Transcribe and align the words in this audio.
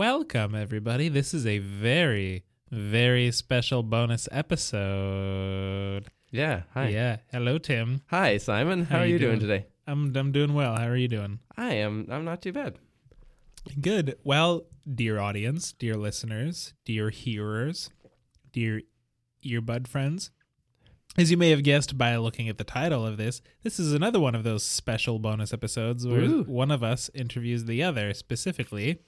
Welcome, 0.00 0.54
everybody. 0.54 1.10
This 1.10 1.34
is 1.34 1.46
a 1.46 1.58
very, 1.58 2.46
very 2.70 3.30
special 3.32 3.82
bonus 3.82 4.30
episode. 4.32 6.06
Yeah. 6.30 6.62
Hi. 6.72 6.88
Yeah. 6.88 7.18
Hello, 7.30 7.58
Tim. 7.58 8.00
Hi, 8.06 8.38
Simon. 8.38 8.86
How, 8.86 8.96
How 8.96 9.02
are 9.02 9.06
you 9.06 9.18
doing, 9.18 9.40
doing? 9.40 9.40
today? 9.40 9.66
I'm 9.86 10.16
I'm 10.16 10.32
doing 10.32 10.54
well. 10.54 10.74
How 10.74 10.86
are 10.86 10.96
you 10.96 11.06
doing? 11.06 11.40
I 11.54 11.74
am. 11.74 12.06
I'm 12.10 12.24
not 12.24 12.40
too 12.40 12.50
bad. 12.50 12.78
Good. 13.78 14.16
Well, 14.24 14.62
dear 14.90 15.18
audience, 15.18 15.74
dear 15.74 15.96
listeners, 15.96 16.72
dear 16.86 17.10
hearers, 17.10 17.90
dear 18.52 18.80
earbud 19.44 19.86
friends, 19.86 20.30
as 21.18 21.30
you 21.30 21.36
may 21.36 21.50
have 21.50 21.62
guessed 21.62 21.98
by 21.98 22.16
looking 22.16 22.48
at 22.48 22.56
the 22.56 22.64
title 22.64 23.06
of 23.06 23.18
this, 23.18 23.42
this 23.64 23.78
is 23.78 23.92
another 23.92 24.18
one 24.18 24.34
of 24.34 24.44
those 24.44 24.62
special 24.62 25.18
bonus 25.18 25.52
episodes 25.52 26.06
where 26.06 26.22
Ooh. 26.22 26.44
one 26.44 26.70
of 26.70 26.82
us 26.82 27.10
interviews 27.12 27.66
the 27.66 27.82
other. 27.82 28.14
Specifically, 28.14 29.02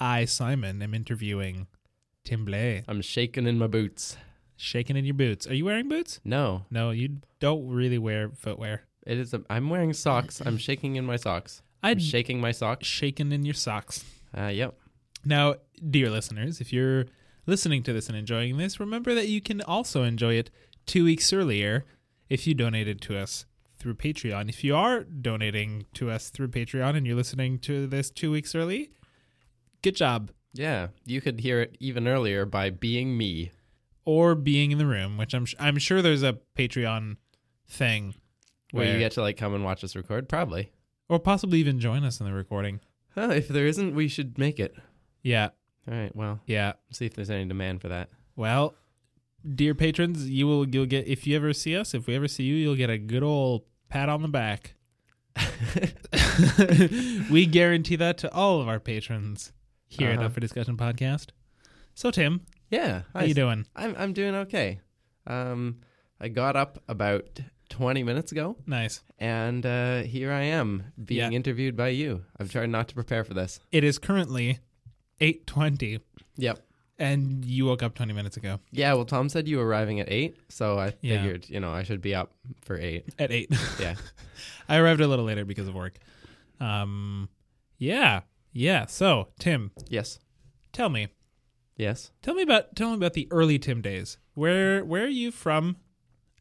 I, 0.00 0.24
Simon, 0.24 0.82
am 0.82 0.94
interviewing 0.94 1.66
Tim 2.24 2.46
Blais. 2.46 2.84
I'm 2.88 3.02
shaking 3.02 3.46
in 3.46 3.58
my 3.58 3.66
boots. 3.66 4.16
Shaking 4.56 4.96
in 4.96 5.04
your 5.04 5.14
boots. 5.14 5.46
Are 5.46 5.54
you 5.54 5.64
wearing 5.64 5.88
boots? 5.88 6.20
No, 6.24 6.64
No, 6.70 6.90
you 6.90 7.18
don't 7.38 7.66
really 7.68 7.98
wear 7.98 8.30
footwear. 8.30 8.82
it 9.06 9.18
is. 9.18 9.32
A, 9.34 9.42
I'm 9.48 9.70
wearing 9.70 9.92
socks. 9.92 10.40
I'm 10.44 10.58
shaking 10.58 10.96
in 10.96 11.06
my 11.06 11.16
socks. 11.16 11.62
I'm 11.82 11.92
I'd 11.92 12.02
shaking 12.02 12.40
my 12.40 12.52
socks. 12.52 12.86
Shaking 12.86 13.32
in 13.32 13.44
your 13.44 13.54
socks. 13.54 14.04
Uh, 14.36 14.46
yep. 14.48 14.74
Now, 15.24 15.54
dear 15.90 16.10
listeners, 16.10 16.60
if 16.60 16.72
you're 16.72 17.06
listening 17.46 17.82
to 17.84 17.92
this 17.92 18.08
and 18.08 18.16
enjoying 18.16 18.58
this, 18.58 18.78
remember 18.78 19.14
that 19.14 19.28
you 19.28 19.40
can 19.40 19.62
also 19.62 20.02
enjoy 20.02 20.34
it 20.34 20.50
two 20.86 21.04
weeks 21.04 21.32
earlier 21.32 21.84
if 22.28 22.46
you 22.46 22.54
donated 22.54 23.00
to 23.02 23.16
us 23.18 23.46
through 23.78 23.94
Patreon. 23.94 24.48
If 24.50 24.62
you 24.62 24.76
are 24.76 25.04
donating 25.04 25.86
to 25.94 26.10
us 26.10 26.28
through 26.28 26.48
Patreon 26.48 26.96
and 26.96 27.06
you're 27.06 27.16
listening 27.16 27.58
to 27.60 27.86
this 27.86 28.10
two 28.10 28.30
weeks 28.30 28.54
early, 28.54 28.90
good 29.82 29.96
job. 29.96 30.30
Yeah. 30.52 30.88
You 31.04 31.20
could 31.20 31.40
hear 31.40 31.60
it 31.60 31.76
even 31.80 32.08
earlier 32.08 32.44
by 32.44 32.70
being 32.70 33.16
me. 33.16 33.52
Or 34.04 34.34
being 34.34 34.72
in 34.72 34.78
the 34.78 34.86
room, 34.86 35.18
which 35.18 35.34
I'm 35.34 35.46
I'm 35.58 35.78
sure 35.78 36.02
there's 36.02 36.22
a 36.22 36.38
Patreon 36.56 37.16
thing 37.68 38.14
Where, 38.72 38.92
you 38.92 38.98
get 38.98 39.12
to 39.12 39.20
like 39.20 39.36
come 39.36 39.54
and 39.54 39.62
watch 39.62 39.84
us 39.84 39.94
record. 39.94 40.28
Probably. 40.28 40.72
or 41.08 41.18
possibly 41.20 41.58
even 41.58 41.78
join 41.78 42.02
us 42.02 42.18
in 42.18 42.26
the 42.26 42.32
recording. 42.32 42.80
Huh, 43.14 43.28
if 43.30 43.48
there 43.48 43.66
isn't, 43.66 43.94
we 43.94 44.08
should 44.08 44.38
make 44.38 44.58
it. 44.58 44.74
Yeah, 45.22 45.50
All 45.86 45.94
right. 45.94 46.14
Well, 46.16 46.40
yeah. 46.46 46.72
see 46.90 47.06
if 47.06 47.14
there's 47.14 47.30
any 47.30 47.44
demand 47.44 47.82
for 47.82 47.88
that. 47.88 48.08
Well, 48.36 48.74
dear 49.54 49.74
patrons, 49.74 50.28
you 50.28 50.46
will 50.46 50.66
you'll 50.68 50.86
get 50.86 51.06
if 51.06 51.26
you 51.26 51.36
ever 51.36 51.52
see 51.52 51.76
us, 51.76 51.94
if 51.94 52.06
we 52.06 52.16
ever 52.16 52.26
see 52.26 52.44
you, 52.44 52.54
you'll 52.54 52.76
get 52.76 52.90
a 52.90 52.98
good 52.98 53.22
old 53.22 53.62
pat 53.90 54.08
on 54.08 54.22
the 54.22 54.28
back. 54.28 54.74
we 57.30 57.46
guarantee 57.46 57.96
that 57.96 58.18
to 58.18 58.32
all 58.32 58.60
of 58.60 58.68
our 58.68 58.80
patrons 58.80 59.52
here 59.90 60.08
at 60.10 60.16
Uh-huh. 60.18 60.26
Up 60.26 60.32
for 60.32 60.40
Discussion 60.40 60.76
podcast. 60.76 61.28
So 61.94 62.10
Tim, 62.10 62.46
Yeah. 62.70 63.02
how 63.12 63.24
you 63.24 63.34
doing? 63.34 63.66
I'm 63.76 63.94
I'm 63.98 64.12
doing 64.12 64.34
okay. 64.34 64.80
Um, 65.26 65.80
I 66.20 66.28
got 66.28 66.56
up 66.56 66.82
about 66.88 67.40
20 67.68 68.02
minutes 68.02 68.32
ago, 68.32 68.56
Nice. 68.66 69.02
and 69.18 69.64
uh, 69.66 70.02
here 70.02 70.32
I 70.32 70.42
am 70.42 70.92
being 71.04 71.32
Yeah. 71.32 71.36
interviewed 71.36 71.76
by 71.76 71.88
you. 71.88 72.24
I've 72.38 72.50
tried 72.50 72.70
not 72.70 72.88
to 72.88 72.94
prepare 72.94 73.22
for 73.24 73.34
this. 73.34 73.60
It 73.70 73.84
is 73.84 73.98
currently 73.98 74.58
eight 75.20 75.46
twenty, 75.46 76.00
Yep. 76.36 76.60
and 76.98 77.44
you 77.44 77.66
woke 77.66 77.82
up 77.82 77.94
twenty 77.94 78.12
minutes 78.14 78.36
ago 78.36 78.60
Yeah. 78.70 78.94
Well, 78.94 79.04
Tom 79.04 79.28
said 79.28 79.46
you 79.48 79.58
were 79.58 79.66
arriving 79.66 80.00
at 80.00 80.08
eight, 80.10 80.36
so 80.48 80.78
I 80.78 80.94
Yeah. 81.02 81.22
figured 81.22 81.48
you 81.50 81.60
know 81.60 81.72
I 81.72 81.82
should 81.82 82.00
be 82.00 82.14
up 82.14 82.32
for 82.62 82.78
eight. 82.78 83.04
at 83.18 83.30
eight. 83.32 83.50
Yeah. 83.80 83.96
I 84.68 84.76
arrived 84.78 85.00
a 85.00 85.08
little 85.08 85.24
later 85.24 85.44
because 85.44 85.66
of 85.68 85.74
work. 85.74 85.98
Um, 86.60 87.28
yeah, 87.78 88.20
yeah. 88.52 88.86
So 88.86 89.28
Tim, 89.38 89.70
yes. 89.88 90.18
tell 90.72 90.88
me, 90.88 91.08
Yes. 91.76 92.10
Tell 92.20 92.34
me 92.34 92.42
about 92.42 92.76
tell 92.76 92.90
me 92.90 92.96
about 92.96 93.14
the 93.14 93.26
early 93.30 93.58
Tim 93.58 93.80
days. 93.80 94.18
Where 94.34 94.84
where 94.84 95.04
are 95.04 95.08
you 95.08 95.30
from, 95.30 95.76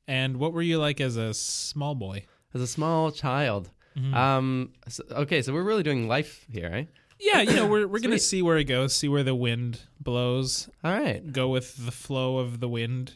and 0.07 0.35
what 0.37 0.51
were 0.53 0.61
you 0.61 0.77
like 0.79 0.99
as 0.99 1.15
a 1.15 1.33
small 1.33 1.95
boy? 1.95 2.25
As 2.53 2.61
a 2.61 2.67
small 2.67 3.11
child. 3.11 3.71
Mhm. 3.97 4.13
Um. 4.13 4.73
so- 4.89 5.05
okay. 5.11 5.41
So 5.41 5.53
we're 5.53 5.63
really 5.63 5.83
doing 5.83 6.07
life 6.09 6.45
here, 6.51 6.69
right? 6.69 6.89
yeah, 7.21 7.41
you 7.41 7.53
know 7.55 7.67
we're 7.67 7.87
we're 7.87 7.99
gonna 8.05 8.17
Sweet. 8.19 8.21
see 8.37 8.41
where 8.41 8.57
it 8.57 8.65
goes, 8.65 8.93
see 8.95 9.07
where 9.07 9.23
the 9.23 9.35
wind 9.35 9.81
blows, 9.99 10.69
All 10.83 10.91
right. 10.91 11.31
go 11.31 11.47
with 11.47 11.85
the 11.85 11.91
flow 11.91 12.37
of 12.39 12.59
the 12.59 12.67
wind. 12.69 13.13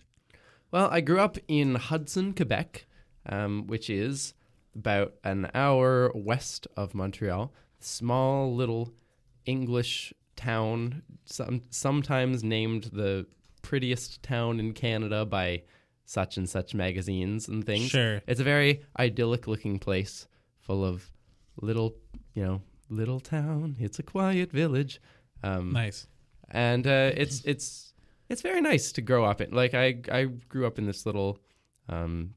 Well, 0.71 0.87
I 0.91 1.01
grew 1.01 1.19
up 1.19 1.37
in 1.49 1.75
Hudson, 1.75 2.33
Quebec, 2.33 2.85
um, 3.25 3.67
which 3.67 3.89
is 3.89 4.33
about 4.75 5.13
an 5.25 5.51
hour 5.53 6.11
west 6.15 6.67
of 6.77 6.95
Montreal. 6.95 7.53
Small 7.83 8.55
little 8.55 8.93
English 9.45 10.13
town, 10.35 11.03
some, 11.25 11.61
sometimes 11.69 12.43
named 12.43 12.85
the 12.93 13.25
prettiest 13.61 14.23
town 14.23 14.59
in 14.59 14.73
Canada 14.73 15.25
by 15.25 15.63
such 16.05 16.37
and 16.37 16.49
such 16.49 16.73
magazines 16.73 17.47
and 17.47 17.65
things. 17.65 17.89
Sure. 17.89 18.21
It's 18.27 18.39
a 18.39 18.43
very 18.43 18.83
idyllic 18.99 19.47
looking 19.47 19.79
place 19.79 20.27
full 20.59 20.83
of 20.83 21.11
little, 21.61 21.95
you 22.33 22.43
know, 22.43 22.61
little 22.89 23.19
town. 23.19 23.75
It's 23.79 23.99
a 23.99 24.03
quiet 24.03 24.51
village. 24.51 25.01
Um, 25.43 25.71
Nice. 25.73 26.07
and 26.51 26.85
uh, 26.87 27.11
it's 27.15 27.43
it's 27.43 27.93
it's 28.29 28.41
very 28.41 28.61
nice 28.61 28.91
to 28.93 29.01
grow 29.01 29.25
up 29.25 29.41
in. 29.41 29.51
Like 29.51 29.73
I 29.73 29.99
I 30.11 30.25
grew 30.47 30.65
up 30.65 30.77
in 30.79 30.85
this 30.85 31.05
little 31.05 31.39
um 31.89 32.33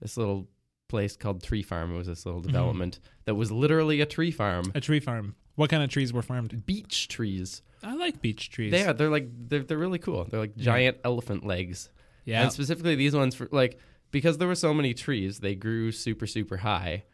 this 0.00 0.16
little 0.16 0.48
place 0.90 1.16
called 1.16 1.42
Tree 1.42 1.62
Farm. 1.62 1.94
It 1.94 1.96
was 1.96 2.06
this 2.08 2.26
little 2.26 2.42
development 2.42 3.00
that 3.24 3.34
was 3.34 3.50
literally 3.50 4.00
a 4.02 4.06
tree 4.06 4.30
farm. 4.30 4.70
A 4.74 4.80
tree 4.80 5.00
farm. 5.00 5.34
What 5.54 5.70
kind 5.70 5.82
of 5.82 5.88
trees 5.90 6.12
were 6.12 6.22
farmed? 6.22 6.66
Beech 6.66 7.08
trees. 7.08 7.62
I 7.82 7.94
like 7.94 8.20
beech 8.20 8.50
trees. 8.50 8.70
They 8.72 8.84
are. 8.84 8.92
They're 8.92 9.08
like 9.10 9.28
they're 9.48 9.62
they're 9.62 9.78
really 9.78 9.98
cool. 9.98 10.24
They're 10.24 10.40
like 10.40 10.52
Yeah. 10.56 10.64
giant 10.64 10.98
elephant 11.04 11.46
legs. 11.46 11.88
Yeah. 12.26 12.42
And 12.42 12.52
specifically 12.52 12.94
these 12.94 13.14
ones 13.16 13.34
for 13.34 13.48
like 13.50 13.78
because 14.10 14.36
there 14.38 14.48
were 14.48 14.54
so 14.54 14.74
many 14.74 14.92
trees, 14.92 15.38
they 15.40 15.54
grew 15.54 15.90
super 15.92 16.26
super 16.26 16.58
high. 16.58 17.04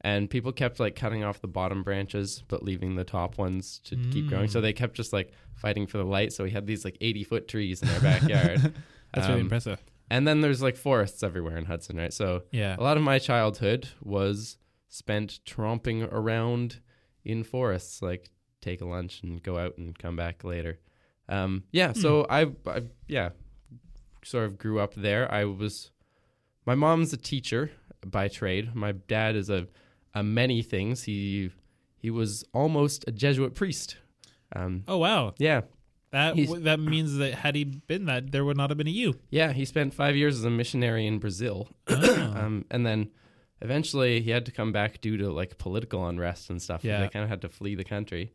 And 0.00 0.28
people 0.28 0.52
kept 0.52 0.80
like 0.80 0.96
cutting 0.96 1.24
off 1.24 1.40
the 1.40 1.48
bottom 1.48 1.82
branches 1.82 2.42
but 2.48 2.62
leaving 2.62 2.94
the 2.96 3.04
top 3.04 3.38
ones 3.38 3.80
to 3.84 3.96
keep 4.12 4.28
growing. 4.28 4.48
So 4.48 4.58
Mm. 4.58 4.62
they 4.62 4.72
kept 4.74 4.94
just 4.94 5.12
like 5.12 5.32
fighting 5.54 5.86
for 5.86 5.96
the 5.98 6.04
light. 6.04 6.32
So 6.32 6.44
we 6.44 6.50
had 6.50 6.66
these 6.66 6.84
like 6.84 6.96
80 7.00 7.24
foot 7.24 7.48
trees 7.48 7.82
in 7.82 7.88
our 7.88 8.00
backyard. 8.00 8.60
That's 9.14 9.28
really 9.28 9.40
Um, 9.40 9.46
impressive. 9.46 9.82
And 10.10 10.26
then 10.28 10.40
there's 10.42 10.62
like 10.62 10.76
forests 10.76 11.22
everywhere 11.22 11.56
in 11.56 11.64
Hudson, 11.64 11.96
right? 11.96 12.12
So 12.12 12.42
Yeah. 12.52 12.76
a 12.78 12.82
lot 12.82 12.96
of 12.96 13.02
my 13.02 13.18
childhood 13.18 13.88
was 14.02 14.58
spent 14.88 15.40
tromping 15.46 16.06
around 16.12 16.80
in 17.24 17.42
forests, 17.42 18.02
like 18.02 18.30
take 18.60 18.80
a 18.80 18.84
lunch 18.86 19.22
and 19.22 19.42
go 19.42 19.58
out 19.58 19.76
and 19.78 19.98
come 19.98 20.14
back 20.16 20.44
later. 20.44 20.78
Um, 21.28 21.64
yeah, 21.72 21.92
so 21.92 22.26
I, 22.28 22.48
I, 22.66 22.82
yeah, 23.08 23.30
sort 24.22 24.44
of 24.44 24.58
grew 24.58 24.78
up 24.78 24.94
there. 24.94 25.30
I 25.32 25.44
was, 25.46 25.90
my 26.66 26.74
mom's 26.74 27.12
a 27.12 27.16
teacher 27.16 27.70
by 28.06 28.28
trade. 28.28 28.74
My 28.74 28.92
dad 28.92 29.34
is 29.36 29.48
a, 29.48 29.66
a 30.14 30.22
many 30.22 30.60
things. 30.62 31.04
He, 31.04 31.50
he 31.96 32.10
was 32.10 32.44
almost 32.52 33.04
a 33.08 33.12
Jesuit 33.12 33.54
priest. 33.54 33.96
Um, 34.54 34.84
Oh 34.86 34.98
wow. 34.98 35.32
yeah, 35.38 35.62
That 36.14 36.36
He's- 36.36 36.62
that 36.62 36.78
means 36.80 37.16
that 37.18 37.34
had 37.34 37.54
he 37.54 37.64
been 37.64 38.04
that, 38.06 38.30
there 38.32 38.44
would 38.44 38.56
not 38.56 38.70
have 38.70 38.78
been 38.78 38.86
a 38.86 38.90
you. 39.02 39.14
yeah. 39.30 39.52
He 39.52 39.64
spent 39.64 39.92
five 39.94 40.14
years 40.16 40.38
as 40.38 40.44
a 40.44 40.50
missionary 40.50 41.06
in 41.06 41.18
Brazil. 41.18 41.68
Oh. 41.88 42.32
um, 42.42 42.64
and 42.70 42.84
then 42.86 43.10
eventually 43.60 44.20
he 44.20 44.30
had 44.30 44.44
to 44.46 44.52
come 44.52 44.72
back 44.72 45.00
due 45.00 45.16
to 45.18 45.30
like 45.32 45.58
political 45.58 46.06
unrest 46.06 46.50
and 46.50 46.60
stuff. 46.62 46.84
Yeah. 46.84 47.00
they 47.00 47.08
kind 47.08 47.22
of 47.24 47.28
had 47.28 47.42
to 47.42 47.48
flee 47.48 47.74
the 47.74 47.84
country. 47.84 48.32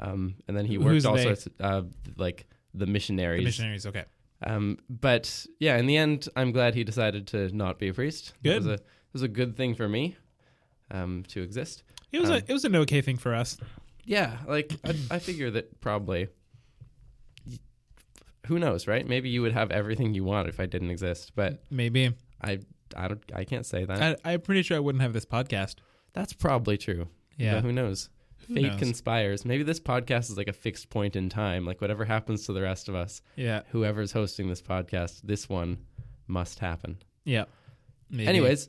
Um, 0.00 0.34
and 0.48 0.56
then 0.56 0.64
he 0.66 0.74
Who's 0.74 1.04
worked 1.06 1.16
they? 1.16 1.28
also 1.28 1.30
as, 1.30 1.48
uh, 1.60 1.82
like 2.16 2.46
the 2.74 2.86
missionaries. 2.86 3.40
the 3.40 3.44
missionaries. 3.44 3.86
Okay. 3.86 4.04
Um, 4.44 4.78
but 4.90 5.46
yeah, 5.60 5.76
in 5.78 5.86
the 5.86 5.96
end, 5.96 6.28
I'm 6.34 6.50
glad 6.52 6.74
he 6.74 6.82
decided 6.84 7.26
to 7.28 7.54
not 7.56 7.78
be 7.78 7.88
a 7.88 7.94
priest. 7.94 8.32
It 8.42 8.54
was 8.56 8.64
Good. 8.66 8.70
a 8.80 8.82
it 8.82 9.12
was 9.14 9.22
a 9.22 9.28
good 9.28 9.56
thing 9.56 9.74
for 9.74 9.88
me 9.88 10.16
um, 10.90 11.22
to 11.28 11.42
exist. 11.42 11.84
It 12.10 12.20
was 12.20 12.30
a 12.30 12.34
Um, 12.36 12.42
it 12.48 12.52
was 12.52 12.64
an 12.64 12.74
okay 12.76 13.00
thing 13.02 13.18
for 13.18 13.34
us. 13.34 13.56
Yeah, 14.04 14.38
like 14.48 14.72
I, 14.84 14.94
I 15.12 15.18
figure 15.20 15.50
that 15.52 15.80
probably. 15.80 16.28
Who 18.46 18.58
knows, 18.58 18.86
right? 18.86 19.06
Maybe 19.06 19.28
you 19.28 19.42
would 19.42 19.52
have 19.52 19.70
everything 19.70 20.14
you 20.14 20.24
want 20.24 20.48
if 20.48 20.58
I 20.60 20.66
didn't 20.66 20.90
exist, 20.90 21.32
but 21.34 21.62
Maybe. 21.70 22.12
I 22.42 22.58
I 22.96 23.08
don't 23.08 23.22
I 23.34 23.44
can't 23.44 23.64
say 23.66 23.84
that. 23.84 24.20
I, 24.24 24.32
I'm 24.34 24.40
pretty 24.40 24.62
sure 24.62 24.76
I 24.76 24.80
wouldn't 24.80 25.02
have 25.02 25.12
this 25.12 25.24
podcast. 25.26 25.76
That's 26.12 26.32
probably 26.32 26.76
true. 26.76 27.08
Yeah. 27.38 27.54
But 27.54 27.64
who 27.64 27.72
knows? 27.72 28.08
Who 28.48 28.54
Fate 28.56 28.62
knows? 28.72 28.78
conspires. 28.78 29.44
Maybe 29.44 29.62
this 29.62 29.78
podcast 29.80 30.30
is 30.30 30.36
like 30.36 30.48
a 30.48 30.52
fixed 30.52 30.90
point 30.90 31.14
in 31.16 31.28
time. 31.28 31.64
Like 31.64 31.80
whatever 31.80 32.04
happens 32.04 32.44
to 32.46 32.52
the 32.52 32.60
rest 32.62 32.88
of 32.88 32.94
us, 32.96 33.22
Yeah. 33.36 33.62
whoever's 33.70 34.10
hosting 34.12 34.48
this 34.48 34.60
podcast, 34.60 35.22
this 35.22 35.48
one 35.48 35.78
must 36.26 36.58
happen. 36.58 36.98
Yeah. 37.24 37.44
Maybe. 38.10 38.26
Anyways, 38.26 38.68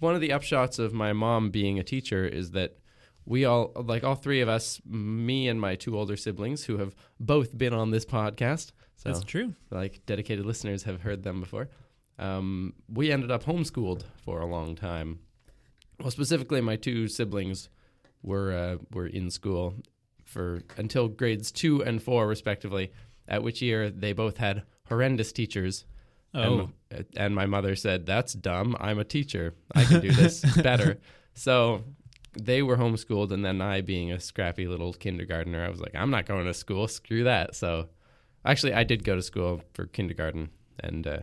one 0.00 0.14
of 0.14 0.20
the 0.20 0.30
upshots 0.30 0.78
of 0.78 0.92
my 0.92 1.12
mom 1.14 1.50
being 1.50 1.78
a 1.78 1.82
teacher 1.84 2.26
is 2.26 2.50
that 2.50 2.76
we 3.24 3.44
all, 3.44 3.72
like 3.76 4.04
all 4.04 4.16
three 4.16 4.40
of 4.40 4.48
us, 4.48 4.80
me 4.84 5.48
and 5.48 5.60
my 5.60 5.76
two 5.76 5.96
older 5.96 6.16
siblings, 6.16 6.64
who 6.64 6.76
have 6.78 6.94
both 7.18 7.56
been 7.56 7.72
on 7.72 7.90
this 7.90 8.04
podcast, 8.04 8.72
so 8.96 9.10
that's 9.10 9.22
true. 9.24 9.54
like 9.70 10.04
dedicated 10.06 10.44
listeners 10.46 10.82
have 10.84 11.02
heard 11.02 11.22
them 11.22 11.40
before. 11.40 11.68
Um, 12.18 12.72
we 12.88 13.12
ended 13.12 13.30
up 13.30 13.44
homeschooled 13.44 14.04
for 14.24 14.40
a 14.40 14.46
long 14.46 14.74
time. 14.74 15.20
Well, 16.00 16.10
specifically, 16.10 16.60
my 16.60 16.76
two 16.76 17.08
siblings 17.08 17.68
were 18.22 18.52
uh, 18.52 18.76
were 18.92 19.06
in 19.06 19.30
school 19.30 19.74
for 20.24 20.62
until 20.76 21.08
grades 21.08 21.52
two 21.52 21.82
and 21.82 22.02
four, 22.02 22.26
respectively. 22.26 22.92
At 23.28 23.42
which 23.42 23.60
year 23.60 23.90
they 23.90 24.12
both 24.12 24.36
had 24.36 24.62
horrendous 24.88 25.32
teachers. 25.32 25.84
Oh, 26.34 26.70
And, 26.90 27.06
and 27.16 27.34
my 27.34 27.46
mother 27.46 27.74
said, 27.76 28.06
"That's 28.06 28.32
dumb. 28.34 28.76
I'm 28.78 28.98
a 28.98 29.04
teacher. 29.04 29.54
I 29.74 29.84
can 29.84 30.00
do 30.00 30.12
this 30.12 30.40
better." 30.62 30.98
So 31.34 31.84
they 32.38 32.62
were 32.62 32.76
homeschooled, 32.76 33.30
and 33.32 33.44
then 33.44 33.60
I, 33.60 33.80
being 33.80 34.12
a 34.12 34.20
scrappy 34.20 34.66
little 34.66 34.92
kindergartner, 34.92 35.64
I 35.64 35.68
was 35.70 35.80
like, 35.80 35.94
"I'm 35.94 36.10
not 36.10 36.26
going 36.26 36.46
to 36.46 36.54
school. 36.54 36.88
Screw 36.88 37.24
that." 37.24 37.54
So 37.56 37.88
actually, 38.46 38.74
I 38.74 38.84
did 38.84 39.04
go 39.04 39.14
to 39.16 39.22
school 39.22 39.62
for 39.74 39.86
kindergarten, 39.86 40.50
and 40.80 41.06
uh, 41.06 41.18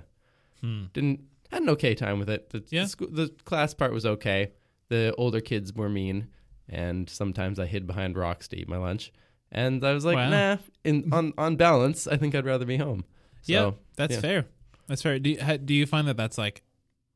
Hmm. 0.62 0.86
didn't 0.94 1.22
had 1.52 1.62
an 1.64 1.70
okay 1.70 1.94
time 1.94 2.18
with 2.20 2.30
it. 2.30 2.50
The, 2.50 2.64
Yeah. 2.70 2.84
the, 2.84 2.90
school, 2.90 3.08
the 3.12 3.30
class 3.46 3.74
part 3.74 3.92
was 3.94 4.06
okay. 4.06 4.52
The 4.90 5.14
older 5.18 5.40
kids 5.42 5.74
were 5.74 5.90
mean, 5.90 6.28
and 6.70 7.10
sometimes 7.10 7.60
I 7.60 7.66
hid 7.68 7.86
behind 7.86 8.18
rocks 8.18 8.48
to 8.50 8.58
eat 8.58 8.68
my 8.68 8.78
lunch. 8.78 9.12
And 9.52 9.84
I 9.84 9.94
was 9.94 10.04
like, 10.06 10.16
Wow. 10.16 10.30
nah. 10.30 10.58
In 10.84 11.14
on 11.14 11.34
on 11.38 11.56
balance, 11.58 12.08
I 12.08 12.18
think 12.18 12.34
I'd 12.34 12.46
rather 12.46 12.66
be 12.66 12.78
home. 12.78 13.06
So, 13.42 13.52
yeah, 13.54 13.72
that's 13.98 14.16
yeah. 14.16 14.22
fair. 14.22 14.46
That's 14.88 15.02
fair. 15.02 15.20
Do 15.20 15.30
you, 15.32 15.42
ha, 15.42 15.58
do 15.58 15.74
you 15.74 15.86
find 15.86 16.08
that 16.08 16.18
that's 16.18 16.38
like 16.38 16.64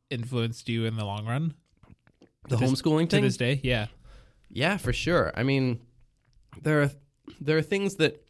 influenced 0.09 0.69
you 0.69 0.85
in 0.85 0.95
the 0.97 1.05
long 1.05 1.25
run 1.25 1.53
the 2.47 2.55
To 2.55 2.57
this- 2.57 2.71
homeschooling 2.81 3.09
to 3.09 3.21
this 3.21 3.37
day? 3.37 3.59
Yeah. 3.63 3.87
Yeah, 4.49 4.77
for 4.77 4.93
sure. 4.93 5.31
I 5.35 5.43
mean, 5.43 5.79
there 6.61 6.81
are 6.83 6.91
there 7.41 7.57
are 7.57 7.61
things 7.63 7.95
that 7.95 8.23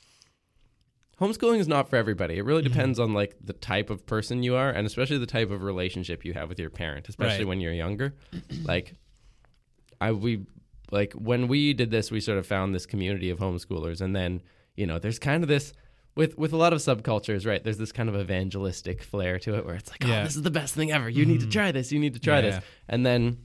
homeschooling 1.19 1.60
is 1.60 1.68
not 1.68 1.90
for 1.90 1.96
everybody. 1.96 2.38
It 2.38 2.44
really 2.46 2.62
Mhm. 2.62 2.69
depends 2.72 3.00
on 3.00 3.14
like 3.14 3.36
the 3.44 3.54
type 3.54 3.90
of 3.90 4.06
person 4.06 4.44
you 4.44 4.56
are, 4.56 4.69
and 4.69 4.86
especially 4.86 5.18
the 5.18 5.25
type 5.25 5.50
of 5.52 5.62
relationship 5.64 6.24
you 6.25 6.34
have 6.34 6.50
with 6.50 6.60
your 6.60 6.69
parent, 6.69 7.10
especially 7.10 7.40
Right. 7.40 7.48
when 7.48 7.62
you're 7.62 7.74
younger. 7.74 8.14
like, 8.64 8.94
I 10.00 10.12
we 10.12 10.46
like 10.92 11.14
when 11.14 11.48
we 11.48 11.74
did 11.74 11.92
this, 11.92 12.12
we 12.12 12.19
sort 12.19 12.38
of 12.38 12.46
found 12.46 12.74
this 12.75 12.86
community 12.86 13.30
of 13.30 13.40
homeschoolers, 13.40 14.00
and 14.02 14.16
then 14.16 14.42
you 14.75 14.86
know, 14.86 15.00
there's 15.00 15.19
kind 15.19 15.44
of 15.44 15.50
this. 15.50 15.74
With, 16.16 16.36
with 16.36 16.52
a 16.52 16.58
lot 16.58 16.74
of 16.74 16.80
subcultures, 16.80 17.46
right? 17.46 17.64
There's 17.64 17.78
this 17.78 17.92
kind 17.92 18.10
of 18.10 18.16
evangelistic 18.16 19.04
flair 19.04 19.38
to 19.38 19.54
it 19.56 19.68
where 19.68 19.75
it's 19.75 19.92
like, 19.92 20.04
oh, 20.04 20.08
Yeah. 20.08 20.24
this 20.24 20.36
is 20.36 20.42
the 20.42 20.50
best 20.50 20.74
thing 20.74 20.92
ever. 20.92 21.08
You 21.08 21.28
need 21.28 21.42
to 21.42 21.46
Mhm. 21.46 21.52
try 21.52 21.72
this. 21.72 21.92
You 21.92 22.00
need 22.00 22.16
to 22.16 22.19
try 22.19 22.38
Yeah. 22.38 22.42
this. 22.42 22.60
And 22.90 23.06
then 23.06 23.38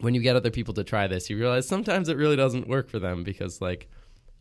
when 0.00 0.12
you 0.14 0.20
get 0.20 0.36
other 0.36 0.50
people 0.50 0.74
to 0.74 0.84
try 0.84 1.06
this, 1.06 1.30
you 1.30 1.38
realize 1.38 1.66
sometimes 1.66 2.10
it 2.10 2.18
really 2.18 2.36
doesn't 2.36 2.68
work 2.68 2.90
for 2.90 2.98
them 2.98 3.22
because, 3.24 3.62
like, 3.62 3.88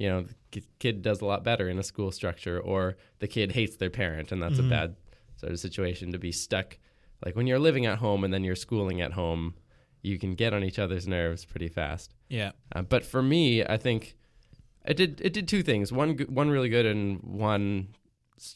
you 0.02 0.10
know, 0.10 0.26
the 0.52 0.64
kid 0.80 1.02
does 1.02 1.22
a 1.22 1.26
lot 1.26 1.44
better 1.44 1.70
in 1.70 1.78
a 1.80 1.84
school 1.84 2.12
structure, 2.12 2.60
or 2.60 2.98
the 3.20 3.28
kid 3.28 3.52
hates 3.52 3.76
their 3.78 3.90
parent, 3.90 4.32
and 4.32 4.42
that's 4.44 4.60
Mhm. 4.60 4.66
a 4.68 4.70
bad 4.70 4.96
sort 5.36 5.52
of 5.54 5.60
situation 5.60 6.12
to 6.12 6.20
be 6.20 6.32
stuck. 6.32 6.78
Like 7.26 7.36
when 7.36 7.48
you're 7.48 7.60
living 7.68 7.86
at 7.86 8.00
home 8.00 8.24
and 8.24 8.34
then 8.34 8.44
you're 8.44 8.56
schooling 8.68 9.00
at 9.02 9.14
home, 9.14 9.56
you 10.02 10.18
can 10.18 10.34
get 10.36 10.54
on 10.54 10.64
each 10.64 10.80
other's 10.80 11.08
nerves 11.08 11.46
pretty 11.46 11.68
fast. 11.68 12.16
Yeah. 12.30 12.52
Uh, 12.76 12.82
but 12.94 13.06
for 13.06 13.22
me, 13.22 13.64
I 13.64 13.78
think 13.78 14.16
it 14.92 14.98
did 14.98 15.22
it 15.22 15.34
did 15.34 15.48
two 15.48 15.62
things. 15.64 15.92
One 15.92 16.18
one 16.42 16.50
really 16.50 16.70
good 16.70 16.88
and 16.88 17.20
one 17.22 17.90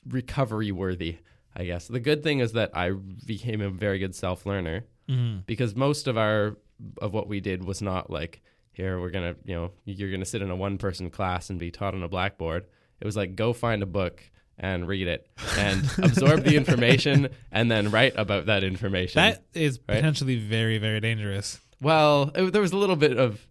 recovery 0.07 0.71
worthy. 0.71 1.17
I 1.55 1.65
guess 1.65 1.87
the 1.87 1.99
good 1.99 2.23
thing 2.23 2.39
is 2.39 2.51
that 2.53 2.71
I 2.75 2.91
became 3.25 3.61
a 3.61 3.69
very 3.69 3.99
good 3.99 4.15
self 4.15 4.45
learner 4.45 4.85
Mm-hmm. 5.07 5.41
because 5.45 5.75
most 5.75 6.07
of 6.07 6.17
our 6.17 6.57
of 6.99 7.13
what 7.13 7.27
we 7.27 7.39
did 7.39 7.63
was 7.63 7.79
not 7.79 8.09
like 8.09 8.41
here 8.75 8.99
we're 8.99 9.09
gonna 9.09 9.35
you 9.45 9.55
know 9.55 9.71
you're 9.85 10.11
gonna 10.11 10.25
sit 10.25 10.41
in 10.41 10.49
a 10.49 10.55
one 10.55 10.77
person 10.77 11.09
class 11.09 11.49
and 11.49 11.59
be 11.59 11.71
taught 11.71 11.93
on 11.93 12.03
a 12.03 12.07
blackboard 12.07 12.65
it 12.99 13.05
was 13.05 13.15
like 13.17 13.35
go 13.35 13.53
find 13.53 13.81
a 13.83 13.85
book 13.85 14.21
and 14.57 14.87
read 14.87 15.07
it 15.07 15.27
and 15.57 15.81
absorb 15.97 16.43
the 16.43 16.55
information 16.55 17.29
and 17.51 17.69
then 17.69 17.91
write 17.91 18.13
about 18.15 18.45
that 18.45 18.63
information 18.63 19.19
That 19.21 19.43
is 19.53 19.79
Right? 19.87 19.95
potentially 19.95 20.37
very, 20.39 20.77
very 20.77 20.99
dangerous. 21.01 21.59
well 21.81 22.31
it, 22.35 22.53
there 22.53 22.61
was 22.61 22.71
a 22.71 22.77
little 22.77 22.95
bit 22.95 23.17
of 23.17 23.45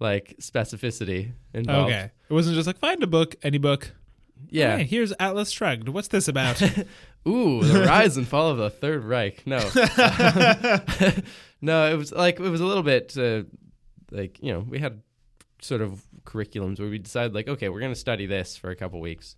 like 0.00 0.36
specificity 0.40 1.32
involved 1.52 1.90
Okay. 1.92 2.10
It 2.28 2.32
wasn't 2.32 2.56
just 2.56 2.66
like 2.66 2.78
find 2.78 3.02
a 3.02 3.06
book, 3.06 3.34
any 3.42 3.58
book. 3.58 3.92
yeah 4.48 4.76
Hey, 4.78 4.84
here's 4.84 5.12
Atlas 5.20 5.50
Shrugged. 5.50 5.88
What's 5.88 6.08
this 6.08 6.28
about? 6.28 6.60
Ooh, 7.28 7.62
the 7.64 7.80
rise 7.84 8.16
and 8.18 8.28
fall 8.28 8.48
of 8.50 8.58
the 8.58 8.68
Third 8.70 9.02
Reich. 9.02 9.46
No, 9.46 9.56
no, 11.60 11.90
it 11.90 11.96
was 11.96 12.12
like 12.12 12.38
it 12.40 12.48
was 12.50 12.60
a 12.60 12.66
little 12.66 12.82
bit 12.82 13.16
uh, 13.16 13.44
like 14.14 14.38
you 14.42 14.52
know 14.52 14.60
we 14.60 14.78
had 14.78 15.02
sort 15.60 15.80
of 15.80 16.02
curriculums 16.24 16.78
where 16.78 16.88
we 16.88 16.98
decided 16.98 17.34
like 17.34 17.48
okay 17.48 17.68
we're 17.68 17.80
going 17.80 17.92
to 17.92 17.98
study 17.98 18.26
this 18.26 18.56
for 18.56 18.70
a 18.70 18.76
couple 18.76 19.00
weeks, 19.00 19.36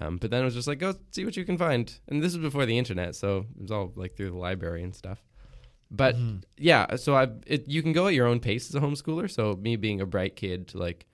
um, 0.00 0.16
but 0.18 0.30
then 0.30 0.42
it 0.42 0.44
was 0.44 0.54
just 0.54 0.68
like 0.68 0.78
go 0.78 0.94
see 1.10 1.24
what 1.24 1.36
you 1.36 1.44
can 1.44 1.58
find, 1.58 1.98
and 2.08 2.22
this 2.22 2.32
was 2.34 2.42
before 2.42 2.66
the 2.66 2.78
internet, 2.78 3.14
so 3.14 3.46
it 3.56 3.62
was 3.62 3.70
all 3.70 3.92
like 3.96 4.16
through 4.16 4.30
the 4.30 4.36
library 4.36 4.82
and 4.82 4.94
stuff. 4.94 5.22
But 5.90 6.16
Mhm. 6.16 6.42
yeah, 6.56 6.96
so 6.96 7.14
I 7.14 7.28
it, 7.46 7.68
you 7.68 7.82
can 7.82 7.92
go 7.92 8.06
at 8.06 8.14
your 8.14 8.26
own 8.26 8.40
pace 8.40 8.68
as 8.70 8.74
a 8.74 8.80
homeschooler. 8.80 9.30
So 9.30 9.54
me 9.56 9.76
being 9.76 10.00
a 10.00 10.06
bright 10.06 10.36
kid, 10.36 10.74
like 10.74 11.06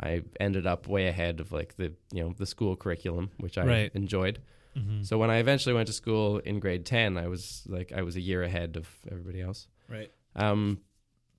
I 0.00 0.22
ended 0.40 0.66
up 0.66 0.88
way 0.88 1.06
ahead 1.06 1.38
of 1.40 1.52
like 1.52 1.76
the 1.76 1.92
you 2.12 2.22
know 2.24 2.34
the 2.36 2.46
school 2.46 2.74
curriculum, 2.76 3.30
which 3.38 3.56
I 3.58 3.64
Right. 3.64 3.90
enjoyed. 3.94 4.40
Mhm. 4.76 5.06
So 5.06 5.18
when 5.18 5.30
I 5.30 5.36
eventually 5.38 5.72
went 5.72 5.86
to 5.86 5.92
school 5.92 6.38
in 6.38 6.58
grade 6.58 6.84
10, 6.84 7.16
I 7.16 7.28
was 7.28 7.62
like 7.68 7.92
I 7.92 8.02
was 8.02 8.16
a 8.16 8.20
year 8.20 8.42
ahead 8.42 8.76
of 8.76 8.88
everybody 9.08 9.40
else. 9.40 9.68
Right. 9.88 10.10
Um, 10.34 10.80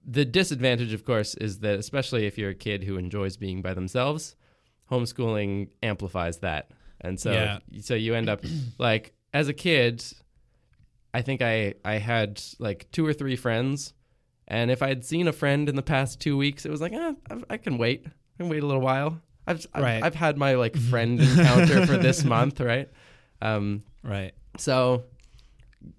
the 0.06 0.26
disadvantage, 0.26 0.94
of 0.94 1.04
course, 1.04 1.36
is 1.36 1.60
that 1.60 1.80
especially 1.80 2.26
if 2.28 2.38
you're 2.38 2.52
a 2.52 2.56
kid 2.56 2.84
who 2.84 2.98
enjoys 2.98 3.38
being 3.38 3.62
by 3.62 3.74
themselves, 3.74 4.36
homeschooling 4.92 5.70
amplifies 5.84 6.38
that. 6.40 6.70
And 7.02 7.20
so 7.20 7.32
Yeah. 7.32 7.60
so 7.82 7.96
you 7.96 8.14
end 8.16 8.30
up 8.30 8.42
like 8.78 9.14
as 9.34 9.48
a 9.48 9.54
kid, 9.54 10.04
I 11.14 11.22
think 11.22 11.42
I 11.42 11.74
I 11.84 11.96
had 11.96 12.42
like 12.60 12.88
two 12.92 13.06
or 13.06 13.14
three 13.14 13.36
friends, 13.36 13.94
and 14.48 14.70
if 14.72 14.82
I 14.82 14.88
had 14.90 15.04
seen 15.06 15.28
a 15.28 15.34
friend 15.34 15.68
in 15.70 15.76
the 15.76 15.82
past 15.82 16.20
two 16.20 16.38
weeks, 16.38 16.66
it 16.66 16.72
was 16.72 16.82
like, 16.82 16.94
eh, 16.94 17.14
I, 17.50 17.58
can 17.58 17.78
wait. 17.78 18.06
I 18.06 18.12
can 18.38 18.50
wait 18.50 18.64
a 18.64 18.66
little 18.66 18.82
while. 18.82 19.22
I've 19.48 19.66
I've, 19.74 19.84
Right. 19.84 20.04
I've 20.04 20.16
had 20.16 20.38
my 20.38 20.54
like 20.56 20.76
friend 20.92 21.20
encounter 21.20 21.86
for 21.86 21.98
this 21.98 22.24
month, 22.24 22.60
right? 22.60 22.90
Um, 23.42 23.84
Right. 24.04 24.34
so, 24.58 25.04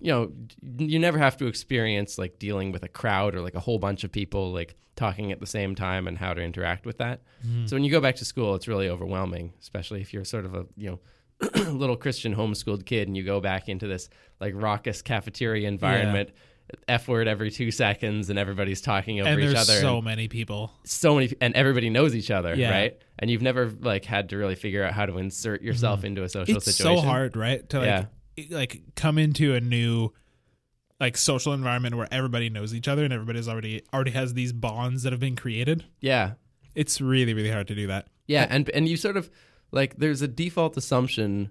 you 0.00 0.10
know, 0.12 0.32
you 0.78 0.98
never 0.98 1.18
have 1.18 1.36
to 1.38 1.46
experience 1.46 2.18
like 2.18 2.38
dealing 2.38 2.72
with 2.72 2.82
a 2.82 2.88
crowd 2.88 3.34
or 3.34 3.40
like 3.40 3.54
a 3.54 3.60
whole 3.60 3.78
bunch 3.78 4.04
of 4.04 4.12
people 4.12 4.52
like 4.52 4.76
talking 4.96 5.30
at 5.32 5.40
the 5.40 5.46
same 5.46 5.74
time 5.74 6.06
and 6.08 6.16
how 6.18 6.32
to 6.34 6.40
interact 6.42 6.86
with 6.86 6.98
that. 6.98 7.20
Mhm. 7.46 7.68
So 7.68 7.76
when 7.76 7.84
you 7.84 7.90
go 7.90 8.00
back 8.00 8.16
to 8.16 8.24
school, 8.24 8.54
it's 8.54 8.66
really 8.68 8.88
overwhelming, 8.88 9.52
especially 9.60 10.00
if 10.00 10.12
you're 10.14 10.24
sort 10.24 10.44
of 10.46 10.54
a, 10.54 10.66
you 10.76 10.90
know, 10.90 11.00
little 11.70 11.96
Christian 11.96 12.34
homeschooled 12.34 12.86
kid 12.86 13.08
and 13.08 13.16
you 13.16 13.22
go 13.22 13.40
back 13.40 13.68
into 13.68 13.86
this 13.86 14.08
like 14.40 14.54
raucous 14.56 15.02
cafeteria 15.02 15.68
environment. 15.68 16.30
F 16.88 17.06
word 17.06 17.28
every 17.28 17.52
two 17.52 17.70
seconds, 17.70 18.28
and 18.28 18.40
everybody's 18.40 18.80
talking 18.80 19.20
over 19.20 19.28
and 19.30 19.40
each 19.40 19.54
other. 19.56 19.74
so 19.80 20.02
many 20.02 20.26
people. 20.26 20.72
so 20.84 21.14
many, 21.14 21.32
and 21.40 21.54
everybody 21.54 21.90
knows 21.90 22.12
each 22.12 22.28
other, 22.32 22.56
Yeah. 22.56 22.70
right? 22.72 22.98
And 23.20 23.30
you've 23.30 23.40
never 23.42 23.70
like 23.82 24.04
had 24.04 24.30
to 24.30 24.36
really 24.36 24.56
figure 24.56 24.82
out 24.82 24.92
how 24.92 25.06
to 25.06 25.16
insert 25.18 25.62
yourself 25.62 26.02
into 26.02 26.24
a 26.24 26.28
social. 26.28 26.56
It's 26.56 26.64
situation. 26.64 26.96
so 27.02 27.06
hard, 27.06 27.36
right? 27.36 27.68
To 27.68 27.78
like 27.78 27.86
Yeah. 27.86 28.04
Like 28.50 28.82
come 28.94 29.18
into 29.18 29.54
a 29.54 29.60
new 29.60 30.10
like 31.00 31.16
social 31.16 31.52
environment 31.52 31.94
where 31.94 32.08
everybody 32.10 32.48
knows 32.48 32.74
each 32.74 32.88
other 32.88 33.04
and 33.04 33.12
everybody's 33.12 33.48
already 33.48 33.82
already 33.92 34.12
has 34.12 34.34
these 34.34 34.52
bonds 34.52 35.02
that 35.02 35.12
have 35.12 35.20
been 35.20 35.36
created. 35.36 35.84
Yeah, 36.00 36.32
It's 36.74 37.00
really 37.00 37.34
really 37.34 37.50
hard 37.50 37.68
to 37.68 37.74
do 37.74 37.86
that. 37.88 38.08
Yeah, 38.26 38.46
and 38.50 38.68
and 38.70 38.88
you 38.88 38.96
sort 38.96 39.16
of 39.16 39.30
like 39.72 39.96
there's 39.98 40.22
a 40.22 40.28
default 40.28 40.76
assumption 40.76 41.50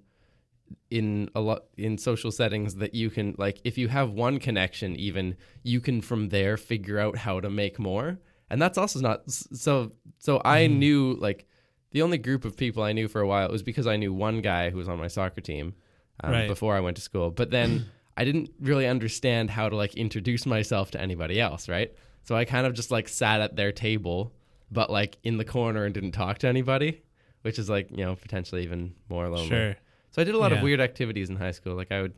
in 0.89 1.29
a 1.35 1.41
lot 1.41 1.65
in 1.77 1.97
social 1.97 2.31
settings 2.31 2.75
that 2.75 2.95
you 2.95 3.09
can 3.11 3.35
like 3.37 3.59
if 3.63 3.77
you 3.77 3.87
have 3.87 4.11
one 4.11 4.39
connection 4.39 4.95
even 4.95 5.35
you 5.63 5.79
can 5.79 6.01
from 6.01 6.29
there 6.29 6.57
figure 6.57 6.97
out 6.99 7.15
how 7.17 7.39
to 7.39 7.49
make 7.51 7.77
more 7.77 8.17
and 8.49 8.59
that's 8.61 8.77
also 8.77 8.99
not 8.99 9.21
so 9.29 9.91
so 10.17 10.41
I 10.43 10.61
Mm-hmm. 10.65 10.79
knew 10.79 11.17
like 11.19 11.45
the 11.91 12.01
only 12.01 12.17
group 12.17 12.45
of 12.45 12.57
people 12.57 12.81
I 12.83 12.93
knew 12.93 13.07
for 13.07 13.21
a 13.21 13.27
while 13.27 13.49
was 13.49 13.61
because 13.63 13.85
I 13.87 13.95
knew 13.95 14.11
one 14.11 14.41
guy 14.41 14.69
who 14.71 14.77
was 14.77 14.89
on 14.89 14.97
my 14.97 15.07
soccer 15.07 15.39
team 15.41 15.75
um, 16.23 16.31
Right. 16.31 16.47
before 16.47 16.75
I 16.75 16.79
went 16.79 16.95
to 16.97 17.01
school 17.01 17.31
but 17.31 17.51
then 17.51 17.85
I 18.17 18.23
didn't 18.25 18.49
really 18.59 18.87
understand 18.87 19.49
how 19.49 19.67
to 19.69 19.75
like 19.75 19.95
introduce 19.95 20.45
myself 20.45 20.91
to 20.91 21.01
anybody 21.01 21.39
else 21.39 21.67
right 21.69 21.93
so 22.23 22.35
I 22.35 22.45
kind 22.45 22.65
of 22.65 22.73
just 22.73 22.91
like 22.91 23.07
sat 23.07 23.41
at 23.41 23.55
their 23.55 23.71
table 23.71 24.33
but 24.71 24.89
like 24.89 25.17
in 25.23 25.37
the 25.37 25.45
corner 25.45 25.85
and 25.85 25.93
didn't 25.93 26.13
talk 26.13 26.37
to 26.39 26.47
anybody 26.47 27.01
which 27.43 27.59
is 27.59 27.69
like 27.69 27.89
you 27.91 28.03
know 28.05 28.15
potentially 28.15 28.63
even 28.63 28.93
more 29.09 29.27
lonely 29.29 29.47
Sure. 29.49 29.75
so 30.11 30.21
I 30.21 30.25
did 30.25 30.33
a 30.35 30.37
lot 30.39 30.51
Yeah. 30.51 30.57
of 30.57 30.63
weird 30.63 30.79
activities 30.81 31.29
in 31.29 31.35
high 31.35 31.51
school. 31.51 31.75
Like 31.75 31.91
I 31.91 32.01
would 32.01 32.13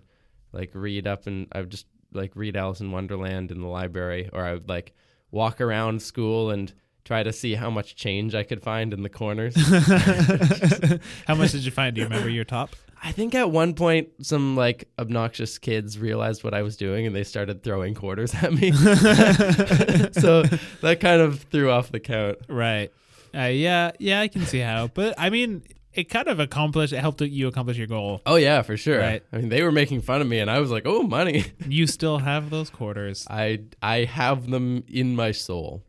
like 0.54 0.70
read 0.74 1.06
up 1.08 1.28
and 1.28 1.48
I 1.52 1.60
would 1.60 1.70
just 1.72 1.88
like 2.14 2.32
read 2.36 2.56
Alice 2.56 2.80
in 2.80 2.92
Wonderland 2.92 3.52
in 3.52 3.60
the 3.60 3.68
library, 3.68 4.30
or 4.32 4.46
I 4.46 4.54
would 4.54 4.70
like 4.70 4.94
walk 5.32 5.60
around 5.60 6.02
school 6.02 6.52
and 6.52 6.72
try 7.04 7.22
to 7.22 7.34
see 7.34 7.56
how 7.56 7.70
much 7.70 7.96
change 7.98 8.34
I 8.34 8.44
could 8.44 8.62
find 8.64 8.94
in 8.94 9.04
the 9.04 9.10
corners. 9.10 9.56
How 11.28 11.36
much 11.36 11.52
did 11.52 11.66
you 11.66 11.72
find? 11.72 11.96
Do 11.96 12.02
you 12.02 12.08
remember 12.08 12.30
your 12.30 12.44
top? 12.46 12.76
I 13.04 13.12
think 13.12 13.36
at 13.36 13.52
one 13.52 13.74
point 13.74 14.10
some 14.22 14.56
like 14.56 14.90
obnoxious 15.00 15.58
kids 15.58 16.00
realized 16.00 16.44
what 16.44 16.54
I 16.54 16.62
was 16.64 16.78
doing 16.78 17.06
and 17.06 17.16
they 17.16 17.24
started 17.24 17.64
throwing 17.64 17.94
quarters 17.94 18.34
at 18.36 18.54
me. 18.54 18.72
so 20.12 20.44
that 20.82 20.98
kind 21.00 21.22
of 21.22 21.42
threw 21.44 21.70
off 21.72 21.92
the 21.92 22.00
count. 22.00 22.40
Right. 22.50 22.92
Uh, 23.36 23.44
yeah, 23.44 23.92
yeah, 24.00 24.22
I 24.22 24.28
can 24.28 24.46
see 24.46 24.60
how. 24.60 24.88
But 24.88 25.16
I 25.18 25.30
mean, 25.30 25.64
it 25.94 26.06
kind 26.06 26.28
of 26.28 26.40
accomplished. 26.40 26.94
It 26.94 27.00
helped 27.00 27.22
you 27.22 27.48
accomplish 27.48 27.78
your 27.78 27.88
goal. 27.88 28.22
Oh 28.26 28.36
yeah, 28.36 28.62
for 28.62 28.78
sure. 28.78 29.00
Right. 29.00 29.24
I 29.32 29.38
mean, 29.38 29.50
they 29.50 29.64
were 29.64 29.72
making 29.72 30.02
fun 30.02 30.22
of 30.22 30.28
me, 30.28 30.40
and 30.40 30.50
I 30.50 30.60
was 30.60 30.72
like, 30.72 30.84
"Oh, 30.86 31.04
money." 31.04 31.46
You 31.68 31.86
still 31.88 32.20
have 32.20 32.50
those 32.50 32.70
quarters. 32.70 33.28
I 33.30 33.62
I 33.82 34.06
have 34.06 34.50
them 34.50 34.84
in 34.88 35.16
my 35.16 35.32
soul. 35.32 35.84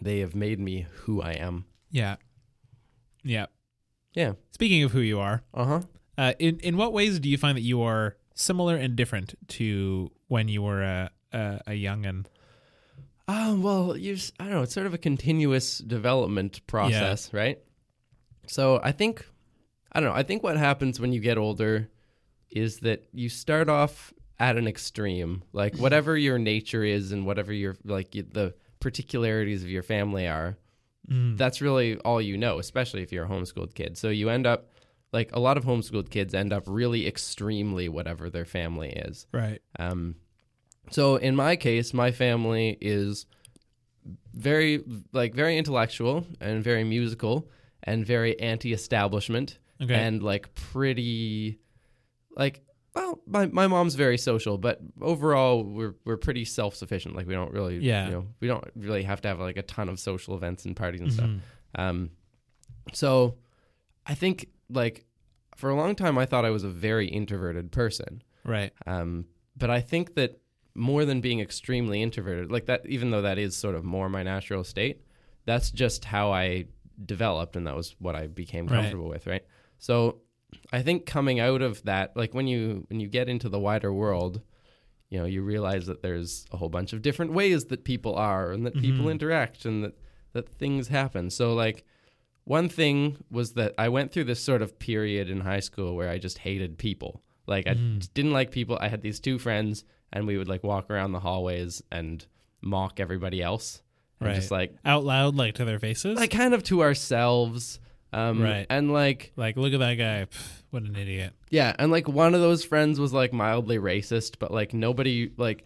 They 0.00 0.20
have 0.20 0.34
made 0.34 0.60
me 0.60 0.86
who 1.02 1.20
I 1.22 1.32
am. 1.32 1.64
Yeah. 1.90 2.16
Yeah. 3.22 3.46
Yeah. 4.14 4.32
Speaking 4.52 4.82
of 4.84 4.92
who 4.92 5.00
you 5.00 5.18
are, 5.20 5.42
Uh 5.52 5.64
huh. 5.64 5.80
Uh, 6.18 6.32
in 6.38 6.58
in 6.60 6.76
what 6.76 6.92
ways 6.92 7.18
do 7.20 7.28
you 7.28 7.38
find 7.38 7.56
that 7.56 7.62
you 7.62 7.82
are 7.82 8.16
similar 8.34 8.76
and 8.76 8.96
different 8.96 9.34
to 9.48 10.10
when 10.28 10.48
you 10.48 10.62
were 10.62 10.82
a 10.82 11.10
a, 11.32 11.60
a 11.66 11.70
youngin? 11.70 12.26
Um, 13.26 13.62
well, 13.62 13.96
you 13.96 14.14
s- 14.14 14.32
I 14.38 14.44
don't 14.44 14.52
know. 14.52 14.62
It's 14.62 14.74
sort 14.74 14.86
of 14.86 14.94
a 14.94 14.98
continuous 14.98 15.78
development 15.78 16.66
process, 16.66 17.32
right? 17.32 17.58
So 18.46 18.80
I 18.82 18.92
think 18.92 19.26
I 19.92 20.00
don't 20.00 20.10
know. 20.10 20.14
I 20.16 20.22
think 20.22 20.42
what 20.42 20.56
happens 20.56 21.00
when 21.00 21.12
you 21.12 21.20
get 21.20 21.38
older 21.38 21.88
is 22.50 22.80
that 22.80 23.06
you 23.12 23.28
start 23.28 23.68
off 23.68 24.12
at 24.38 24.56
an 24.56 24.66
extreme, 24.68 25.42
like 25.52 25.76
whatever 25.78 26.16
your 26.16 26.38
nature 26.38 26.84
is 26.84 27.12
and 27.12 27.24
whatever 27.24 27.52
your 27.52 27.76
like 27.84 28.10
the 28.12 28.54
particularities 28.80 29.62
of 29.62 29.70
your 29.70 29.82
family 29.82 30.26
are. 30.28 30.58
Mm. 31.10 31.36
That's 31.38 31.60
really 31.60 31.96
all 31.98 32.20
you 32.20 32.36
know, 32.36 32.58
especially 32.58 33.02
if 33.02 33.12
you're 33.12 33.24
a 33.24 33.28
homeschooled 33.28 33.74
kid. 33.74 33.96
So 33.96 34.08
you 34.10 34.28
end 34.28 34.46
up 34.46 34.73
like 35.14 35.30
a 35.32 35.40
lot 35.40 35.56
of 35.56 35.64
homeschooled 35.64 36.10
kids 36.10 36.34
end 36.34 36.52
up 36.52 36.64
really 36.66 37.06
extremely 37.06 37.88
whatever 37.88 38.28
their 38.28 38.44
family 38.44 38.90
is. 38.90 39.26
Right. 39.32 39.62
Um, 39.78 40.16
so 40.90 41.16
in 41.16 41.34
my 41.36 41.56
case, 41.56 41.94
my 41.94 42.10
family 42.10 42.76
is 42.80 43.24
very 44.34 44.82
like 45.12 45.34
very 45.34 45.56
intellectual 45.56 46.26
and 46.40 46.62
very 46.62 46.84
musical 46.84 47.48
and 47.82 48.04
very 48.04 48.38
anti-establishment 48.40 49.58
Okay. 49.82 49.94
and 49.94 50.22
like 50.22 50.54
pretty 50.54 51.58
like 52.36 52.62
well 52.94 53.20
my, 53.26 53.46
my 53.46 53.66
mom's 53.66 53.96
very 53.96 54.16
social 54.16 54.56
but 54.56 54.78
overall 55.00 55.64
we're 55.64 55.94
we're 56.04 56.16
pretty 56.16 56.44
self-sufficient 56.44 57.16
like 57.16 57.26
we 57.26 57.34
don't 57.34 57.52
really 57.52 57.78
Yeah. 57.78 58.06
you 58.06 58.12
know 58.12 58.26
we 58.40 58.46
don't 58.48 58.64
really 58.76 59.02
have 59.02 59.20
to 59.22 59.28
have 59.28 59.40
like 59.40 59.56
a 59.56 59.62
ton 59.62 59.88
of 59.88 59.98
social 59.98 60.36
events 60.36 60.64
and 60.64 60.76
parties 60.76 61.00
and 61.00 61.12
stuff 61.12 61.28
Mhm. 61.30 61.40
um, 61.74 62.10
so 62.92 63.36
I 64.06 64.14
think 64.14 64.48
like 64.74 65.06
for 65.56 65.70
a 65.70 65.74
long 65.76 65.94
time 65.94 66.18
I 66.18 66.26
thought 66.26 66.44
I 66.44 66.50
was 66.50 66.64
a 66.64 66.68
very 66.68 67.08
introverted 67.08 67.70
person 67.72 68.22
Right. 68.44 68.72
um, 68.86 69.26
but 69.56 69.70
I 69.70 69.80
think 69.80 70.14
that 70.16 70.40
more 70.74 71.04
than 71.04 71.20
being 71.20 71.38
extremely 71.40 72.02
introverted, 72.02 72.50
like 72.50 72.66
that, 72.66 72.84
even 72.86 73.10
though 73.12 73.22
that 73.22 73.38
is 73.38 73.56
sort 73.56 73.76
of 73.76 73.84
more 73.84 74.08
my 74.08 74.22
natural 74.24 74.64
state, 74.64 75.00
that's 75.46 75.70
just 75.70 76.04
how 76.04 76.32
I 76.32 76.66
developed, 77.06 77.54
and 77.54 77.66
that 77.68 77.76
was 77.76 77.94
what 78.00 78.16
I 78.16 78.26
became 78.26 78.66
Right. 78.66 78.78
comfortable 78.80 79.08
with, 79.08 79.26
right? 79.28 79.44
So 79.78 80.18
I 80.72 80.82
think 80.82 81.06
coming 81.06 81.38
out 81.38 81.62
of 81.62 81.82
that, 81.84 82.16
like 82.16 82.34
when 82.34 82.48
you 82.48 82.84
when 82.90 82.98
you 82.98 83.06
get 83.08 83.28
into 83.28 83.48
the 83.48 83.60
wider 83.60 83.92
world, 83.92 84.40
you 85.10 85.18
know, 85.20 85.24
you 85.26 85.42
realize 85.42 85.86
that 85.86 86.02
there's 86.02 86.44
a 86.50 86.56
whole 86.56 86.68
bunch 86.68 86.92
of 86.92 87.00
different 87.00 87.32
ways 87.32 87.66
that 87.66 87.84
people 87.84 88.16
are, 88.16 88.50
and 88.50 88.66
that 88.66 88.76
people 88.78 89.04
Mhm. 89.06 89.12
interact, 89.12 89.64
and 89.64 89.84
that 89.84 89.94
that 90.32 90.48
things 90.48 90.88
happen. 90.88 91.30
So 91.30 91.54
like. 91.54 91.84
One 92.44 92.68
thing 92.68 93.16
was 93.30 93.52
that 93.54 93.74
I 93.78 93.88
went 93.88 94.12
through 94.12 94.24
this 94.24 94.40
sort 94.40 94.60
of 94.62 94.78
period 94.78 95.30
in 95.30 95.40
high 95.40 95.60
school 95.60 95.96
where 95.96 96.10
I 96.10 96.18
just 96.18 96.38
hated 96.38 96.76
people. 96.78 97.22
Like 97.46 97.66
I 97.66 97.74
just 97.74 98.12
didn't 98.14 98.32
like 98.32 98.50
people. 98.50 98.78
I 98.80 98.88
had 98.88 99.02
these 99.02 99.20
two 99.20 99.38
friends, 99.38 99.84
and 100.12 100.26
we 100.26 100.36
would 100.38 100.48
like 100.48 100.62
walk 100.64 100.90
around 100.90 101.12
the 101.12 101.20
hallways 101.20 101.82
and 101.90 102.24
mock 102.62 103.00
everybody 103.00 103.42
else, 103.42 103.82
and 104.20 104.28
Right. 104.28 104.36
just 104.36 104.50
like 104.50 104.74
Out 104.84 105.04
loud, 105.04 105.34
like 105.36 105.54
to 105.56 105.64
their 105.64 105.78
faces. 105.78 106.18
like 106.18 106.30
kind 106.30 106.54
of 106.54 106.62
to 106.64 106.82
ourselves. 106.82 107.80
Um, 108.12 108.40
Right. 108.42 108.66
And 108.70 108.92
like 108.92 109.32
like 109.36 109.56
look 109.56 109.72
at 109.72 109.80
that 109.80 109.94
guy. 109.94 110.26
Pff, 110.26 110.62
what 110.70 110.82
an 110.84 110.96
idiot. 110.96 111.32
yeah, 111.50 111.74
and 111.78 111.90
like 111.92 112.08
one 112.08 112.34
of 112.34 112.40
those 112.40 112.64
friends 112.64 112.98
was 113.00 113.12
like 113.12 113.32
mildly 113.32 113.78
racist, 113.78 114.38
but 114.38 114.50
like 114.50 114.72
nobody 114.72 115.30
like 115.36 115.64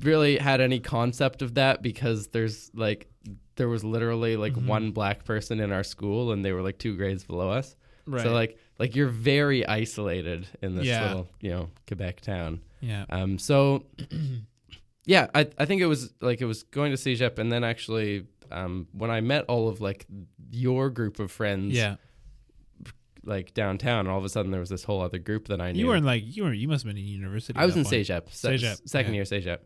really 0.00 0.36
had 0.36 0.60
any 0.60 0.78
concept 0.80 1.42
of 1.42 1.54
that 1.54 1.82
because 1.82 2.28
there's 2.28 2.70
like 2.74 3.08
there 3.56 3.68
was 3.68 3.84
literally 3.84 4.36
like 4.36 4.54
Mhm. 4.54 4.66
one 4.66 4.90
black 4.92 5.24
person 5.24 5.60
in 5.60 5.72
our 5.72 5.84
school 5.84 6.32
and 6.32 6.44
they 6.44 6.52
were 6.52 6.62
like 6.62 6.78
two 6.78 6.96
grades 6.96 7.24
below 7.24 7.50
us. 7.50 7.76
Right. 8.06 8.22
So 8.22 8.32
like 8.32 8.58
like 8.78 8.96
you're 8.96 9.08
very 9.08 9.66
isolated 9.66 10.48
in 10.62 10.74
this 10.74 10.86
Yeah. 10.86 11.06
little, 11.08 11.28
you 11.40 11.50
know, 11.50 11.70
Quebec 11.86 12.20
town. 12.22 12.60
yeah. 12.80 13.04
Um, 13.10 13.38
so 13.38 13.84
yeah, 15.04 15.28
I 15.34 15.48
I 15.58 15.64
think 15.66 15.82
it 15.82 15.86
was 15.86 16.12
like 16.20 16.40
it 16.40 16.46
was 16.46 16.62
going 16.64 16.90
to 16.92 16.96
CEGEP, 16.96 17.38
and 17.38 17.50
then 17.52 17.62
actually 17.64 18.26
um, 18.50 18.86
when 18.92 19.10
I 19.10 19.20
met 19.20 19.44
all 19.46 19.68
of 19.68 19.80
like 19.80 20.06
your 20.50 20.90
group 20.90 21.18
of 21.18 21.30
friends, 21.30 21.74
Yeah. 21.74 21.96
like 23.24 23.54
downtown, 23.54 24.06
all 24.08 24.18
of 24.18 24.24
a 24.24 24.28
sudden 24.28 24.50
there 24.50 24.60
was 24.60 24.68
this 24.68 24.84
whole 24.84 25.00
other 25.00 25.18
group 25.18 25.48
that 25.48 25.60
I 25.60 25.72
knew. 25.72 25.80
You 25.80 25.86
were 25.86 25.96
in 25.96 26.04
like 26.04 26.24
you 26.36 26.44
were 26.44 26.52
you 26.52 26.68
must 26.68 26.84
have 26.84 26.92
been 26.92 27.02
in 27.02 27.08
university. 27.08 27.58
I 27.58 27.64
was 27.66 27.76
in 27.76 27.84
point. 27.84 27.94
Se- 28.30 28.76
second 28.84 29.14
yeah. 29.14 29.22
year 29.22 29.24
CEGEP, 29.24 29.58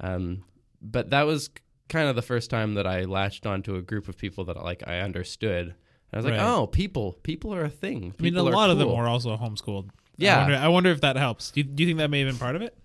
um, 0.00 0.44
but 0.80 1.10
that 1.10 1.22
was 1.24 1.50
kind 1.92 2.08
of 2.08 2.16
the 2.16 2.22
first 2.22 2.50
time 2.50 2.74
that 2.74 2.86
I 2.86 3.04
latched 3.04 3.46
onto 3.46 3.76
a 3.76 3.82
group 3.82 4.08
of 4.08 4.16
people 4.18 4.44
that 4.46 4.56
like 4.64 4.82
I 4.86 4.98
understood. 5.00 5.66
And 5.68 5.74
I 6.12 6.16
was 6.16 6.24
like, 6.24 6.34
Right. 6.34 6.42
oh, 6.56 6.66
people, 6.66 7.18
people 7.22 7.54
are 7.54 7.64
a 7.64 7.70
thing. 7.70 8.14
I 8.18 8.22
mean, 8.22 8.34
a 8.34 8.42
People 8.42 8.50
lot 8.52 8.70
of 8.70 8.78
them 8.78 8.88
were 8.88 9.06
also 9.06 9.36
homeschooled. 9.36 9.90
Yeah. 10.16 10.36
I 10.36 10.40
wonder, 10.42 10.56
I 10.56 10.68
wonder 10.68 10.90
if 10.90 11.00
that 11.02 11.16
helps. 11.16 11.50
Do 11.52 11.60
you, 11.60 11.64
do 11.64 11.82
you 11.82 11.88
think 11.88 11.98
that 11.98 12.10
may 12.10 12.20
have 12.20 12.28
been 12.28 12.38
part 12.38 12.56
of 12.56 12.62
it? 12.62 12.76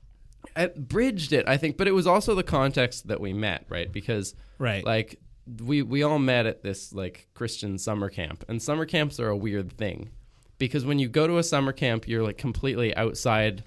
It 0.55 0.87
bridged 0.87 1.33
it, 1.33 1.47
I 1.47 1.57
think, 1.57 1.77
but 1.77 1.87
it 1.87 1.91
was 1.91 2.07
also 2.07 2.35
the 2.35 2.43
context 2.43 3.07
that 3.07 3.19
we 3.19 3.33
met, 3.33 3.65
right? 3.69 3.91
Because 3.91 4.33
Right. 4.59 4.83
like 4.85 5.19
we 5.63 5.81
we 5.81 6.03
all 6.03 6.19
met 6.19 6.45
at 6.45 6.61
this 6.63 6.93
like 6.93 7.27
Christian 7.33 7.77
summer 7.77 8.09
camp, 8.09 8.43
and 8.47 8.61
summer 8.61 8.85
camps 8.85 9.19
are 9.19 9.29
a 9.29 9.35
weird 9.37 9.71
thing 9.71 10.09
because 10.57 10.85
when 10.85 10.99
you 10.99 11.07
go 11.09 11.27
to 11.27 11.37
a 11.37 11.43
summer 11.43 11.71
camp, 11.73 12.07
you're 12.07 12.23
like 12.23 12.37
completely 12.37 12.95
outside 12.95 13.63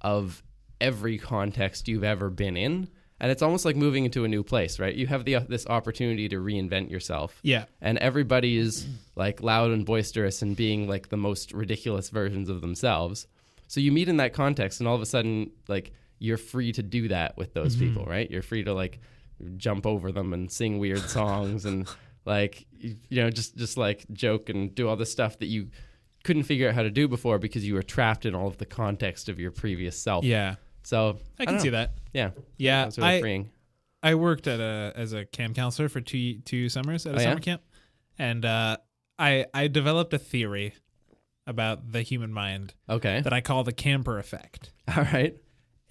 of 0.00 0.42
every 0.80 1.18
context 1.18 1.88
you've 1.88 2.04
ever 2.04 2.30
been 2.30 2.56
in, 2.56 2.88
and 3.20 3.30
it's 3.30 3.42
almost 3.42 3.64
like 3.64 3.76
moving 3.76 4.04
into 4.04 4.24
a 4.24 4.28
new 4.28 4.42
place, 4.42 4.78
right? 4.78 4.94
You 4.94 5.06
have 5.06 5.24
the 5.24 5.36
uh, 5.36 5.40
this 5.48 5.66
opportunity 5.66 6.28
to 6.28 6.36
reinvent 6.36 6.90
yourself, 6.90 7.38
yeah. 7.42 7.64
and 7.80 7.98
everybody 7.98 8.56
is 8.56 8.86
like 9.14 9.42
loud 9.42 9.70
and 9.70 9.84
boisterous 9.84 10.42
and 10.42 10.56
being 10.56 10.88
like 10.88 11.08
the 11.10 11.16
most 11.16 11.52
ridiculous 11.52 12.08
versions 12.10 12.48
of 12.48 12.60
themselves. 12.60 13.26
So 13.68 13.80
you 13.80 13.92
meet 13.92 14.08
in 14.08 14.16
that 14.16 14.32
context, 14.32 14.80
and 14.80 14.88
all 14.88 14.94
of 14.96 15.02
a 15.02 15.06
sudden, 15.06 15.50
like 15.68 15.92
you're 16.18 16.38
free 16.38 16.72
to 16.72 16.82
do 16.82 17.08
that 17.08 17.36
with 17.36 17.54
those 17.54 17.76
Mm-hmm. 17.76 17.88
people, 17.94 18.04
right? 18.04 18.30
You're 18.30 18.42
free 18.42 18.64
to 18.64 18.72
like 18.74 19.00
jump 19.56 19.86
over 19.86 20.12
them 20.12 20.32
and 20.34 20.50
sing 20.50 20.78
weird 20.78 21.00
songs 21.00 21.64
and 21.64 21.88
like 22.26 22.66
you 22.78 22.96
you 23.08 23.22
know 23.22 23.30
just 23.30 23.56
just 23.56 23.76
like 23.78 24.04
joke 24.12 24.48
and 24.50 24.74
do 24.74 24.86
all 24.88 24.96
the 24.96 25.06
stuff 25.06 25.38
that 25.38 25.46
you 25.46 25.68
couldn't 26.24 26.42
figure 26.42 26.68
out 26.68 26.74
how 26.74 26.82
to 26.82 26.90
do 26.90 27.08
before 27.08 27.38
because 27.38 27.66
you 27.66 27.72
were 27.74 27.82
trapped 27.82 28.26
in 28.26 28.34
all 28.34 28.46
of 28.46 28.58
the 28.58 28.66
context 28.66 29.30
of 29.30 29.40
your 29.40 29.50
previous 29.50 29.98
self. 29.98 30.22
Yeah. 30.24 30.56
So 30.90 31.18
I 31.38 31.44
can 31.44 31.54
don't 31.54 31.62
see 31.62 31.68
that. 31.70 31.92
Yeah, 32.12 32.30
Yeah. 32.58 32.84
that's 32.84 32.98
really 32.98 33.10
I, 33.10 33.20
freeing. 33.20 33.50
I 34.02 34.14
worked 34.16 34.46
at 34.48 34.58
a 34.60 34.92
as 34.96 35.12
a 35.12 35.24
camp 35.24 35.54
counselor 35.54 35.88
for 35.88 36.00
two 36.00 36.40
two 36.40 36.68
summers 36.68 37.06
at 37.06 37.14
a 37.14 37.18
Oh, 37.18 37.20
yeah? 37.20 37.28
summer 37.28 37.40
camp, 37.40 37.62
and 38.18 38.44
uh, 38.44 38.76
I 39.18 39.46
I 39.54 39.68
developed 39.68 40.12
a 40.14 40.18
theory 40.18 40.74
about 41.46 41.92
the 41.92 42.02
human 42.02 42.32
mind 42.32 42.74
Okay, 42.88 43.20
that 43.20 43.32
I 43.32 43.40
call 43.40 43.62
the 43.62 43.72
camper 43.72 44.18
effect, 44.18 44.72
all 44.96 45.04
right. 45.04 45.36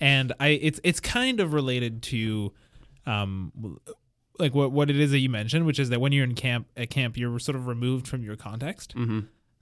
and 0.01 0.33
I 0.39 0.49
it's 0.49 0.79
it's 0.83 0.99
kind 0.99 1.39
of 1.39 1.53
related 1.53 2.01
to, 2.03 2.51
um, 3.05 3.79
like 4.37 4.53
what 4.53 4.71
what 4.71 4.89
it 4.89 4.99
is 4.99 5.11
that 5.11 5.19
you 5.19 5.29
mentioned, 5.29 5.65
which 5.65 5.79
is 5.79 5.89
that 5.89 6.01
when 6.01 6.11
you're 6.11 6.23
in 6.25 6.35
camp 6.35 6.67
at 6.75 6.89
camp, 6.89 7.15
you're 7.17 7.39
sort 7.39 7.55
of 7.55 7.67
removed 7.67 8.07
from 8.07 8.23
your 8.23 8.35
context, 8.35 8.95
Mm-hmm. 8.95 9.19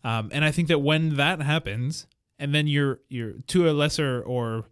um, 0.07 0.29
and 0.31 0.43
I 0.45 0.51
think 0.51 0.67
that 0.69 0.79
when 0.79 1.17
that 1.17 1.41
happens, 1.41 2.07
and 2.39 2.55
then 2.55 2.65
you're 2.65 3.01
you're 3.09 3.33
to 3.47 3.69
a 3.69 3.71
lesser 3.71 4.21
or 4.21 4.65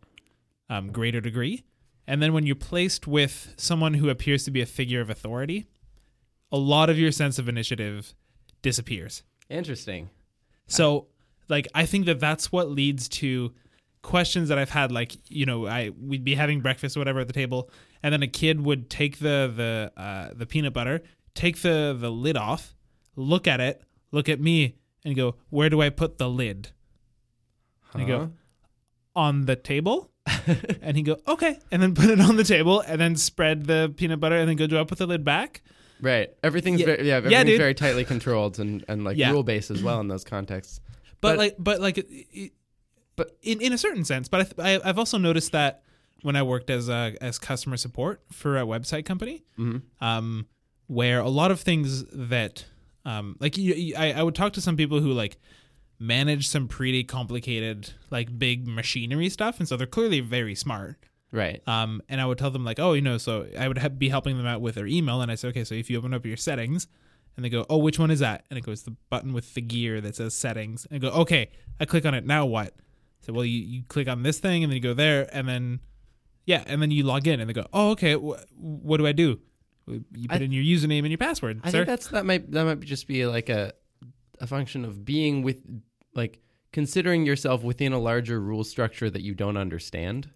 um, 0.69 0.91
greater 0.91 1.21
degree, 1.21 1.63
and 2.07 2.21
then 2.21 2.33
when 2.33 2.45
you're 2.45 2.55
placed 2.55 3.07
with 3.07 3.53
someone 3.57 3.95
who 3.95 4.09
appears 4.09 4.43
to 4.45 4.51
be 4.51 4.61
a 4.61 4.65
figure 4.65 5.01
of 5.01 5.09
authority, 5.09 5.65
a 6.51 6.57
lot 6.57 6.89
of 6.89 6.97
your 6.97 7.11
sense 7.11 7.39
of 7.39 7.49
initiative 7.49 8.13
disappears. 8.61 9.23
Interesting. 9.49 10.09
So, 10.67 11.07
like, 11.49 11.67
I 11.75 11.85
think 11.85 12.05
that 12.05 12.19
that's 12.19 12.51
what 12.51 12.69
leads 12.69 13.07
to 13.09 13.53
questions 14.01 14.49
that 14.49 14.57
I've 14.57 14.69
had. 14.69 14.91
Like, 14.91 15.13
you 15.29 15.45
know, 15.45 15.67
I 15.67 15.91
we'd 15.99 16.23
be 16.23 16.35
having 16.35 16.61
breakfast 16.61 16.95
or 16.95 16.99
whatever 16.99 17.19
at 17.19 17.27
the 17.27 17.33
table, 17.33 17.69
and 18.01 18.13
then 18.13 18.23
a 18.23 18.27
kid 18.27 18.63
would 18.65 18.89
take 18.89 19.19
the 19.19 19.51
the 19.55 20.01
uh, 20.01 20.29
the 20.33 20.45
peanut 20.45 20.73
butter, 20.73 21.01
take 21.33 21.61
the 21.61 21.95
the 21.99 22.11
lid 22.11 22.37
off, 22.37 22.75
look 23.15 23.47
at 23.47 23.59
it, 23.59 23.83
look 24.11 24.29
at 24.29 24.39
me, 24.39 24.77
and 25.03 25.15
go, 25.15 25.35
"Where 25.49 25.69
do 25.69 25.81
I 25.81 25.89
put 25.89 26.17
the 26.17 26.29
lid?" 26.29 26.69
And 27.93 28.03
I 28.03 28.05
go, 28.05 28.31
"On 29.15 29.45
the 29.45 29.55
table." 29.55 30.11
and 30.81 30.97
he 30.97 31.03
go, 31.03 31.17
"Okay," 31.27 31.59
and 31.71 31.81
then 31.81 31.93
put 31.95 32.09
it 32.09 32.19
on 32.19 32.35
the 32.37 32.43
table, 32.43 32.81
and 32.81 32.99
then 32.99 33.15
spread 33.15 33.65
the 33.65 33.93
peanut 33.95 34.19
butter, 34.19 34.35
and 34.37 34.49
then 34.49 34.55
go, 34.55 34.67
"Do 34.67 34.79
I 34.79 34.83
put 34.83 34.97
the 34.97 35.05
lid 35.07 35.23
back?" 35.23 35.61
Right. 36.01 36.29
Everything's 36.43 36.81
Yeah. 36.81 36.85
very 36.87 36.97
yeah, 36.99 37.03
Yeah, 37.03 37.15
everything's 37.17 37.45
dude. 37.45 37.57
very 37.59 37.73
tightly 37.73 38.03
controlled 38.05 38.59
and, 38.59 38.83
and 38.87 39.03
like 39.03 39.17
Yeah. 39.17 39.31
rule 39.31 39.43
based 39.43 39.71
as 39.71 39.81
well 39.81 39.99
in 40.01 40.07
those 40.07 40.23
contexts. 40.23 40.79
but, 41.21 41.31
But- 41.31 41.37
like 41.37 41.55
but 41.57 41.79
like 41.81 41.97
it, 41.97 42.07
it- 42.09 42.51
But- 43.15 43.37
in 43.41 43.61
in 43.61 43.71
a 43.71 43.77
certain 43.77 44.03
sense 44.03 44.27
but 44.27 44.41
I, 44.41 44.43
th- 44.43 44.81
I 44.83 44.89
i've 44.89 44.99
also 44.99 45.17
noticed 45.17 45.53
that 45.53 45.83
when 46.21 46.35
i 46.35 46.43
worked 46.43 46.69
as 46.69 46.89
a 46.89 47.15
as 47.21 47.39
customer 47.39 47.77
support 47.77 48.21
for 48.29 48.57
a 48.57 48.65
website 48.65 49.05
company 49.05 49.45
Mhm. 49.57 49.83
um 50.01 50.47
where 50.87 51.19
a 51.21 51.29
lot 51.29 51.49
of 51.51 51.61
things 51.61 52.03
that 52.11 52.65
um 53.05 53.37
like 53.39 53.57
you, 53.57 53.73
you- 53.73 53.95
I, 53.95 54.11
I 54.11 54.21
would 54.23 54.35
talk 54.35 54.51
to 54.53 54.61
some 54.61 54.75
people 54.75 54.99
who 54.99 55.13
like 55.13 55.37
manage 55.99 56.47
some 56.47 56.67
pretty 56.67 57.03
complicated 57.03 57.91
like 58.11 58.37
big 58.37 58.67
machinery 58.67 59.29
stuff 59.29 59.59
and 59.59 59.67
so 59.67 59.77
they're 59.77 59.87
clearly 59.87 60.19
very 60.19 60.55
smart 60.55 60.97
Right. 61.31 61.61
um, 61.67 62.01
and 62.07 62.21
I 62.21 62.25
would 62.25 62.37
tell 62.37 62.51
them 62.51 62.63
like, 62.63 62.79
oh, 62.79 62.93
you 62.93 63.01
know, 63.01 63.17
so 63.17 63.47
I 63.57 63.67
would 63.67 63.77
ha- 63.77 63.89
be 63.89 64.07
helping 64.07 64.37
them 64.37 64.45
out 64.45 64.61
with 64.61 64.75
their 64.75 64.87
email, 64.87 65.21
and 65.21 65.29
I 65.29 65.35
say, 65.35 65.49
okay, 65.49 65.65
so 65.65 65.75
if 65.75 65.89
you 65.89 65.97
open 65.97 66.13
up 66.13 66.25
your 66.25 66.37
settings, 66.37 66.87
and 67.35 67.43
they 67.43 67.49
go, 67.49 67.65
"Oh, 67.69 67.75
which 67.77 67.99
one 67.99 68.09
is 68.09 68.19
that?" 68.19 68.45
And 68.49 68.57
it 68.57 68.61
goes 68.65 68.83
the 68.83 68.95
button 69.09 69.33
with 69.33 69.53
the 69.53 69.59
gear 69.59 69.99
that 69.99 70.15
says 70.15 70.33
settings, 70.33 70.85
and 70.89 70.95
I 70.95 70.99
go, 71.09 71.13
"Okay." 71.23 71.49
I 71.77 71.83
click 71.83 72.05
on 72.05 72.13
it. 72.13 72.25
Now 72.25 72.45
what? 72.45 72.73
So 73.19 73.33
well, 73.33 73.43
you 73.43 73.59
you 73.59 73.83
click 73.89 74.07
on 74.07 74.23
this 74.23 74.39
thing, 74.39 74.63
and 74.63 74.71
then 74.71 74.77
you 74.77 74.81
go 74.81 74.93
there, 74.93 75.27
and 75.35 75.45
then 75.45 75.81
yeah, 76.45 76.63
and 76.67 76.81
then 76.81 76.91
you 76.91 77.03
log 77.03 77.27
in, 77.27 77.41
and 77.41 77.49
they 77.49 77.53
go, 77.53 77.65
"Oh, 77.73 77.89
okay. 77.91 78.13
Wh- 78.13 78.39
what 78.57 78.95
do 78.97 79.05
I 79.07 79.11
do?" 79.11 79.39
You 79.87 80.29
put 80.29 80.41
I- 80.41 80.45
in 80.45 80.53
your 80.53 80.63
username 80.63 80.99
and 80.99 81.09
your 81.09 81.17
password, 81.17 81.59
I 81.65 81.71
sir. 81.71 81.79
think 81.79 81.87
that's 81.87 82.07
that 82.09 82.25
might 82.25 82.49
that 82.51 82.63
might 82.63 82.79
just 82.79 83.07
be 83.07 83.25
like 83.25 83.49
a 83.49 83.73
a 84.45 84.47
function 84.47 84.85
of 84.85 85.03
being 85.03 85.41
with 85.43 85.61
like 86.13 86.39
considering 86.71 87.25
yourself 87.25 87.63
within 87.63 87.91
a 87.93 87.99
larger 87.99 88.39
rule 88.39 88.63
structure 88.63 89.09
that 89.09 89.21
you 89.21 89.33
don't 89.33 89.57
understand, 89.57 90.29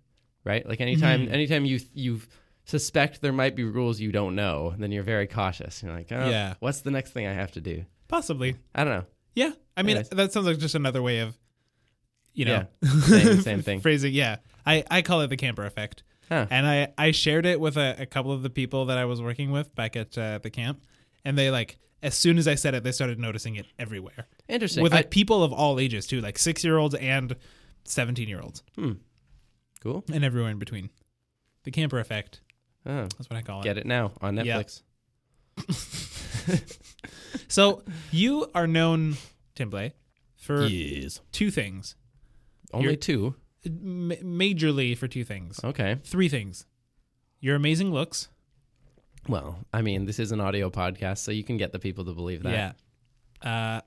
right? 0.44 0.68
Like 0.68 0.82
anytime 0.82 1.28
Mhm. 1.28 1.32
anytime 1.34 1.66
you 1.66 1.80
you 1.94 2.22
suspect 2.66 3.22
there 3.22 3.34
might 3.34 3.56
be 3.56 3.63
rules 3.63 4.00
you 4.00 4.12
don't 4.12 4.36
know, 4.36 4.74
then 4.78 4.92
you're 4.92 5.04
very 5.04 5.25
cautious. 5.28 5.82
You're 5.82 5.94
like, 5.94 6.12
oh, 6.12 6.30
Yeah. 6.30 6.54
what's 6.60 6.82
the 6.82 6.92
next 6.92 7.12
thing 7.12 7.25
I 7.25 7.34
have 7.34 7.51
to 7.54 7.62
do? 7.62 7.86
Possibly. 8.08 8.56
I 8.75 8.84
don't 8.84 8.94
know. 8.94 9.06
Yeah. 9.36 9.51
I 9.78 9.82
mean, 9.84 9.98
Anyways. 9.98 10.10
that 10.10 10.32
sounds 10.34 10.46
like 10.46 10.60
just 10.60 10.75
another 10.75 11.01
way 11.01 11.20
of, 11.20 11.38
you 12.34 12.46
know, 12.46 12.68
Same, 12.84 13.42
same 13.50 13.62
thing. 13.63 13.80
phrasing. 13.82 14.13
Yeah. 14.13 14.38
I, 14.66 14.84
I 14.92 15.01
call 15.01 15.22
it 15.22 15.28
the 15.30 15.38
camper 15.38 15.66
effect. 15.66 16.04
Huh. 16.30 16.46
And 16.51 16.68
I, 16.68 16.94
I 16.98 17.10
shared 17.12 17.46
it 17.48 17.60
with 17.60 17.75
a, 17.78 17.96
a 18.00 18.06
couple 18.06 18.32
of 18.32 18.44
the 18.44 18.50
people 18.51 18.86
that 18.88 18.98
I 19.00 19.06
was 19.06 19.20
working 19.22 19.50
with 19.51 19.74
back 19.74 19.96
at 19.96 20.16
uh, 20.18 20.38
the 20.38 20.50
camp. 20.51 20.84
And 21.25 21.36
they 21.38 21.50
like, 21.50 21.80
as 22.01 22.15
soon 22.15 22.38
as 22.38 22.48
I 22.48 22.56
said 22.56 22.74
it, 22.74 22.84
they 22.84 22.91
started 22.91 23.20
noticing 23.20 23.56
it 23.56 23.65
everywhere 23.77 24.27
Interesting. 24.48 24.84
with 24.84 24.94
I- 24.94 24.98
like 24.98 25.10
people 25.10 25.44
of 25.44 25.51
all 25.53 25.79
ages 25.79 26.08
too, 26.08 26.22
like 26.22 26.38
six 26.38 26.63
year 26.63 26.77
olds 26.77 26.96
and 26.96 27.36
17 27.86 28.27
year 28.29 28.41
olds 28.41 28.63
hmm. 28.75 28.94
Cool. 29.82 30.03
and 30.12 30.24
everywhere 30.24 30.50
in 30.51 30.60
between. 30.60 30.89
The 31.63 31.72
camper 31.72 32.00
effect. 32.00 32.41
Oh, 32.86 33.01
That's 33.18 33.29
what 33.29 33.38
I 33.38 33.41
call 33.41 33.62
it. 33.62 33.63
get 33.65 33.77
it 33.77 33.86
now 33.86 34.12
on 34.22 34.36
Yeah. 34.38 34.62
Netflix. 34.62 34.82
So 37.48 37.84
you 38.12 38.48
are 38.56 38.68
known, 38.68 39.15
Tim 39.56 39.70
Blais, 39.72 39.94
for 40.38 40.65
Yes. 40.65 41.22
two 41.32 41.51
things. 41.51 41.96
Only 42.74 42.86
You're- 42.86 42.98
two. 42.98 43.36
Ma- 43.70 44.15
majorly 44.15 44.98
for 44.98 45.08
two 45.08 45.24
things. 45.24 45.60
Okay. 45.63 45.98
Three 46.03 46.29
things. 46.29 46.65
Your 47.39 47.56
amazing 47.56 47.91
looks. 47.91 48.29
Well, 49.30 49.60
I 49.72 49.84
mean, 49.84 50.06
this 50.06 50.18
is 50.18 50.32
an 50.32 50.42
audio 50.42 50.72
podcast, 50.72 51.20
so 51.20 51.32
you 51.32 51.44
can 51.44 51.58
get 51.58 51.72
the 51.72 51.78
people 51.78 52.04
to 52.06 52.14
believe 52.14 52.42
that. 52.44 52.76
Yeah. 53.44 53.48
Uh, 53.48 53.82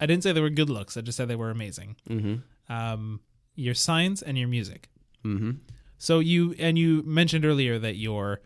I 0.00 0.06
didn't 0.06 0.22
say 0.22 0.32
they 0.32 0.40
were 0.40 0.48
good 0.48 0.70
looks. 0.70 0.96
I 0.96 1.02
just 1.02 1.18
said 1.18 1.28
they 1.28 1.36
were 1.36 1.50
amazing. 1.50 1.96
Mm-hmm. 2.08 2.72
Um, 2.72 3.20
your 3.54 3.74
science 3.74 4.22
and 4.22 4.38
your 4.38 4.48
music. 4.48 4.88
Mm-hmm. 5.26 5.50
So 5.98 6.20
you 6.20 6.54
and 6.58 6.78
you 6.78 7.02
mentioned 7.04 7.44
earlier 7.44 7.78
that 7.78 7.96
your 7.96 8.40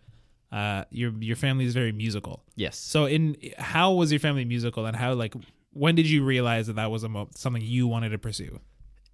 uh, 0.51 0.85
your 0.91 1.13
your 1.21 1.37
family 1.37 1.65
is 1.65 1.75
very 1.75 1.93
musical. 1.93 2.43
Yes. 2.57 2.77
So 2.77 3.05
in 3.05 3.37
how 3.59 3.93
was 3.93 4.11
your 4.11 4.19
family 4.19 4.45
musical 4.45 4.85
and 4.87 4.97
how 4.97 5.15
like 5.15 5.35
when 5.73 5.95
did 5.95 6.11
you 6.11 6.25
realize 6.25 6.67
that 6.67 6.77
that 6.77 6.91
was 6.91 7.05
a 7.05 7.09
mo- 7.09 7.31
something 7.37 7.63
you 7.63 7.87
wanted 7.87 8.09
to 8.11 8.19
pursue? 8.19 8.59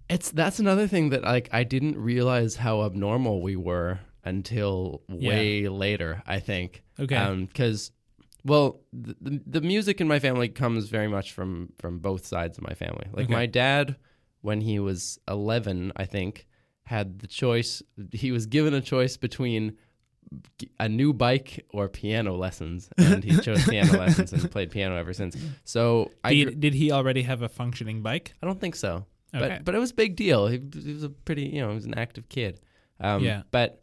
It's 0.09 0.31
that's 0.31 0.57
another 0.57 0.87
thing 0.87 1.09
that 1.09 1.23
like 1.23 1.47
I 1.51 1.63
didn't 1.63 1.97
realize 1.97 2.55
how 2.55 2.85
abnormal 2.85 3.41
we 3.41 3.55
were 3.55 3.99
until 4.25 5.01
way 5.09 5.67
later. 5.67 6.21
I 6.27 6.39
think. 6.39 6.83
Okay. 6.99 7.45
Because, 7.47 7.91
well, 8.43 8.81
the, 8.93 9.15
the 9.21 9.41
the 9.45 9.61
music 9.61 10.01
in 10.01 10.07
my 10.07 10.19
family 10.19 10.49
comes 10.49 10.89
very 10.89 11.07
much 11.07 11.31
from 11.31 11.73
from 11.79 11.99
both 11.99 12.25
sides 12.25 12.57
of 12.57 12.63
my 12.63 12.73
family. 12.73 13.07
Like 13.13 13.25
Okay. 13.25 13.33
my 13.33 13.45
dad, 13.45 13.95
when 14.41 14.61
he 14.61 14.79
was 14.79 15.19
eleven, 15.27 15.91
I 15.95 16.05
think, 16.05 16.47
had 16.83 17.19
the 17.19 17.27
choice. 17.27 17.81
He 18.11 18.31
was 18.31 18.45
given 18.45 18.73
a 18.73 18.81
choice 18.81 19.17
between 19.17 19.77
a 20.79 20.87
new 20.87 21.11
bike 21.11 21.65
or 21.71 21.89
piano 21.89 22.35
lessons, 22.35 22.87
and 22.97 23.23
he 23.23 23.35
chose 23.39 23.63
piano 23.67 23.97
lessons 23.97 24.31
and 24.31 24.49
played 24.51 24.69
piano 24.71 24.95
ever 24.95 25.11
since. 25.13 25.35
So 25.63 26.11
I, 26.23 26.33
did, 26.33 26.45
gr- 26.45 26.59
did 26.59 26.73
he 26.75 26.91
already 26.91 27.23
have 27.23 27.41
a 27.41 27.49
functioning 27.49 28.03
bike? 28.03 28.33
I 28.41 28.45
don't 28.45 28.59
think 28.61 28.75
so. 28.75 29.05
Okay. 29.33 29.47
But 29.57 29.65
but 29.65 29.75
it 29.75 29.79
was 29.79 29.91
a 29.91 29.95
big 29.95 30.15
deal. 30.15 30.47
He, 30.47 30.59
he 30.83 30.93
was 30.93 31.03
a 31.03 31.09
pretty 31.09 31.43
you 31.43 31.61
know 31.61 31.69
he 31.69 31.75
was 31.75 31.85
an 31.85 31.95
active 31.95 32.29
kid. 32.29 32.59
Um, 32.99 33.23
Yeah. 33.23 33.41
But 33.51 33.79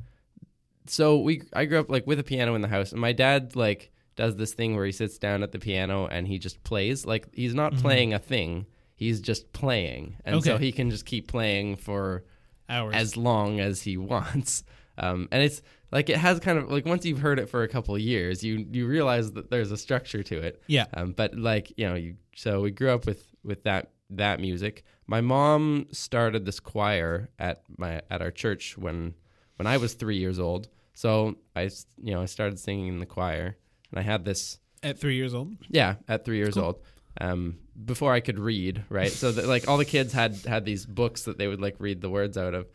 so 0.86 1.18
we 1.18 1.42
I 1.52 1.64
grew 1.66 1.78
up 1.80 1.90
like 1.90 2.06
with 2.06 2.18
a 2.18 2.24
piano 2.24 2.54
in 2.54 2.62
the 2.62 2.68
house, 2.68 2.92
and 2.92 3.00
my 3.00 3.12
dad 3.12 3.54
like 3.56 3.90
does 4.16 4.36
this 4.36 4.54
thing 4.54 4.74
where 4.76 4.86
he 4.86 4.92
sits 4.92 5.18
down 5.18 5.42
at 5.42 5.52
the 5.52 5.58
piano 5.58 6.06
and 6.06 6.26
he 6.26 6.38
just 6.38 6.62
plays. 6.64 7.04
Like 7.04 7.28
he's 7.34 7.54
not 7.54 7.74
Mhm. 7.74 7.80
playing 7.80 8.14
a 8.14 8.18
thing. 8.18 8.66
He's 8.94 9.20
just 9.20 9.52
playing, 9.52 10.16
and 10.24 10.42
so 10.42 10.56
he 10.58 10.72
can 10.72 10.90
just 10.90 11.04
keep 11.04 11.28
playing 11.28 11.76
for 11.76 12.24
Hours. 12.68 12.94
as 12.94 13.16
long 13.16 13.60
as 13.60 13.82
he 13.82 13.96
wants. 14.12 14.64
Um, 14.98 15.28
and 15.30 15.42
it's 15.42 15.60
like 15.92 16.08
it 16.08 16.16
has 16.16 16.40
kind 16.40 16.58
of 16.58 16.70
like 16.70 16.86
once 16.86 17.04
you've 17.04 17.18
heard 17.20 17.38
it 17.38 17.48
for 17.50 17.62
a 17.62 17.68
couple 17.68 17.94
of 17.94 18.00
years, 18.00 18.42
you 18.42 18.66
you 18.72 18.86
realize 18.86 19.32
that 19.32 19.50
there's 19.50 19.70
a 19.70 19.76
structure 19.76 20.22
to 20.22 20.38
it. 20.38 20.62
yeah. 20.66 20.86
Um, 20.94 21.12
but 21.12 21.36
like 21.36 21.72
you 21.76 21.86
know, 21.86 21.94
you 21.94 22.16
so 22.34 22.62
we 22.62 22.70
grew 22.70 22.90
up 22.90 23.04
with 23.06 23.26
with 23.44 23.64
that 23.64 23.90
that 24.10 24.40
music. 24.40 24.82
My 25.06 25.20
mom 25.20 25.86
started 25.92 26.46
this 26.46 26.58
choir 26.58 27.28
at 27.38 27.62
my 27.76 28.00
at 28.10 28.22
our 28.22 28.30
church 28.30 28.78
when 28.78 29.14
when 29.56 29.66
I 29.66 29.76
was 29.76 29.92
three 29.94 30.16
years 30.16 30.38
old. 30.38 30.68
So 30.96 31.36
I 31.54 31.62
you 32.02 32.14
know 32.14 32.22
I 32.22 32.24
started 32.24 32.58
singing 32.58 32.88
in 32.88 32.98
the 33.00 33.06
choir, 33.06 33.56
and 33.90 33.98
I 34.00 34.02
had 34.02 34.24
this 34.24 34.58
At 34.82 34.98
three 34.98 35.16
years 35.16 35.34
old. 35.34 35.54
yeah 35.68 35.96
at 36.08 36.24
three 36.24 36.38
years 36.38 36.54
Cool. 36.54 36.64
old. 36.64 36.78
Um, 37.20 37.58
before 37.84 38.12
I 38.12 38.20
could 38.20 38.38
read, 38.38 38.84
right? 38.88 39.10
So 39.12 39.30
that, 39.32 39.46
like 39.46 39.68
all 39.68 39.76
the 39.78 39.84
kids 39.84 40.12
had 40.14 40.34
had 40.46 40.64
these 40.64 40.84
books 40.86 41.24
that 41.24 41.36
they 41.38 41.46
would 41.48 41.60
like 41.60 41.76
read 41.78 42.00
the 42.00 42.08
words 42.10 42.36
out 42.38 42.54
of, 42.54 42.66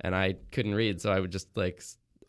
and 0.00 0.14
I 0.14 0.36
couldn't 0.52 0.74
read, 0.74 1.00
so 1.00 1.10
I 1.10 1.20
would 1.20 1.32
just 1.32 1.48
like 1.56 1.82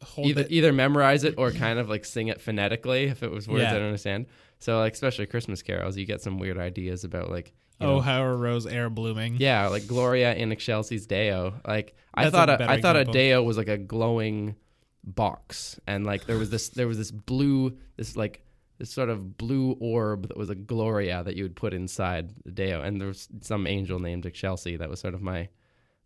Hold 0.04 0.28
either 0.28 0.42
it. 0.42 0.52
either 0.52 0.72
memorize 0.74 1.24
it 1.26 1.36
or 1.38 1.52
kind 1.52 1.80
of 1.80 1.88
like 1.90 2.06
sing 2.06 2.28
it 2.30 2.40
phonetically 2.42 3.04
if 3.04 3.22
it 3.24 3.30
was 3.32 3.48
words 3.48 3.62
Yeah. 3.64 3.72
I 3.72 3.74
don't 3.76 3.84
understand. 3.88 4.26
So 4.60 4.80
like 4.80 4.94
especially 4.94 5.26
Christmas 5.28 5.62
carols, 5.62 5.96
you 5.98 6.06
get 6.06 6.22
some 6.22 6.40
weird 6.40 6.58
ideas 6.58 7.04
about 7.04 7.30
like 7.30 7.54
you 7.80 7.88
Oh, 7.88 8.00
how 8.00 8.22
a 8.24 8.36
rose 8.36 8.66
air 8.68 8.90
blooming. 8.90 9.36
yeah, 9.38 9.68
like 9.68 9.86
Gloria 9.88 10.34
in 10.36 10.52
Excelsis 10.52 11.06
Deo. 11.08 11.54
Like 11.68 11.94
I 12.14 12.24
That's 12.24 12.34
a 12.34 12.38
thought 12.38 12.50
a, 12.50 12.58
better 12.58 12.72
I 12.72 12.82
thought 12.82 12.96
a. 12.98 13.06
Deo 13.06 13.44
was 13.44 13.58
like 13.58 13.68
a 13.70 13.78
glowing 13.78 14.56
box, 15.04 15.80
and 15.88 16.06
like 16.06 16.26
there 16.26 16.38
was 16.38 16.50
this 16.50 16.70
there 16.70 16.88
was 16.88 16.98
this 16.98 17.12
blue 17.12 17.78
this 17.98 18.16
like 18.16 18.44
this 18.78 18.92
sort 18.92 19.10
of 19.10 19.38
blue 19.38 19.78
orb 19.80 20.28
that 20.28 20.38
was 20.38 20.50
a 20.50 20.56
Gloria 20.56 21.24
that 21.24 21.36
you 21.36 21.44
would 21.44 21.56
put 21.56 21.74
inside 21.74 22.34
the 22.46 22.52
Deo, 22.52 22.82
and 22.82 23.00
there 23.00 23.08
was 23.08 23.28
some 23.42 23.68
angel 23.68 24.00
named 24.00 24.30
Chelsea 24.34 24.76
That 24.78 24.90
was 24.90 25.00
sort 25.00 25.14
of 25.14 25.22
my 25.22 25.50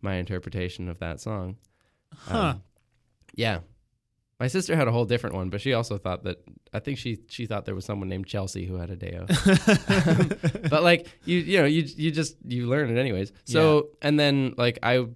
my 0.01 0.15
interpretation 0.15 0.89
of 0.89 0.99
that 0.99 1.19
song. 1.19 1.57
Huh. 2.13 2.37
Um, 2.37 2.63
yeah. 3.33 3.59
My 4.39 4.47
sister 4.47 4.75
had 4.75 4.89
a 4.89 4.91
whole 4.91 5.05
different 5.05 5.35
one, 5.35 5.49
but 5.49 5.61
she 5.61 5.73
also 5.73 5.97
thought 5.97 6.25
that 6.25 6.43
I 6.73 6.79
think 6.79 6.97
she 6.97 7.19
she 7.29 7.45
thought 7.45 7.63
there 7.63 7.75
was 7.75 7.85
someone 7.85 8.09
named 8.09 8.27
Chelsea 8.27 8.65
who 8.65 8.75
had 8.75 8.89
a 8.89 8.95
Deo. 8.97 9.25
but 10.69 10.83
like 10.83 11.07
you 11.23 11.39
you 11.39 11.59
know 11.59 11.65
you 11.65 11.83
you 11.95 12.11
just 12.11 12.35
you 12.45 12.67
learn 12.67 12.95
it 12.95 12.99
anyways. 12.99 13.31
So 13.45 13.91
and 14.01 14.19
then 14.19 14.53
like 14.57 14.79
I 14.83 15.07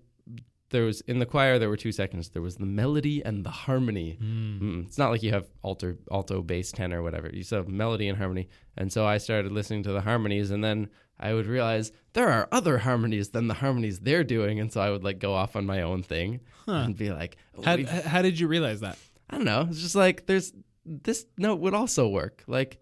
there 0.71 0.84
was 0.84 1.01
in 1.01 1.19
the 1.19 1.25
choir 1.25 1.58
there 1.60 1.69
were 1.69 1.77
two 1.77 1.91
sections. 1.91 2.29
There 2.29 2.41
was 2.41 2.58
the 2.58 2.65
melody 2.65 3.23
and 3.25 3.43
the 3.45 3.49
harmony. 3.49 4.17
Mm, 4.21 4.86
it's 4.88 4.97
not 4.97 5.10
like 5.12 5.23
you 5.23 5.32
have 5.32 5.47
alto 5.63 5.95
alto 6.12 6.41
bass 6.41 6.71
tenor 6.71 7.01
whatever. 7.01 7.29
You 7.34 7.43
still 7.43 7.60
have 7.60 7.67
melody 7.67 8.08
and 8.08 8.17
harmony. 8.17 8.49
And 8.77 8.91
so 8.93 9.05
I 9.05 9.17
started 9.17 9.51
listening 9.51 9.84
to 9.84 9.91
the 9.91 10.01
harmonies 10.01 10.51
and 10.51 10.63
then 10.63 10.89
I 11.19 11.34
would 11.34 11.47
realize 11.47 11.91
there 12.13 12.29
are 12.29 12.47
other 12.51 12.77
harmonies 12.77 13.29
than 13.29 13.47
the 13.47 13.53
harmonies 13.55 13.99
they're 13.99 14.23
doing 14.23 14.60
and 14.60 14.71
so 14.71 14.79
I 14.82 14.89
would 14.91 15.03
like 15.03 15.19
go 15.19 15.34
off 15.34 15.55
on 15.55 15.65
my 15.65 15.82
own 15.82 16.01
thing 16.03 16.39
Huh. 16.65 16.73
and 16.86 16.95
be 16.95 17.12
like 17.12 17.38
oh, 17.58 17.63
How, 17.63 17.77
how 17.86 18.21
did 18.21 18.39
you 18.39 18.47
realize 18.47 18.79
that? 18.82 18.97
I 19.29 19.36
don't 19.38 19.45
know. 19.45 19.67
It's 19.69 19.82
just 19.82 19.95
like 19.95 20.27
there's 20.27 20.53
this 20.86 21.25
note 21.38 21.60
would 21.60 21.73
also 21.73 22.08
work. 22.08 22.43
Like 22.47 22.79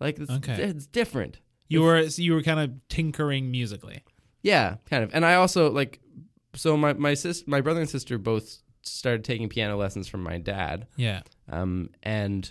like 0.00 0.18
it's, 0.18 0.30
Okay. 0.30 0.54
it's 0.62 0.86
different. 0.86 1.40
You 1.68 1.82
were 1.82 2.08
so 2.08 2.22
you 2.22 2.34
were 2.34 2.42
kind 2.42 2.60
of 2.60 2.70
tinkering 2.88 3.50
musically. 3.50 4.02
Yeah, 4.42 4.76
kind 4.88 5.02
of. 5.04 5.10
And 5.14 5.24
I 5.26 5.34
also 5.34 5.70
like 5.70 6.00
so 6.54 6.76
my 6.76 6.92
my 6.94 7.14
sis 7.14 7.46
my 7.46 7.60
brother 7.60 7.80
and 7.80 7.88
sister 7.90 8.18
both 8.18 8.58
started 8.82 9.24
taking 9.24 9.48
piano 9.48 9.76
lessons 9.76 10.08
from 10.08 10.22
my 10.22 10.38
dad. 10.38 10.86
Yeah. 10.96 11.22
Um 11.50 11.90
and 12.02 12.50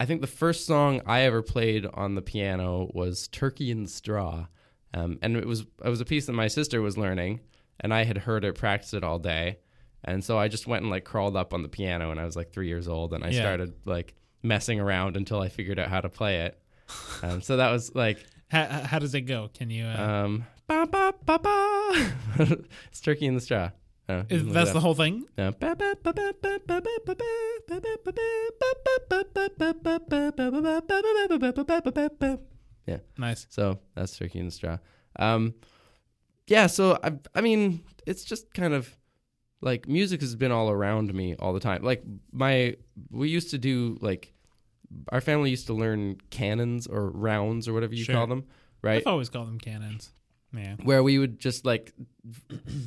I 0.00 0.04
think 0.04 0.20
the 0.20 0.26
first 0.26 0.66
song 0.66 1.00
I 1.06 1.22
ever 1.22 1.42
played 1.42 1.86
on 1.94 2.14
the 2.14 2.22
piano 2.22 2.90
was 2.92 3.28
Turkey 3.28 3.70
in 3.70 3.84
the 3.84 3.88
Straw. 3.88 4.46
Um 4.94 5.18
and 5.22 5.36
it 5.36 5.46
was 5.46 5.60
it 5.84 5.88
was 5.88 6.00
a 6.00 6.04
piece 6.04 6.26
that 6.26 6.32
my 6.32 6.48
sister 6.48 6.82
was 6.82 6.98
learning 6.98 7.40
and 7.80 7.94
I 7.94 8.04
had 8.04 8.18
heard 8.18 8.44
it 8.44 8.54
practice 8.56 8.92
it 8.94 9.04
all 9.04 9.18
day. 9.18 9.58
And 10.04 10.22
so 10.24 10.36
I 10.38 10.48
just 10.48 10.66
went 10.66 10.82
and 10.82 10.90
like 10.90 11.04
crawled 11.04 11.36
up 11.36 11.54
on 11.54 11.62
the 11.62 11.68
piano 11.68 12.10
and 12.10 12.18
I 12.20 12.24
was 12.24 12.34
like 12.36 12.52
3 12.52 12.66
years 12.66 12.88
old 12.88 13.12
and 13.14 13.24
I 13.24 13.28
Yeah. 13.30 13.40
started 13.40 13.72
like 13.86 14.14
messing 14.42 14.80
around 14.80 15.16
until 15.16 15.40
I 15.40 15.48
figured 15.48 15.78
out 15.78 15.88
how 15.88 16.00
to 16.00 16.08
play 16.08 16.40
it. 16.40 16.58
Um, 17.22 17.40
so 17.40 17.56
that 17.58 17.70
was 17.70 17.94
like 17.94 18.18
How, 18.50 18.64
how 18.66 18.98
does 18.98 19.14
it 19.14 19.22
go? 19.22 19.48
Can 19.54 19.70
you? 19.70 19.86
Uh, 19.86 19.96
um, 20.26 20.44
Ba, 20.72 20.86
ba, 20.90 21.12
ba, 21.26 21.38
ba. 21.38 22.56
it's 22.88 23.02
turkey 23.02 23.26
in 23.26 23.34
the 23.34 23.42
straw. 23.42 23.72
Oh, 24.08 24.24
Is, 24.30 24.46
that's 24.46 24.72
the 24.72 24.80
whole 24.80 24.94
thing? 24.94 25.26
Yeah. 32.86 32.96
Nice. 33.18 33.46
So 33.50 33.80
that's 33.94 34.16
turkey 34.16 34.38
in 34.38 34.46
the 34.46 34.50
straw. 34.50 34.78
Um, 35.16 35.52
yeah. 36.46 36.68
So 36.68 36.98
I, 37.04 37.18
I 37.34 37.42
mean, 37.42 37.84
it's 38.06 38.24
just 38.24 38.54
kind 38.54 38.72
of 38.72 38.96
like 39.60 39.86
music 39.86 40.22
has 40.22 40.34
been 40.36 40.52
all 40.52 40.70
around 40.70 41.12
me 41.12 41.36
all 41.38 41.52
the 41.52 41.60
time. 41.60 41.82
Like 41.82 42.02
my, 42.32 42.76
we 43.10 43.28
used 43.28 43.50
to 43.50 43.58
do 43.58 43.98
like, 44.00 44.32
our 45.10 45.20
family 45.20 45.50
used 45.50 45.66
to 45.66 45.74
learn 45.74 46.16
canons 46.30 46.86
or 46.86 47.10
rounds 47.10 47.68
or 47.68 47.74
whatever 47.74 47.94
you 47.94 48.04
sure. 48.04 48.14
call 48.14 48.26
them, 48.26 48.44
right? 48.80 49.02
I've 49.02 49.06
always 49.06 49.28
called 49.28 49.48
them 49.48 49.58
canons. 49.58 50.12
Yeah. 50.54 50.76
Where 50.82 51.02
we 51.02 51.18
would 51.18 51.38
just 51.40 51.64
like, 51.64 51.92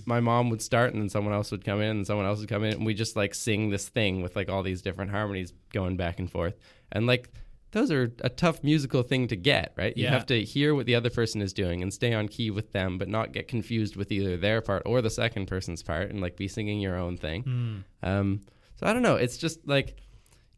my 0.06 0.20
mom 0.20 0.50
would 0.50 0.62
start 0.62 0.94
and 0.94 1.02
then 1.02 1.10
someone 1.10 1.34
else 1.34 1.52
would 1.52 1.66
come 1.66 1.82
in 1.82 1.90
and 1.98 2.08
someone 2.08 2.26
else 2.26 2.40
would 2.40 2.50
come 2.50 2.64
in 2.64 2.74
and 2.74 2.86
we 2.86 2.94
just 2.94 3.16
like 3.16 3.34
sing 3.36 3.70
this 3.70 3.90
thing 3.90 4.22
with 4.22 4.36
like 4.36 4.50
all 4.50 4.64
these 4.64 4.82
different 4.82 5.12
harmonies 5.12 5.54
going 5.74 5.98
back 5.98 6.20
and 6.20 6.32
forth. 6.32 6.56
And 6.92 7.08
like, 7.08 7.30
those 7.72 7.92
are 7.92 8.14
a 8.22 8.30
tough 8.30 8.64
musical 8.64 9.04
thing 9.04 9.28
to 9.28 9.36
get, 9.36 9.74
right? 9.76 9.98
You 9.98 10.06
Yeah. 10.06 10.12
have 10.12 10.26
to 10.28 10.44
hear 10.44 10.74
what 10.76 10.86
the 10.86 10.96
other 10.96 11.10
person 11.10 11.42
is 11.42 11.52
doing 11.52 11.82
and 11.82 11.94
stay 11.94 12.14
on 12.14 12.28
key 12.30 12.50
with 12.52 12.72
them, 12.72 12.98
but 12.98 13.10
not 13.10 13.34
get 13.34 13.48
confused 13.50 13.96
with 13.98 14.12
either 14.12 14.38
their 14.38 14.62
part 14.62 14.84
or 14.86 15.02
the 15.02 15.10
second 15.10 15.48
person's 15.48 15.84
part 15.84 16.10
and 16.10 16.22
like 16.22 16.38
be 16.38 16.48
singing 16.48 16.80
your 16.80 16.96
own 16.98 17.18
thing. 17.18 17.84
Mm. 18.04 18.08
Um, 18.08 18.42
so 18.76 18.86
I 18.88 18.94
don't 18.94 19.02
know. 19.02 19.16
It's 19.16 19.38
just 19.38 19.68
like 19.68 19.98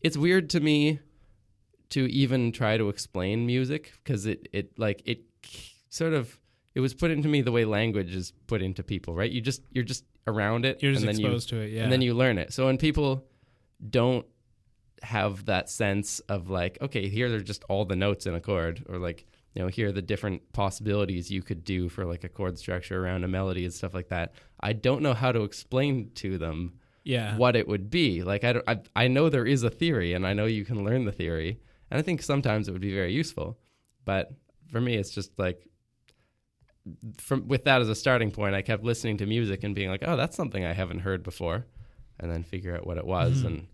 it's 0.02 0.16
weird 0.18 0.50
to 0.52 0.60
me 0.60 1.00
to 1.90 2.06
even 2.12 2.52
try 2.52 2.78
to 2.78 2.90
explain 2.90 3.46
music 3.48 3.94
because 4.04 4.26
it 4.28 4.48
it 4.54 4.78
like 4.78 5.02
it 5.06 5.22
sort 5.90 6.14
of 6.14 6.38
it 6.78 6.80
was 6.80 6.94
put 6.94 7.10
into 7.10 7.28
me 7.28 7.42
the 7.42 7.52
way 7.52 7.66
language 7.66 8.14
is 8.14 8.34
put 8.46 8.62
into 8.62 8.84
people, 8.84 9.16
right? 9.16 9.32
You 9.32 9.42
just 9.42 9.64
you're 9.72 9.84
just 9.84 10.06
around 10.28 10.64
it, 10.64 10.84
You're 10.84 10.92
just 10.92 11.04
and 11.04 11.10
then 11.10 11.20
you 11.20 11.26
exposed 11.26 11.50
to 11.50 11.62
it. 11.62 11.72
Yeah. 11.72 11.82
and 11.82 11.92
then 11.92 12.04
you 12.04 12.14
learn 12.14 12.38
it. 12.38 12.54
So 12.54 12.68
when 12.68 12.78
people 12.78 13.26
don't 13.90 14.28
have 15.02 15.46
that 15.46 15.72
sense 15.72 16.20
of 16.30 16.52
like, 16.52 16.78
okay, 16.80 17.10
here 17.10 17.34
are 17.34 17.40
just 17.40 17.64
all 17.68 17.84
the 17.86 17.96
notes 17.96 18.28
in 18.28 18.36
a 18.36 18.40
chord, 18.40 18.86
or 18.88 19.00
like, 19.00 19.26
you 19.56 19.64
know, 19.64 19.70
here 19.70 19.88
are 19.88 19.92
the 19.92 20.04
different 20.04 20.54
possibilities 20.54 21.32
you 21.32 21.42
could 21.42 21.64
do 21.64 21.90
for 21.90 22.06
like 22.06 22.24
a 22.24 22.30
chord 22.30 22.60
structure 22.60 23.04
around 23.04 23.24
a 23.24 23.28
melody 23.28 23.66
and 23.66 23.74
stuff 23.74 23.96
like 23.96 24.10
that. 24.10 24.34
I 24.60 24.74
don't 24.74 25.02
know 25.02 25.16
how 25.16 25.32
to 25.32 25.42
explain 25.42 26.12
to 26.16 26.38
them 26.38 26.74
yeah. 27.04 27.38
what 27.38 27.56
it 27.56 27.68
would 27.68 27.90
be. 27.90 28.22
Like, 28.22 28.44
I, 28.44 28.54
don't, 28.54 28.70
I, 28.70 28.82
I 28.96 29.08
know 29.08 29.30
there 29.30 29.48
is 29.48 29.64
a 29.64 29.72
theory, 29.72 30.14
and 30.14 30.28
I 30.28 30.34
know 30.34 30.46
you 30.46 30.64
can 30.64 30.84
learn 30.84 31.06
the 31.06 31.12
theory, 31.12 31.60
and 31.90 31.98
I 31.98 32.04
think 32.04 32.22
sometimes 32.22 32.68
it 32.68 32.72
would 32.72 32.82
be 32.82 32.94
very 32.94 33.14
useful. 33.14 33.58
But 34.06 34.32
for 34.72 34.80
me, 34.80 34.94
it's 34.94 35.10
just 35.10 35.32
like 35.40 35.68
from 37.18 37.48
with 37.48 37.64
that 37.66 37.82
as 37.82 37.90
a 37.90 37.96
starting 37.96 38.32
point, 38.32 38.56
I 38.56 38.62
kept 38.62 38.84
listening 38.84 39.18
to 39.18 39.26
music 39.26 39.64
and 39.64 39.74
being 39.76 39.90
like, 39.90 40.04
"Oh, 40.06 40.16
that's 40.18 40.36
something 40.36 40.64
I 40.66 40.74
haven't 40.74 41.00
heard 41.00 41.24
before," 41.24 41.66
and 42.20 42.32
then 42.32 42.44
figure 42.44 42.76
out 42.76 42.86
what 42.86 42.98
it 42.98 43.06
was 43.06 43.42
Mhm. 43.44 43.46
and 43.46 43.68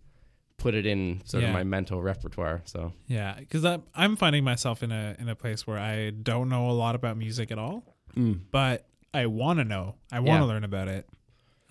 put 0.56 0.74
it 0.74 0.86
in 0.86 1.20
sort 1.24 1.42
Yeah. 1.42 1.48
of 1.48 1.54
my 1.54 1.64
mental 1.64 2.00
repertoire. 2.02 2.62
So 2.64 2.92
Yeah, 3.06 3.34
because 3.38 3.64
I'm 3.94 4.16
finding 4.16 4.44
myself 4.44 4.82
in 4.82 4.92
a 4.92 5.16
in 5.18 5.28
a 5.28 5.34
place 5.34 5.66
where 5.66 5.78
I 5.78 6.10
don't 6.10 6.48
know 6.48 6.70
a 6.70 6.72
lot 6.72 6.94
about 6.94 7.16
music 7.16 7.50
at 7.50 7.58
all, 7.58 7.96
but 8.50 8.86
I 9.12 9.26
want 9.26 9.58
to 9.58 9.64
know. 9.64 9.96
I 10.12 10.20
want 10.20 10.40
to 10.40 10.46
Yeah. 10.46 10.52
learn 10.52 10.64
about 10.64 10.88
it. 10.88 11.08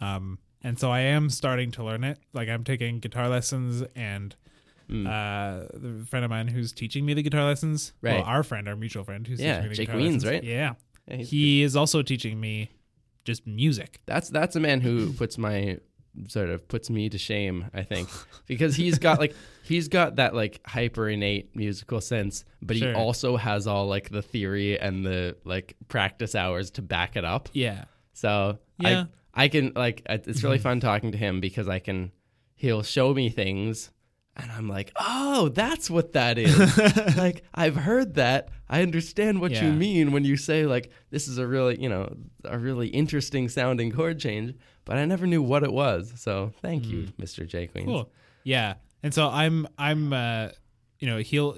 Um, 0.02 0.40
and 0.62 0.80
so 0.80 0.92
I 0.92 1.00
am 1.02 1.30
starting 1.30 1.72
to 1.72 1.84
learn 1.84 2.04
it. 2.04 2.20
Like 2.34 2.50
I'm 2.50 2.64
taking 2.64 3.00
guitar 3.00 3.28
lessons, 3.30 3.84
and 3.96 4.36
Mm. 4.90 5.08
uh, 5.08 5.68
the 5.74 6.06
friend 6.06 6.26
of 6.26 6.30
mine 6.30 6.50
who's 6.50 6.74
teaching 6.74 7.06
me 7.06 7.14
the 7.14 7.24
guitar 7.24 7.46
lessons. 7.46 7.94
Right. 8.02 8.16
Well, 8.16 8.24
our 8.24 8.44
friend, 8.44 8.68
our 8.68 8.76
mutual 8.76 9.06
friend, 9.06 9.26
who's 9.26 9.40
Yeah, 9.40 9.54
teaching 9.56 9.64
me 9.64 9.70
the 9.70 9.76
Jake 9.76 9.88
guitar 9.88 10.02
Weens, 10.02 10.04
lessons. 10.06 10.26
right? 10.26 10.44
Yeah, 10.44 10.74
Yeah, 11.08 11.18
he 11.18 11.64
is 11.64 11.76
also 11.76 12.02
teaching 12.02 12.40
me 12.40 12.70
just 13.26 13.46
music. 13.48 14.00
That's 14.06 14.30
that's 14.30 14.56
a 14.56 14.60
man 14.60 14.82
who 14.82 15.14
puts 15.14 15.38
my 15.38 15.80
sort 16.28 16.50
of 16.50 16.68
puts 16.68 16.90
me 16.92 17.10
to 17.10 17.18
shame, 17.18 17.66
I 17.74 17.82
think, 17.84 18.08
because 18.46 18.76
he's 18.76 19.00
got 19.00 19.20
like 19.20 19.34
he's 19.64 19.88
got 19.88 20.18
that 20.18 20.36
like 20.36 20.62
hyper 20.66 21.10
innate 21.10 21.56
musical 21.56 22.02
sense, 22.02 22.46
but 22.62 22.78
Sure. 22.78 22.90
he 22.90 22.94
also 22.96 23.36
has 23.38 23.66
all 23.68 23.88
like 23.88 24.10
the 24.10 24.22
theory 24.22 24.80
and 24.80 25.06
the 25.06 25.36
like 25.44 25.76
practice 25.88 26.36
hours 26.36 26.72
to 26.72 26.82
back 26.82 27.16
it 27.16 27.26
up. 27.26 27.50
Yeah, 27.54 27.86
So 28.14 28.60
Yeah. 28.80 29.06
I 29.34 29.46
I 29.46 29.48
can 29.48 29.72
like 29.76 30.04
it's 30.08 30.44
really 30.44 30.60
fun 30.68 30.80
talking 30.80 31.12
to 31.14 31.18
him 31.18 31.40
because 31.40 31.68
I 31.68 31.80
can 31.80 32.12
he'll 32.56 32.84
show 32.84 33.14
me 33.14 33.30
things 33.30 33.90
and 34.36 34.52
I'm 34.52 34.68
like, 34.68 34.92
"Oh, 34.96 35.50
that's 35.50 35.90
what 35.90 36.14
that 36.14 36.38
is." 36.38 36.78
like 37.18 37.44
I've 37.54 37.76
heard 37.76 38.16
that. 38.16 38.50
I 38.70 38.82
understand 38.82 39.40
what 39.42 39.52
you 39.52 39.72
mean 39.72 40.12
when 40.12 40.26
you 40.26 40.38
say 40.38 40.66
like 40.66 40.92
this 41.12 41.28
is 41.28 41.38
a 41.38 41.46
really, 41.46 41.80
you 41.82 41.90
know, 41.90 42.16
a 42.46 42.58
really 42.58 42.88
interesting 42.88 43.48
sounding 43.50 43.92
chord 43.92 44.20
change, 44.20 44.56
but 44.86 44.98
I 44.98 45.06
never 45.06 45.28
knew 45.28 45.44
what 45.44 45.64
it 45.64 45.72
was. 45.72 46.14
So, 46.16 46.54
thank 46.62 46.86
you, 46.86 47.08
Mr. 47.20 47.48
J 47.48 47.68
Queens. 47.68 47.88
Mm. 47.88 47.92
Cool. 47.92 48.12
Yeah. 48.44 48.76
And 49.04 49.14
so 49.14 49.28
I'm 49.30 49.68
I'm 49.78 50.14
uh 50.14 50.50
you 51.00 51.08
know, 51.08 51.18
he'll 51.18 51.58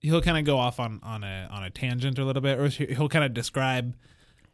he'll 0.00 0.22
kind 0.22 0.36
of 0.36 0.44
go 0.44 0.58
off 0.58 0.80
on 0.80 1.00
on 1.02 1.24
a 1.24 1.48
on 1.50 1.62
a 1.62 1.70
tangent 1.70 2.18
a 2.18 2.24
little 2.24 2.42
bit 2.42 2.58
or 2.58 2.68
he'll 2.68 3.08
kind 3.08 3.24
of 3.24 3.32
describe 3.32 3.96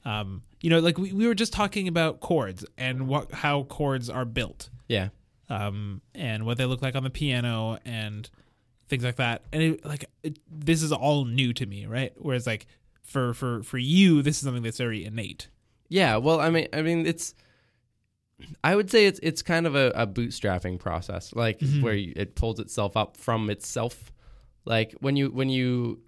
um 0.04 0.42
you 0.60 0.70
know, 0.70 0.80
like 0.80 0.98
we, 0.98 1.12
we 1.12 1.26
were 1.26 1.34
just 1.34 1.52
talking 1.52 1.88
about 1.88 2.20
chords 2.20 2.64
and 2.76 3.08
what 3.08 3.32
how 3.32 3.64
chords 3.64 4.10
are 4.10 4.24
built. 4.24 4.70
Yeah. 4.88 5.08
Um 5.48 6.02
and 6.14 6.44
what 6.46 6.58
they 6.58 6.64
look 6.66 6.82
like 6.82 6.94
on 6.94 7.04
the 7.04 7.10
piano 7.10 7.78
and 7.84 8.28
things 8.88 9.04
like 9.04 9.16
that. 9.16 9.42
And 9.52 9.62
it, 9.62 9.84
like 9.84 10.04
it, 10.22 10.38
this 10.50 10.82
is 10.82 10.92
all 10.92 11.24
new 11.24 11.52
to 11.54 11.66
me, 11.66 11.86
right? 11.86 12.12
Whereas 12.16 12.46
like 12.46 12.66
for 13.02 13.32
for 13.34 13.62
for 13.62 13.78
you 13.78 14.22
this 14.22 14.36
is 14.36 14.42
something 14.42 14.62
that's 14.62 14.78
very 14.78 15.04
innate. 15.04 15.48
Yeah, 15.90 16.16
well, 16.18 16.38
I 16.40 16.50
mean, 16.50 16.68
I 16.72 16.82
mean, 16.82 17.06
it's. 17.06 17.34
I 18.62 18.76
would 18.76 18.88
say 18.90 19.06
it's 19.06 19.18
it's 19.22 19.42
kind 19.42 19.66
of 19.66 19.74
a, 19.74 19.90
a 19.94 20.06
bootstrapping 20.06 20.78
process, 20.78 21.34
like 21.34 21.58
Mhm. 21.60 21.82
where 21.82 21.94
you, 21.94 22.12
it 22.14 22.34
pulls 22.36 22.60
itself 22.60 22.96
up 22.96 23.16
from 23.16 23.50
itself. 23.50 24.12
Like 24.64 24.94
when 25.00 25.16
you 25.16 25.30
when 25.30 25.48
you, 25.48 26.00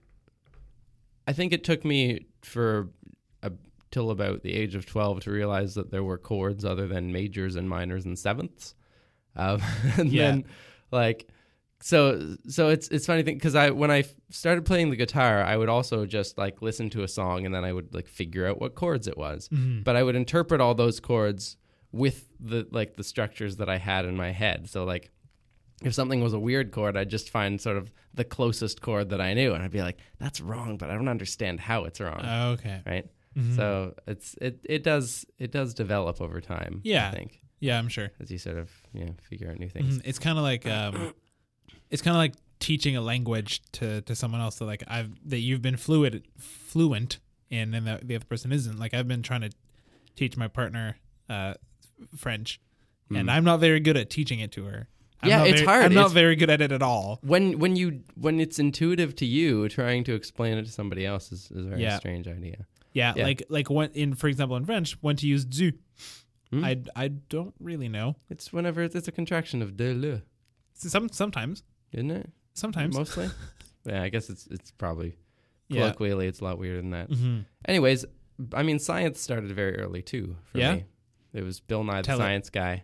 I 1.26 1.33
think 1.33 1.53
it 1.53 1.64
took 1.64 1.85
me 1.85 2.26
for 2.42 2.88
a, 3.42 3.50
till 3.90 4.11
about 4.11 4.42
the 4.42 4.53
age 4.55 4.74
of 4.74 4.87
twelve 4.87 5.20
to 5.24 5.31
realize 5.33 5.74
that 5.74 5.90
there 5.90 6.05
were 6.05 6.18
chords 6.18 6.64
other 6.64 6.87
than 6.87 7.11
majors 7.12 7.57
and 7.57 7.68
minors 7.68 8.05
and 8.05 8.18
sevenths, 8.18 8.74
um, 9.40 9.61
and 9.98 10.11
Yeah. 10.12 10.31
then 10.31 10.44
like 10.90 11.29
so 11.83 12.37
so 12.48 12.68
it's 12.68 12.88
it's 12.88 13.07
funny 13.07 13.22
thing 13.22 13.37
because 13.37 13.55
I 13.55 13.70
when 13.70 13.90
I 13.90 14.05
started 14.31 14.64
playing 14.66 14.90
the 14.90 14.96
guitar, 14.96 15.42
I 15.42 15.57
would 15.57 15.68
also 15.70 16.05
just 16.05 16.37
like 16.37 16.61
listen 16.62 16.90
to 16.90 17.03
a 17.03 17.09
song 17.09 17.46
and 17.46 17.55
then 17.55 17.64
I 17.64 17.72
would 17.72 17.94
like 17.94 18.07
figure 18.07 18.46
out 18.46 18.61
what 18.61 18.74
chords 18.74 19.07
it 19.09 19.16
was 19.16 19.48
Mhm. 19.48 19.83
but 19.85 19.96
I 19.96 20.03
would 20.03 20.14
interpret 20.16 20.61
all 20.61 20.74
those 20.74 21.00
chords 21.00 21.57
with 21.92 22.29
the 22.38 22.66
like 22.70 22.96
the 22.96 23.03
structures 23.05 23.57
that 23.57 23.68
I 23.68 23.79
had 23.79 24.05
in 24.05 24.16
my 24.16 24.31
head. 24.31 24.68
So 24.68 24.85
like 24.85 25.11
if 25.83 25.94
something 25.94 26.20
was 26.22 26.35
a 26.35 26.38
weird 26.38 26.70
chord, 26.72 26.94
I'd 26.98 27.09
just 27.09 27.31
find 27.31 27.59
sort 27.59 27.79
of 27.79 27.90
the 28.12 28.24
closest 28.24 28.83
chord 28.83 29.09
that 29.09 29.20
I 29.22 29.33
knew 29.33 29.55
and 29.55 29.62
I'd 29.62 29.70
be 29.70 29.81
like, 29.81 29.98
that's 30.18 30.38
wrong, 30.40 30.76
but 30.76 30.90
I 30.90 30.94
don't 30.94 31.09
understand 31.09 31.59
how 31.61 31.85
it's 31.85 32.00
wrong. 32.00 32.20
Okay. 32.59 32.83
right? 32.87 33.07
Mhm. 33.38 33.57
So 33.57 33.94
it's 34.07 34.35
it 34.42 34.61
it 34.68 34.83
does 34.83 35.24
it 35.38 35.50
does 35.50 35.72
develop 35.72 36.20
over 36.20 36.40
time, 36.42 36.83
Yeah. 36.85 37.09
I 37.09 37.12
think, 37.16 37.40
yeah, 37.61 37.79
I'm 37.79 37.88
sure. 37.88 38.11
as 38.20 38.31
you 38.31 38.38
sort 38.38 38.59
of, 38.59 38.70
you 38.92 39.05
know, 39.05 39.14
figure 39.29 39.51
out 39.51 39.59
new 39.59 39.68
things. 39.68 39.99
Mhm. 39.99 40.03
It's 40.05 40.18
kind 40.18 40.37
of 40.38 40.44
like 40.44 40.66
um, 40.66 41.14
it's 41.90 42.03
kind 42.03 42.16
of 42.16 42.18
like 42.18 42.35
teaching 42.59 42.96
a 42.96 43.01
language 43.01 43.62
to 43.73 44.01
to 44.03 44.14
someone 44.14 44.40
else 44.40 44.57
that 44.59 44.64
like 44.66 44.83
I've 44.88 45.11
that 45.31 45.38
you've 45.40 45.62
been 45.62 45.77
fluid 45.77 46.27
fluent 46.38 47.18
in, 47.51 47.75
and 47.75 47.87
that 47.87 48.07
the 48.07 48.16
other 48.16 48.25
person 48.25 48.53
isn't. 48.53 48.79
Like 48.79 48.94
I've 48.94 49.09
been 49.09 49.23
trying 49.23 49.42
to 49.42 49.51
teach 50.16 50.37
my 50.37 50.49
partner 50.49 50.96
uh, 51.29 51.55
French, 52.16 52.61
and 53.11 53.29
Mm. 53.29 53.33
I'm 53.33 53.44
not 53.44 53.61
very 53.61 53.81
good 53.81 53.96
at 53.96 54.11
teaching 54.11 54.40
it 54.40 54.53
to 54.53 54.64
her. 54.64 54.88
I'm 55.23 55.29
Yeah, 55.29 55.44
it's 55.44 55.61
very- 55.61 55.66
hard. 55.66 55.85
I'm 55.85 55.92
not 55.94 56.01
It's- 56.07 56.12
very 56.14 56.35
good 56.37 56.49
at 56.49 56.61
it 56.62 56.73
at 56.73 56.83
all. 56.83 57.18
When 57.23 57.59
when 57.59 57.77
you 57.77 58.03
when 58.14 58.40
it's 58.40 58.59
intuitive 58.59 59.14
to 59.16 59.27
you, 59.27 59.68
trying 59.68 60.03
to 60.05 60.14
explain 60.14 60.57
it 60.59 60.64
to 60.66 60.73
somebody 60.73 61.05
else 61.05 61.31
is, 61.33 61.51
is 61.51 61.66
a 61.66 61.68
very 61.68 61.83
Yeah. 61.83 61.99
strange 61.99 62.27
idea. 62.27 62.66
Yeah, 62.92 63.12
Yeah. 63.16 63.25
like 63.25 63.42
like 63.49 63.68
when 63.70 63.90
in 63.92 64.14
for 64.14 64.29
example 64.29 64.57
in 64.57 64.64
French, 64.64 64.92
when 65.03 65.16
to 65.16 65.27
use 65.27 65.44
du. 65.44 65.73
Hmm? 66.53 66.65
I 66.65 66.83
I 66.97 67.09
don't 67.09 67.55
really 67.61 67.89
know. 67.89 68.17
It's 68.29 68.53
whenever 68.53 68.83
it's, 68.83 68.95
it's 68.95 69.09
a 69.09 69.13
contraction 69.13 69.63
of 69.63 69.77
de 69.77 69.95
le, 69.95 70.23
Some 70.75 71.09
sometimes 71.09 71.63
isn't 71.93 72.11
it? 72.11 72.31
sometimes 72.55 72.97
mostly. 72.97 73.29
yeah, 73.85 74.03
I 74.03 74.09
guess 74.09 74.29
it's 74.31 74.47
it's 74.49 74.71
probably 74.73 75.17
yeah. 75.69 75.81
colloquially 75.83 76.27
it's 76.27 76.41
a 76.41 76.45
lot 76.45 76.59
weirder 76.59 76.81
than 76.81 76.91
that. 76.91 77.11
Mhm. 77.11 77.45
Anyways, 77.67 78.05
I 78.55 78.63
mean, 78.63 78.79
science 78.79 79.21
started 79.21 79.51
very 79.53 79.77
early 79.79 80.03
too. 80.03 80.37
For 80.45 80.59
Yeah? 80.59 80.75
me. 80.77 80.85
it 81.33 81.43
was 81.45 81.61
Bill 81.61 81.85
Nye 81.85 81.99
the 81.99 82.07
Tell 82.07 82.17
it. 82.19 82.23
Science 82.23 82.51
Guy. 82.51 82.83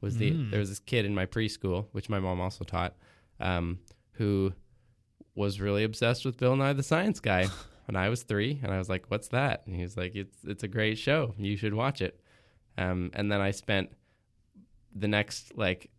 Was 0.00 0.16
the 0.18 0.32
Mm. 0.32 0.50
there 0.50 0.60
was 0.60 0.68
this 0.68 0.80
kid 0.80 1.04
in 1.06 1.14
my 1.14 1.24
preschool, 1.26 1.86
which 1.92 2.08
my 2.10 2.18
mom 2.18 2.40
also 2.40 2.64
taught, 2.64 2.96
um, 3.40 3.78
who 4.12 4.52
was 5.34 5.60
really 5.60 5.84
obsessed 5.84 6.24
with 6.24 6.36
Bill 6.36 6.56
Nye 6.56 6.72
the 6.72 6.82
Science 6.82 7.20
Guy 7.20 7.46
when 7.86 7.96
I 7.96 8.08
was 8.08 8.22
three, 8.24 8.60
and 8.62 8.72
I 8.72 8.78
was 8.78 8.88
like, 8.88 9.10
"What's 9.10 9.28
that?" 9.28 9.62
And 9.66 9.74
he 9.76 9.82
was 9.82 9.96
like, 9.96 10.14
"It's 10.14 10.44
it's 10.44 10.62
a 10.64 10.68
great 10.68 10.98
show. 10.98 11.34
You 11.38 11.56
should 11.56 11.74
watch 11.74 12.02
it." 12.02 12.20
Um, 12.76 13.10
and 13.14 13.30
then 13.30 13.40
I 13.40 13.50
spent 13.52 13.90
the 14.94 15.08
next 15.08 15.56
like 15.56 15.90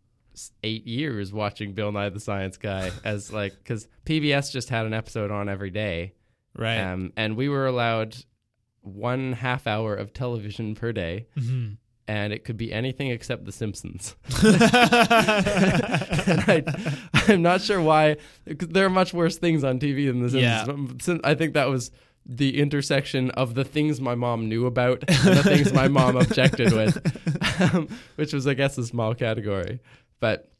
eight 0.62 0.86
years 0.86 1.32
watching 1.32 1.72
Bill 1.72 1.90
Nye 1.92 2.10
the 2.10 2.20
Science 2.20 2.56
Guy 2.58 2.90
as 3.04 3.32
like 3.32 3.54
because 3.58 3.88
PBS 4.04 4.52
just 4.52 4.68
had 4.68 4.86
an 4.86 4.92
episode 4.94 5.30
on 5.30 5.48
every 5.48 5.70
day, 5.70 6.12
right. 6.56 6.78
um, 6.78 7.12
and 7.16 7.36
we 7.36 7.48
were 7.48 7.66
allowed 7.66 8.16
one 8.82 9.32
half 9.32 9.66
hour 9.66 9.94
of 9.94 10.12
television 10.12 10.74
per 10.74 10.92
day, 10.92 11.26
Mhm. 11.36 11.78
and 12.06 12.32
it 12.32 12.44
could 12.44 12.56
be 12.56 12.72
anything 12.72 13.08
except 13.10 13.44
The 13.46 13.52
Simpsons. 13.52 14.14
I, 16.38 16.62
I'm 17.28 17.42
not 17.42 17.60
sure 17.62 17.80
why. 17.80 18.16
There 18.44 18.86
are 18.86 18.90
much 18.90 19.12
worse 19.12 19.38
things 19.38 19.64
on 19.64 19.78
TV 19.78 20.06
than 20.08 20.22
The 20.22 20.30
Simpsons. 20.30 21.04
sin- 21.04 21.20
I 21.24 21.34
think 21.34 21.54
that 21.54 21.68
was 21.68 21.90
the 22.28 22.58
intersection 22.58 23.30
of 23.32 23.54
the 23.54 23.64
things 23.64 24.00
my 24.00 24.14
mom 24.16 24.48
knew 24.48 24.66
about 24.66 25.04
and 25.08 25.36
the 25.38 25.42
things 25.44 25.72
my 25.72 25.86
mom 25.88 26.16
objected 26.24 26.72
with, 26.72 26.96
um, 27.74 27.88
which 28.16 28.32
was, 28.32 28.46
I 28.46 28.54
guess, 28.54 28.76
a 28.78 28.84
small 28.84 29.14
category. 29.14 29.78
But 30.18 30.50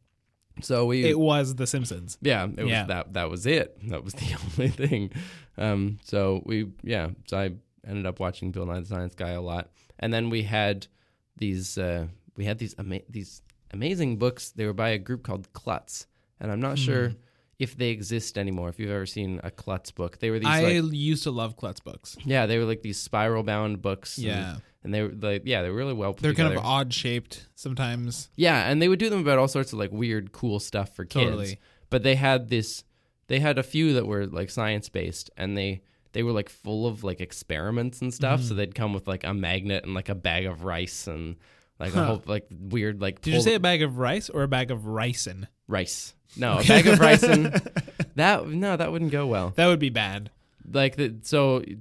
So 0.63 0.87
we 0.87 1.05
It 1.05 1.19
was 1.19 1.57
The 1.57 1.67
Simpsons. 1.67 2.19
yeah, 2.23 2.45
it 2.57 2.63
was 2.63 2.87
that 2.87 3.13
that 3.15 3.29
was 3.31 3.47
it. 3.47 3.77
That 3.91 4.05
was 4.05 4.15
the 4.23 4.37
only 4.59 4.69
thing. 4.71 5.11
Um, 5.59 5.99
so 6.05 6.43
we 6.47 6.69
yeah, 6.83 7.09
so 7.27 7.37
I 7.39 7.51
ended 7.87 8.07
up 8.07 8.21
watching 8.21 8.53
Bill 8.53 8.67
Nye 8.67 8.81
the 8.81 8.87
Science 8.87 9.15
Guy 9.15 9.31
a 9.31 9.41
lot, 9.41 9.71
and 9.99 10.13
then 10.15 10.31
we 10.31 10.43
had 10.45 10.87
these 11.37 11.77
uh, 11.79 12.07
we 12.37 12.45
had 12.45 12.59
these 12.59 12.75
ama- 12.79 13.07
these 13.11 13.43
amazing 13.73 14.19
books. 14.19 14.51
They 14.51 14.67
were 14.67 14.73
by 14.73 14.91
a 14.91 14.99
group 14.99 15.23
called 15.25 15.53
Klutz, 15.53 16.07
and 16.39 16.53
I'm 16.53 16.61
not 16.61 16.79
sure 16.79 17.09
Hmm. 17.09 17.15
If 17.59 17.77
they 17.77 17.89
exist 17.91 18.37
anymore. 18.37 18.69
If 18.69 18.79
you've 18.79 18.91
ever 18.91 19.07
seen 19.07 19.41
a 19.43 19.51
Klutz 19.51 19.91
book, 19.91 20.19
they 20.19 20.31
were 20.31 20.39
these 20.39 20.49
I 20.49 20.79
like 20.79 20.93
used 20.93 21.25
to 21.25 21.31
love 21.31 21.57
Klutz 21.57 21.81
books. 21.81 22.17
yeah, 22.25 22.47
they 22.47 22.59
were 22.59 22.65
like 22.65 22.83
these 22.83 22.99
spiral 22.99 23.43
bound 23.43 23.81
books. 23.83 24.19
Yeah. 24.19 24.57
and, 24.85 24.93
they 24.93 25.03
were 25.03 25.13
like 25.13 25.43
yeah, 25.45 25.63
they 25.63 25.71
were 25.71 25.77
really 25.77 25.95
well 25.95 26.15
put 26.15 26.23
They're 26.23 26.35
kind 26.35 26.53
of 26.53 26.65
odd 26.65 26.93
shaped 26.93 27.47
sometimes. 27.55 28.29
Yeah, 28.37 28.69
and 28.71 28.81
they 28.81 28.89
would 28.89 28.99
do 28.99 29.11
them 29.11 29.21
about 29.21 29.39
all 29.39 29.49
sorts 29.49 29.73
of 29.73 29.79
like 29.79 29.91
weird, 29.93 30.33
cool 30.33 30.61
stuff 30.61 30.95
for 30.95 31.05
kids. 31.05 31.25
Totally. 31.25 31.59
But 31.89 32.03
they 32.03 32.17
had 32.17 32.49
this, 32.49 32.85
they 33.29 33.39
had 33.39 33.59
a 33.59 33.63
few 33.63 33.95
that 33.95 34.07
were 34.07 34.27
like 34.27 34.51
science 34.51 34.89
based, 34.89 35.31
and 35.37 35.57
they 35.57 35.83
they 36.13 36.23
were 36.23 36.33
like 36.33 36.49
full 36.49 36.87
of 36.87 37.05
like 37.05 37.21
experiments 37.21 38.01
and 38.03 38.13
stuff. 38.13 38.41
Mm-hmm. 38.41 38.49
So 38.49 38.55
they'd 38.55 38.75
come 38.75 38.93
with 38.93 39.09
like 39.09 39.25
a 39.25 39.35
magnet 39.35 39.85
and 39.85 39.95
like 39.95 40.09
a 40.09 40.15
bag 40.15 40.47
of 40.47 40.65
rice 40.65 41.07
and 41.07 41.37
like 41.79 41.95
a 41.95 42.05
whole 42.05 42.23
like 42.27 42.47
weird 42.51 43.01
like. 43.01 43.23
Did 43.23 43.35
you 43.35 43.41
say 43.41 43.55
a 43.55 43.61
bag 43.61 43.83
of 43.83 43.99
rice 43.99 44.29
or 44.29 44.43
a 44.43 44.49
bag 44.49 44.71
of 44.71 44.83
ricin? 44.83 45.47
rice? 45.69 46.15
No, 46.37 46.59
a 46.59 46.65
bag 46.65 46.87
of 46.87 46.99
rice 47.01 47.23
and 47.23 47.47
that 48.17 48.47
no, 48.49 48.77
that 48.77 48.91
wouldn't 48.93 49.11
go 49.13 49.27
well. 49.27 49.53
That 49.57 49.67
would 49.67 49.79
be 49.79 49.91
bad. 49.91 50.31
Like 50.71 50.97
the 50.97 51.15
so. 51.23 51.61
th- 51.61 51.79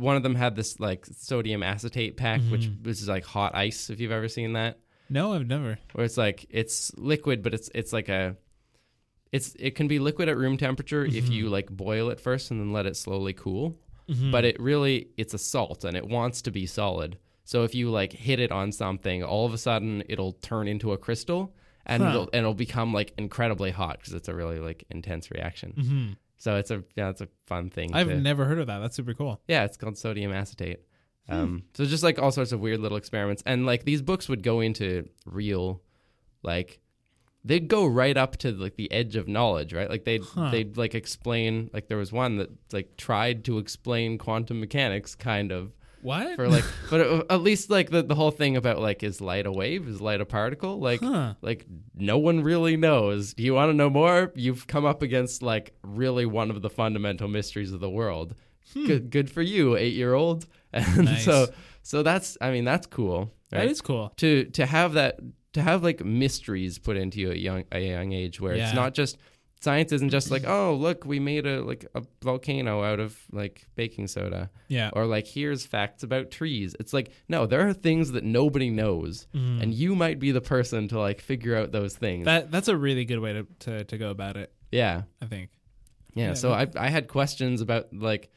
One 0.00 0.16
of 0.16 0.22
them 0.22 0.34
had 0.34 0.56
this 0.56 0.80
like 0.80 1.04
sodium 1.06 1.62
acetate 1.62 2.16
pack, 2.16 2.40
which 2.50 2.62
Mhm. 2.62 2.84
which 2.84 3.00
is 3.00 3.08
like 3.08 3.24
hot 3.24 3.54
ice. 3.54 3.90
If 3.90 4.00
you've 4.00 4.10
ever 4.12 4.28
seen 4.28 4.54
that, 4.54 4.78
No, 5.10 5.34
I've 5.34 5.46
never. 5.46 5.78
where 5.92 6.04
it's 6.06 6.16
like 6.16 6.46
it's 6.50 6.92
liquid, 6.96 7.42
but 7.42 7.52
it's 7.54 7.70
it's 7.74 7.92
like 7.92 8.08
a 8.08 8.36
it's 9.30 9.54
it 9.58 9.74
can 9.74 9.88
be 9.88 9.98
liquid 9.98 10.28
at 10.28 10.36
room 10.36 10.56
temperature 10.56 11.04
if 11.04 11.26
Mhm. 11.28 11.32
you 11.32 11.48
like 11.48 11.70
boil 11.70 12.10
it 12.10 12.20
first 12.20 12.50
and 12.50 12.60
then 12.60 12.72
let 12.72 12.86
it 12.86 12.96
slowly 12.96 13.32
cool. 13.32 13.78
Mhm. 14.08 14.30
But 14.32 14.44
it 14.44 14.58
really 14.60 15.08
it's 15.16 15.34
a 15.34 15.38
salt 15.38 15.84
and 15.84 15.96
it 15.96 16.06
wants 16.06 16.42
to 16.42 16.50
be 16.50 16.66
solid. 16.66 17.18
So 17.44 17.64
if 17.64 17.74
you 17.74 17.90
like 17.90 18.12
hit 18.12 18.40
it 18.40 18.50
on 18.52 18.72
something, 18.72 19.22
all 19.22 19.46
of 19.46 19.52
a 19.54 19.58
sudden 19.58 20.02
it'll 20.08 20.32
turn 20.34 20.68
into 20.68 20.92
a 20.92 20.98
crystal 20.98 21.54
and 21.86 22.02
Huh. 22.02 22.08
it'll 22.10 22.30
it'll 22.32 22.54
become 22.54 22.92
like 22.92 23.12
incredibly 23.18 23.70
hot 23.70 23.98
because 23.98 24.14
it's 24.14 24.28
a 24.28 24.34
really 24.34 24.58
like 24.58 24.84
intense 24.90 25.30
reaction. 25.30 25.72
Mhm. 25.76 26.16
So 26.38 26.56
it's 26.56 26.70
a 26.70 26.82
yeah, 26.96 27.10
it's 27.10 27.20
a 27.20 27.28
fun 27.46 27.70
thing. 27.70 27.94
I've 27.94 28.08
to- 28.08 28.20
never 28.20 28.44
heard 28.46 28.58
of 28.58 28.66
that. 28.68 28.78
That's 28.78 28.96
super 28.96 29.14
cool. 29.14 29.40
yeah, 29.48 29.64
it's 29.64 29.76
called 29.76 29.96
sodium 29.98 30.32
acetate. 30.32 30.80
Hmm. 31.28 31.34
Um, 31.34 31.62
so 31.74 31.84
just 31.84 32.02
like 32.02 32.18
all 32.18 32.32
sorts 32.32 32.50
of 32.52 32.60
weird 32.60 32.80
little 32.80 32.98
experiments, 32.98 33.42
and 33.46 33.64
like 33.66 33.84
these 33.84 34.02
books 34.02 34.28
would 34.28 34.42
go 34.42 34.60
into 34.60 35.08
real, 35.24 35.82
like 36.42 36.80
they'd 37.44 37.68
go 37.68 37.86
right 37.86 38.16
up 38.16 38.36
to 38.38 38.52
like 38.52 38.76
the 38.76 38.90
edge 38.92 39.16
of 39.16 39.26
knowledge, 39.28 39.72
right? 39.72 39.88
Like 39.90 40.04
they'd 40.04 40.22
Huh. 40.22 40.50
they'd 40.50 40.76
like 40.76 40.94
explain. 40.94 41.70
Like 41.72 41.88
there 41.88 41.98
was 41.98 42.12
one 42.12 42.36
that 42.36 42.50
like 42.72 42.96
tried 42.96 43.44
to 43.44 43.58
explain 43.58 44.18
quantum 44.18 44.60
mechanics, 44.60 45.14
kind 45.14 45.52
of 45.52 45.72
What? 46.02 46.36
for 46.36 46.48
like, 46.48 46.64
but 46.90 47.00
at- 47.00 47.26
at 47.30 47.40
least 47.42 47.70
like 47.70 47.90
the 47.90 48.02
the 48.02 48.14
whole 48.14 48.30
thing 48.30 48.56
about 48.56 48.80
like 48.80 49.02
is 49.02 49.20
light 49.20 49.46
a 49.46 49.52
wave, 49.52 49.88
is 49.88 50.00
light 50.00 50.20
a 50.20 50.26
particle, 50.26 50.78
like. 50.78 51.00
huh. 51.00 51.34
Like 51.42 51.66
no 51.94 52.18
one 52.18 52.42
really 52.42 52.76
knows. 52.76 53.34
Do 53.34 53.42
you 53.42 53.54
want 53.54 53.70
to 53.70 53.74
know 53.74 53.88
more? 53.90 54.32
You've 54.34 54.66
come 54.66 54.84
up 54.84 55.02
against 55.02 55.42
like 55.42 55.74
really 55.82 56.26
one 56.26 56.50
of 56.50 56.60
the 56.62 56.70
fundamental 56.70 57.28
mysteries 57.28 57.72
of 57.72 57.80
the 57.80 57.90
world. 57.90 58.34
Good, 58.74 59.10
good 59.10 59.30
for 59.30 59.42
you, 59.42 59.76
eight 59.76 59.94
year 59.94 60.14
old. 60.14 60.46
And 60.74 60.84
Hmm. 60.86 61.04
Nice. 61.04 61.24
so, 61.24 61.48
so 61.82 62.02
that's 62.02 62.38
I 62.40 62.50
mean 62.50 62.64
that's 62.64 62.86
cool. 62.86 63.30
Right? 63.52 63.60
That 63.60 63.68
is 63.68 63.80
cool. 63.82 64.12
to 64.16 64.44
to 64.46 64.64
have 64.66 64.94
that 64.94 65.20
to 65.52 65.60
have 65.60 65.82
like 65.84 66.02
mysteries 66.02 66.78
put 66.78 66.96
into 66.96 67.20
you 67.20 67.30
at 67.30 67.38
young 67.38 67.64
a 67.70 67.80
young 67.80 68.12
age 68.12 68.40
where 68.40 68.54
it's 68.54 68.72
not 68.74 68.94
just 68.94 69.18
science 69.62 69.92
isn't 69.92 70.10
just 70.10 70.30
like 70.30 70.44
oh 70.46 70.74
look 70.74 71.04
we 71.04 71.20
made 71.20 71.46
a 71.46 71.62
like 71.62 71.86
a 71.94 72.02
volcano 72.22 72.82
out 72.82 72.98
of 73.00 73.16
like 73.30 73.66
baking 73.76 74.08
soda 74.08 74.50
Yeah. 74.68 74.90
or 74.92 75.06
like 75.06 75.26
here's 75.26 75.64
facts 75.64 76.02
about 76.02 76.30
trees. 76.30 76.74
It's 76.80 76.92
like 76.92 77.12
no, 77.28 77.46
there 77.46 77.66
are 77.68 77.72
things 77.72 78.12
that 78.12 78.24
nobody 78.24 78.70
knows, 78.70 79.26
Mhm. 79.34 79.62
and 79.62 79.72
you 79.74 79.94
might 79.94 80.18
be 80.18 80.32
the 80.32 80.40
person 80.40 80.88
to 80.88 80.98
like 80.98 81.20
figure 81.20 81.56
out 81.56 81.70
those 81.72 81.94
things. 81.96 82.24
that 82.24 82.50
that's 82.50 82.68
a 82.68 82.76
really 82.76 83.04
good 83.04 83.20
way 83.20 83.32
to, 83.34 83.46
to, 83.60 83.84
to 83.84 83.98
go 83.98 84.10
about 84.10 84.36
it, 84.36 84.52
yeah, 84.72 85.02
I 85.20 85.26
think. 85.26 85.50
yeah. 86.14 86.28
Yeah, 86.28 86.34
so 86.34 86.52
I 86.52 86.66
I 86.76 86.88
had 86.90 87.06
questions 87.08 87.60
about 87.60 87.92
like 87.92 88.30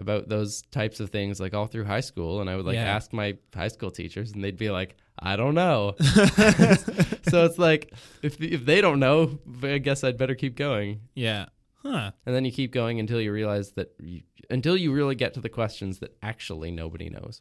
about 0.00 0.28
those 0.28 0.62
types 0.70 0.98
of 1.00 1.10
things 1.10 1.38
like 1.40 1.54
all 1.54 1.66
through 1.66 1.84
high 1.84 2.00
school, 2.00 2.40
and 2.40 2.48
I 2.50 2.56
would 2.56 2.64
like 2.66 2.74
Yeah. 2.76 2.94
ask 2.96 3.12
my 3.12 3.36
high 3.54 3.68
school 3.68 3.90
teachers, 3.90 4.32
and 4.32 4.42
they'd 4.42 4.56
be 4.56 4.70
like, 4.70 4.96
I 5.18 5.36
don't 5.36 5.54
know. 5.54 5.94
so 6.00 7.44
it's 7.44 7.58
like 7.58 7.92
if 8.22 8.40
if 8.40 8.64
they 8.64 8.80
don't 8.80 8.98
know, 9.00 9.38
I 9.62 9.78
guess 9.78 10.02
I'd 10.04 10.16
better 10.18 10.34
keep 10.34 10.56
going. 10.56 11.00
Yeah. 11.14 11.46
Huh. 11.82 12.10
And 12.26 12.34
then 12.34 12.44
you 12.44 12.52
keep 12.52 12.72
going 12.72 13.00
until 13.00 13.20
you 13.20 13.32
realize 13.32 13.72
that 13.72 13.94
you, 13.98 14.22
until 14.50 14.76
you 14.76 14.92
really 14.92 15.14
get 15.14 15.34
to 15.34 15.40
the 15.40 15.48
questions 15.48 15.98
that 16.00 16.16
actually 16.22 16.70
nobody 16.70 17.08
knows. 17.10 17.40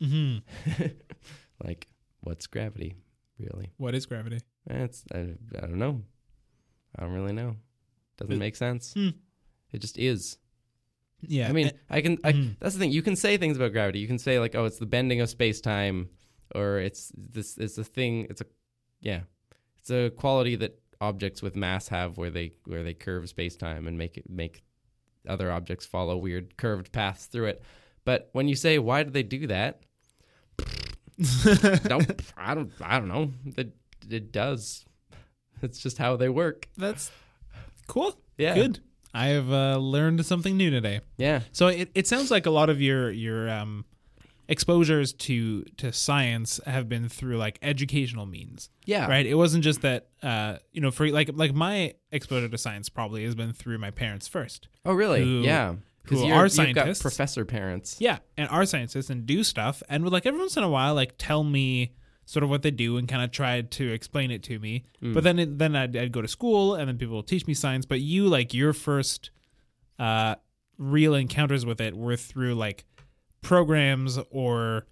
hmm 0.00 0.38
like 1.64 1.86
what's 2.20 2.46
gravity 2.46 2.96
really 3.38 3.70
What 3.76 3.94
is 3.94 4.06
gravity? 4.06 4.40
Eh, 4.70 4.84
it's 4.84 5.04
I, 5.14 5.34
I 5.56 5.60
don't 5.66 5.78
know 5.78 6.02
i 6.96 7.02
don't 7.02 7.12
really 7.12 7.32
know 7.32 7.56
doesn't 8.18 8.34
It- 8.34 8.38
make 8.38 8.56
sense 8.56 8.92
Hmm. 8.94 9.10
it 9.72 9.78
just 9.80 9.98
is 9.98 10.38
Yeah. 11.28 11.48
i 11.48 11.52
mean 11.52 11.70
i 11.90 12.00
can 12.00 12.18
I, 12.24 12.32
Mhm. 12.32 12.56
that's 12.60 12.74
the 12.74 12.80
thing 12.80 12.92
you 12.92 13.02
can 13.02 13.16
say 13.16 13.36
things 13.36 13.56
about 13.56 13.72
gravity 13.72 13.98
you 13.98 14.06
can 14.06 14.18
say 14.18 14.38
like 14.38 14.54
oh 14.54 14.64
it's 14.64 14.78
the 14.78 14.86
bending 14.86 15.20
of 15.20 15.28
space-time 15.28 16.08
or 16.54 16.78
it's 16.78 17.12
this 17.16 17.56
it's 17.58 17.78
a 17.78 17.84
thing 17.84 18.26
it's 18.30 18.40
a 18.40 18.46
yeah 19.00 19.20
it's 19.80 19.90
a 19.90 20.10
quality 20.10 20.56
that 20.56 20.80
objects 21.00 21.42
with 21.42 21.56
mass 21.56 21.88
have 21.88 22.16
where 22.16 22.30
they 22.30 22.52
where 22.66 22.82
they 22.82 22.94
curve 22.94 23.28
space-time 23.28 23.86
and 23.86 23.98
make 23.98 24.16
it 24.16 24.28
make 24.30 24.62
other 25.28 25.50
objects 25.50 25.86
follow 25.86 26.16
weird 26.16 26.56
curved 26.56 26.92
paths 26.92 27.26
through 27.26 27.46
it 27.46 27.62
but 28.04 28.28
when 28.32 28.48
you 28.48 28.54
say 28.56 28.78
why 28.78 29.02
do 29.02 29.10
they 29.10 29.22
do 29.22 29.46
that 29.46 29.82
don't 31.84 32.20
I 32.36 32.54
don't 32.54 32.72
I 32.80 32.98
don't 32.98 33.08
know. 33.08 33.30
It 33.56 33.76
it 34.10 34.32
does. 34.32 34.84
It's 35.62 35.78
just 35.78 35.96
how 35.98 36.16
they 36.16 36.28
work. 36.28 36.68
That's 36.76 37.10
cool. 37.86 38.18
Yeah. 38.36 38.54
Good. 38.54 38.80
I 39.14 39.26
have 39.28 39.50
uh, 39.52 39.76
learned 39.78 40.26
something 40.26 40.56
new 40.56 40.70
today. 40.70 41.00
Yeah. 41.16 41.40
So 41.52 41.68
it, 41.68 41.90
it 41.94 42.06
sounds 42.08 42.30
like 42.30 42.46
a 42.46 42.50
lot 42.50 42.68
of 42.68 42.82
your 42.82 43.10
your 43.12 43.48
um, 43.48 43.84
exposures 44.48 45.12
to 45.12 45.62
to 45.78 45.92
science 45.92 46.60
have 46.66 46.88
been 46.88 47.08
through 47.08 47.36
like 47.36 47.58
educational 47.62 48.26
means, 48.26 48.70
Yeah. 48.84 49.06
right? 49.08 49.24
It 49.24 49.34
wasn't 49.34 49.64
just 49.64 49.82
that 49.82 50.08
uh, 50.22 50.56
you 50.72 50.80
know 50.80 50.90
for 50.90 51.08
like 51.08 51.30
like 51.34 51.54
my 51.54 51.94
exposure 52.12 52.48
to 52.48 52.58
science 52.58 52.88
probably 52.88 53.24
has 53.24 53.34
been 53.34 53.52
through 53.52 53.78
my 53.78 53.90
parents 53.90 54.28
first. 54.28 54.68
Oh 54.84 54.92
really? 54.94 55.22
Who- 55.22 55.40
yeah. 55.42 55.76
Because 56.02 56.22
you're 56.22 56.36
are 56.36 56.44
you've 56.44 56.52
got 56.74 56.84
scientists. 56.84 57.00
professor 57.00 57.46
parents. 57.46 57.96
Yeah, 57.98 58.18
and 58.36 58.46
are 58.50 58.66
scientists 58.66 59.08
and 59.08 59.24
do 59.24 59.42
stuff 59.42 59.82
and 59.88 60.04
would 60.04 60.12
like 60.12 60.26
every 60.26 60.38
once 60.38 60.54
in 60.58 60.62
a 60.62 60.68
while 60.68 60.94
like 60.94 61.14
tell 61.16 61.42
me 61.42 61.94
sort 62.26 62.42
of 62.42 62.50
what 62.50 62.62
they 62.62 62.70
do 62.70 62.96
and 62.96 63.08
kind 63.08 63.22
of 63.22 63.30
try 63.30 63.60
to 63.60 63.92
explain 63.92 64.30
it 64.30 64.42
to 64.44 64.58
me. 64.58 64.84
Hmm. 65.00 65.12
But 65.12 65.24
then 65.24 65.38
it, 65.38 65.58
then 65.58 65.76
I'd, 65.76 65.96
I'd 65.96 66.12
go 66.12 66.22
to 66.22 66.28
school 66.28 66.74
and 66.74 66.88
then 66.88 66.98
people 66.98 67.16
would 67.16 67.26
teach 67.26 67.46
me 67.46 67.54
science. 67.54 67.86
But 67.86 68.00
you 68.00 68.28
like 68.28 68.54
your 68.54 68.72
first 68.72 69.30
uh, 69.98 70.36
real 70.78 71.14
encounters 71.14 71.66
with 71.66 71.80
it 71.80 71.96
were 71.96 72.16
through 72.16 72.54
like 72.54 72.84
programs 73.42 74.18
or 74.30 74.86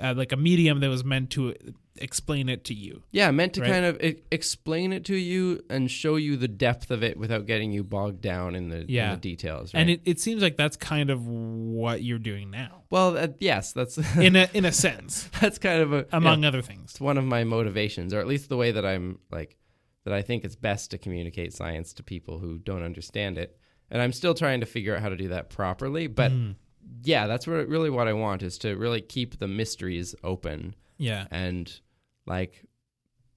uh, 0.00 0.14
like 0.16 0.32
a 0.32 0.36
medium 0.36 0.80
that 0.80 0.88
was 0.88 1.04
meant 1.04 1.30
to 1.30 1.54
explain 2.00 2.48
it 2.48 2.64
to 2.64 2.74
you. 2.74 3.02
Yeah, 3.12 3.30
meant 3.30 3.54
to 3.54 3.60
Right. 3.62 3.70
kind 3.70 3.84
of 3.84 4.02
e- 4.02 4.22
explain 4.30 4.92
it 4.92 5.04
to 5.06 5.16
you 5.16 5.62
and 5.70 5.90
show 5.90 6.16
you 6.16 6.36
the 6.36 6.48
depth 6.48 6.90
of 6.90 7.02
it 7.02 7.16
without 7.16 7.46
getting 7.46 7.72
you 7.72 7.82
bogged 7.84 8.20
down 8.20 8.54
in 8.54 8.68
the, 8.68 8.80
in 8.80 8.86
Yeah. 8.88 9.14
the 9.14 9.20
details. 9.20 9.72
Right? 9.74 9.80
And 9.80 9.90
it, 9.90 10.00
it 10.04 10.20
seems 10.20 10.42
like 10.42 10.56
that's 10.56 10.76
kind 10.76 11.10
of 11.10 11.26
what 11.26 12.02
you're 12.02 12.18
doing 12.18 12.50
now, 12.50 12.84
well, 12.90 13.16
uh, 13.16 13.28
yes, 13.38 13.72
that's 13.72 13.98
in 14.16 14.36
a 14.36 14.48
in 14.54 14.64
a 14.64 14.72
sense, 14.72 15.28
that's 15.40 15.58
kind 15.58 15.80
of 15.82 15.92
a 15.92 15.96
yeah. 15.98 16.04
among 16.12 16.44
other 16.44 16.62
things. 16.62 16.92
it's 16.92 17.00
one 17.00 17.18
of 17.18 17.24
my 17.24 17.44
motivations, 17.44 18.12
or 18.14 18.20
at 18.20 18.26
least 18.26 18.48
the 18.48 18.56
way 18.56 18.70
that 18.72 18.84
I'm 18.86 19.18
like 19.30 19.56
that 20.04 20.12
I 20.14 20.22
think 20.22 20.44
it's 20.44 20.54
best 20.56 20.90
to 20.92 20.98
communicate 20.98 21.52
science 21.52 21.92
to 21.94 22.02
people 22.02 22.38
who 22.38 22.58
don't 22.58 22.82
understand 22.84 23.38
it. 23.38 23.56
And 23.90 24.00
I'm 24.00 24.12
still 24.12 24.34
trying 24.34 24.60
to 24.60 24.66
figure 24.66 24.94
out 24.94 25.02
how 25.02 25.08
to 25.08 25.16
do 25.16 25.28
that 25.28 25.50
properly. 25.50 26.06
But 26.06 26.30
Mhm. 26.32 26.54
yeah, 27.02 27.26
that's 27.26 27.46
what 27.46 27.68
really 27.68 27.90
what 27.90 28.06
I 28.06 28.12
want 28.12 28.42
is 28.44 28.56
to 28.58 28.76
really 28.76 29.00
keep 29.00 29.38
the 29.40 29.48
mysteries 29.48 30.14
open 30.22 30.76
Yeah. 30.98 31.26
and 31.32 31.80
like 32.26 32.64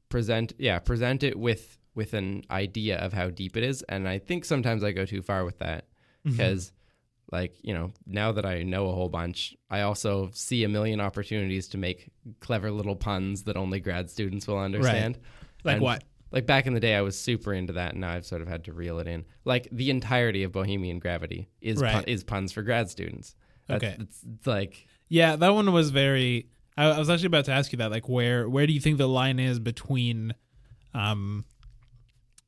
present 0.10 0.54
yeah, 0.58 0.80
present 0.80 1.23
it 1.23 1.38
with 1.38 1.78
with 1.95 2.13
an 2.13 2.43
idea 2.49 2.97
of 2.97 3.13
how 3.13 3.30
deep 3.30 3.58
it 3.58 3.63
is. 3.63 3.84
And 3.89 4.08
I 4.08 4.19
think 4.19 4.45
sometimes 4.45 4.84
I 4.84 4.91
go 4.91 5.06
too 5.06 5.21
far 5.21 5.43
with 5.45 5.60
that 5.60 5.86
mm-hmm. 6.25 6.32
because 6.32 6.71
like 7.32 7.56
you 7.62 7.75
know 7.75 7.91
now 8.08 8.32
that 8.32 8.43
i 8.43 8.63
know 8.63 8.89
a 8.89 8.91
whole 8.91 9.08
bunch 9.08 9.56
i 9.69 9.82
also 9.82 10.32
see 10.34 10.63
a 10.63 10.67
million 10.67 10.99
opportunities 10.99 11.67
to 11.67 11.78
make 11.78 12.10
clever 12.39 12.71
little 12.71 12.95
puns 12.95 13.43
that 13.43 13.56
only 13.56 13.80
grad 13.80 14.10
students 14.10 14.47
will 14.47 14.58
understand 14.58 15.19
like 15.63 15.75
and- 15.75 15.84
what? 15.84 16.04
like 16.32 16.47
back 16.47 16.65
in 16.65 16.73
the 16.73 16.80
day 16.80 16.95
i 16.95 17.02
was 17.02 17.19
super 17.19 17.54
into 17.54 17.73
that 17.73 17.91
and 17.91 18.02
now 18.02 18.10
i've 18.10 18.25
sort 18.25 18.41
of 18.41 18.47
had 18.47 18.63
to 18.63 18.73
reel 18.73 18.97
it 18.97 19.06
in 19.06 19.23
like 19.45 19.67
the 19.71 19.91
entirety 19.91 20.41
of 20.41 20.52
bohemian 20.52 20.97
gravity 20.97 21.47
is 21.62 21.80
Right. 21.80 21.93
pun- 21.93 22.04
is 22.08 22.23
puns 22.23 22.52
for 22.52 22.63
grad 22.63 22.89
students 22.89 23.36
That's- 23.67 23.93
Okay. 23.93 24.02
it's, 24.02 24.23
it's 24.23 24.47
like 24.47 24.88
Yeah, 25.08 25.36
that 25.36 25.54
one 25.54 25.71
was 25.71 25.91
very. 25.91 26.47
I, 26.79 26.91
I 26.91 26.99
was 26.99 27.09
actually 27.09 27.27
about 27.27 27.45
to 27.45 27.51
ask 27.51 27.71
you 27.71 27.77
that. 27.77 27.91
Like, 27.91 28.07
where 28.07 28.49
where 28.49 28.65
do 28.65 28.73
you 28.73 28.79
think 28.79 28.97
the 28.97 29.07
line 29.07 29.39
is 29.39 29.59
between, 29.59 30.33
um, 30.93 31.45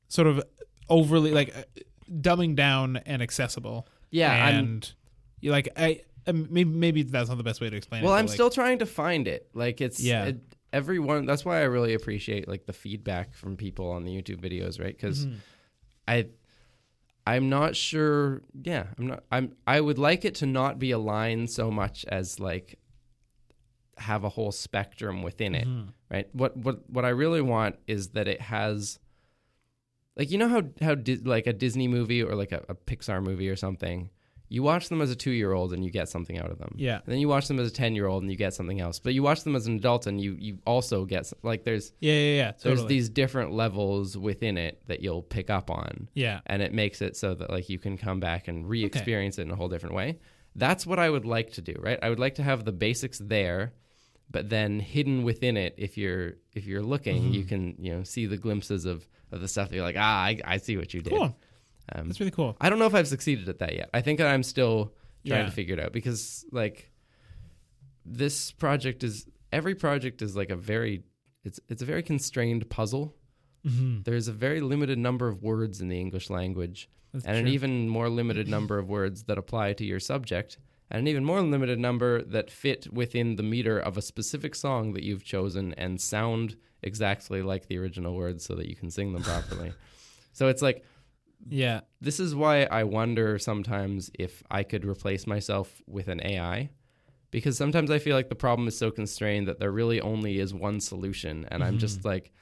sort 0.08 0.28
of 0.28 0.44
overly 0.90 1.32
like 1.32 1.56
uh, 1.56 1.64
dumbing 2.12 2.56
down 2.56 2.98
and 3.06 3.22
accessible. 3.22 3.88
Yeah, 4.10 4.50
and 4.50 4.92
you 5.40 5.52
like 5.52 5.70
I 5.78 6.02
maybe 6.28 6.66
maybe 6.66 7.04
that's 7.04 7.30
not 7.30 7.38
the 7.38 7.44
best 7.44 7.62
way 7.62 7.70
to 7.70 7.76
explain 7.76 8.04
it. 8.04 8.06
Well, 8.06 8.16
I'm 8.16 8.26
like, 8.26 8.34
still 8.34 8.50
trying 8.50 8.80
to 8.80 8.86
find 8.86 9.28
it. 9.28 9.50
Like 9.54 9.82
it's 9.82 10.00
Yeah. 10.00 10.26
it, 10.26 10.42
everyone. 10.74 11.26
That's 11.26 11.46
why 11.46 11.60
I 11.60 11.64
really 11.64 11.94
appreciate 11.94 12.48
like 12.48 12.66
the 12.66 12.74
feedback 12.74 13.34
from 13.34 13.58
people 13.58 13.90
on 13.92 14.04
the 14.04 14.12
YouTube 14.12 14.42
videos, 14.42 14.80
right? 14.80 14.96
Because 14.96 15.26
Mhm. 15.26 15.36
I, 16.08 16.28
I'm 17.26 17.50
not 17.50 17.76
sure. 17.76 18.42
Yeah, 18.64 18.88
I'm 18.98 19.08
not. 19.08 19.24
I'm. 19.32 19.56
I 19.66 19.80
would 19.80 19.98
like 19.98 20.26
it 20.26 20.36
to 20.36 20.46
not 20.46 20.78
be 20.80 20.92
a 20.92 20.98
line 20.98 21.48
so 21.48 21.72
much 21.72 22.04
as 22.06 22.40
like 22.40 22.80
have 24.02 24.24
a 24.24 24.30
whole 24.30 24.52
spectrum 24.52 25.24
within 25.24 25.56
it, 25.56 25.68
Mhm. 25.68 25.94
right? 26.10 26.28
What 26.34 26.58
what 26.58 26.90
what 26.90 27.06
I 27.06 27.10
really 27.10 27.42
want 27.42 27.76
is 27.88 28.10
that 28.10 28.28
it 28.28 28.42
has. 28.42 29.00
Like 30.18 30.30
you 30.32 30.38
know 30.38 30.50
how 30.50 30.64
how 30.82 30.96
Di- 30.96 31.18
like 31.24 31.48
a 31.48 31.54
Disney 31.54 31.88
movie 31.88 32.22
or 32.22 32.36
like 32.36 32.52
a, 32.52 32.64
a 32.70 32.76
Pixar 32.76 33.24
movie 33.24 33.50
or 33.50 33.56
something, 33.56 34.10
you 34.50 34.62
watch 34.62 34.90
them 34.90 35.02
as 35.02 35.10
a 35.10 35.16
two 35.16 35.32
year 35.32 35.54
old 35.54 35.72
and 35.72 35.86
you 35.86 35.90
get 35.90 36.10
something 36.10 36.38
out 36.38 36.52
of 36.52 36.58
them. 36.60 36.76
Yeah. 36.78 36.96
And 36.98 37.06
then 37.14 37.20
you 37.20 37.30
watch 37.30 37.48
them 37.48 37.58
as 37.60 37.68
a 37.70 37.74
10 37.74 37.96
year 37.96 38.08
old 38.08 38.22
and 38.22 38.30
you 38.30 38.38
get 38.38 38.54
something 38.54 38.82
else. 38.82 39.00
But 39.00 39.14
you 39.14 39.24
watch 39.24 39.44
them 39.46 39.56
as 39.56 39.68
an 39.68 39.78
adult 39.78 40.08
and 40.08 40.20
you, 40.20 40.36
you 40.38 40.58
also 40.68 41.06
get, 41.06 41.28
some, 41.28 41.40
like, 41.42 41.64
there's, 41.64 41.94
Yeah, 42.02 42.12
yeah, 42.14 42.36
yeah. 42.36 42.52
there's 42.62 42.86
these 42.86 43.08
different 43.10 43.54
levels 43.54 44.18
within 44.18 44.58
it 44.58 44.82
that 44.88 45.02
you'll 45.02 45.22
pick 45.22 45.50
up 45.50 45.72
on. 45.72 46.10
yeah. 46.14 46.42
And 46.46 46.62
it 46.62 46.74
makes 46.74 47.02
it 47.02 47.16
so 47.16 47.34
that, 47.36 47.50
like, 47.50 47.70
you 47.70 47.80
can 47.80 47.98
come 47.98 48.20
back 48.20 48.50
and 48.50 48.68
re 48.68 48.84
experience 48.84 49.40
it 49.40 49.44
in 49.44 49.52
a 49.52 49.56
whole 49.56 49.70
different 49.70 49.96
way. 49.96 50.20
That's 50.54 50.86
what 50.86 51.00
I 51.00 51.10
would 51.10 51.26
like 51.26 51.52
to 51.54 51.62
do, 51.62 51.76
right? 51.80 51.98
I 52.04 52.10
would 52.10 52.20
like 52.20 52.36
to 52.36 52.44
have 52.44 52.66
the 52.66 52.74
basics 52.74 53.20
there, 53.20 53.72
but 54.32 54.50
then 54.50 54.80
hidden 54.80 55.24
within 55.24 55.58
it, 55.58 55.76
if 55.78 55.98
you're, 55.98 56.34
if 56.54 56.66
you're 56.66 56.82
looking, 56.82 57.22
Mm-hmm. 57.24 57.34
you 57.34 57.44
can, 57.44 57.76
you 57.78 57.92
know, 57.96 58.04
see 58.04 58.26
the 58.26 58.38
glimpses 58.38 58.86
of, 58.86 59.08
of 59.32 59.42
the 59.42 59.48
stuff 59.48 59.70
that 59.70 59.76
you're 59.76 59.84
like, 59.86 59.98
ah, 59.98 60.24
I, 60.24 60.40
I 60.46 60.58
see 60.58 60.78
what 60.78 60.94
you 60.94 61.02
did. 61.02 61.12
Cool. 61.14 61.36
Um, 61.94 62.08
That's 62.08 62.20
really 62.20 62.32
cool. 62.32 62.56
I 62.62 62.70
don't 62.70 62.80
know 62.80 62.86
if 62.86 62.96
I've 62.96 63.08
succeeded 63.08 63.50
at 63.50 63.60
that 63.60 63.76
yet. 63.76 63.90
I 63.94 64.02
think 64.02 64.22
I'm 64.22 64.44
still 64.44 64.94
trying 65.28 65.42
Yeah. 65.42 65.46
to 65.46 65.52
figure 65.52 65.74
it 65.76 65.80
out 65.84 65.92
because 65.92 66.46
like 66.52 66.90
this 68.06 68.52
project 68.52 69.04
is 69.04 69.28
every 69.52 69.76
project 69.76 70.22
is 70.22 70.36
like 70.36 70.50
a 70.50 70.56
very 70.56 71.04
it's 71.44 71.60
it's 71.70 71.82
a 71.82 71.86
very 71.86 72.04
constrained 72.04 72.70
puzzle. 72.70 73.16
Mm-hmm. 73.66 74.02
There's 74.04 74.28
a 74.28 74.32
very 74.34 74.62
limited 74.62 74.98
number 74.98 75.28
of 75.28 75.44
words 75.44 75.82
in 75.82 75.88
the 75.88 76.00
English 76.00 76.30
language 76.30 76.90
That's 77.14 77.26
and 77.26 77.38
an 77.38 77.48
even 77.48 77.90
more 77.90 78.10
limited 78.10 78.48
number 78.48 78.78
of 78.80 78.90
words 78.90 79.24
that 79.24 79.38
apply 79.38 79.74
to 79.74 79.86
your 79.86 80.00
subject 80.00 80.58
and 80.92 81.00
an 81.00 81.08
even 81.08 81.24
more 81.24 81.42
limited 81.42 81.80
number 81.80 82.22
that 82.22 82.52
fit 82.52 82.92
within 82.92 83.38
the 83.38 83.44
meter 83.44 83.80
of 83.80 83.98
a 83.98 84.02
specific 84.02 84.54
song 84.54 84.92
that 84.94 85.04
you've 85.04 85.24
chosen 85.24 85.74
and 85.76 86.02
sound 86.02 86.58
exactly 86.84 87.42
like 87.42 87.68
the 87.68 87.78
original 87.78 88.14
words 88.14 88.44
so 88.44 88.56
that 88.56 88.68
you 88.68 88.76
can 88.76 88.92
sing 88.92 89.14
them 89.14 89.24
properly. 89.24 89.74
so 90.34 90.50
it's 90.50 90.62
like 90.62 90.84
yeah. 91.50 91.82
this 92.02 92.20
is 92.20 92.36
why 92.36 92.64
I 92.64 92.84
wonder 92.84 93.40
sometimes 93.40 94.12
if 94.20 94.44
I 94.52 94.64
could 94.64 94.86
replace 94.86 95.26
myself 95.26 95.82
with 95.88 96.10
an 96.10 96.22
AI. 96.24 96.70
Because 97.32 97.58
sometimes 97.58 97.90
I 97.90 98.00
feel 98.00 98.18
like 98.18 98.28
the 98.28 98.36
problem 98.36 98.68
is 98.68 98.78
so 98.78 98.92
constrained 98.92 99.48
that 99.48 99.58
there 99.58 99.72
really 99.72 100.02
only 100.02 100.40
is 100.40 100.54
one 100.54 100.82
solution. 100.82 101.48
And 101.50 101.64
I'm 101.64 101.78
just 101.78 102.00
mm-hmm. 102.00 102.10
like 102.10 102.34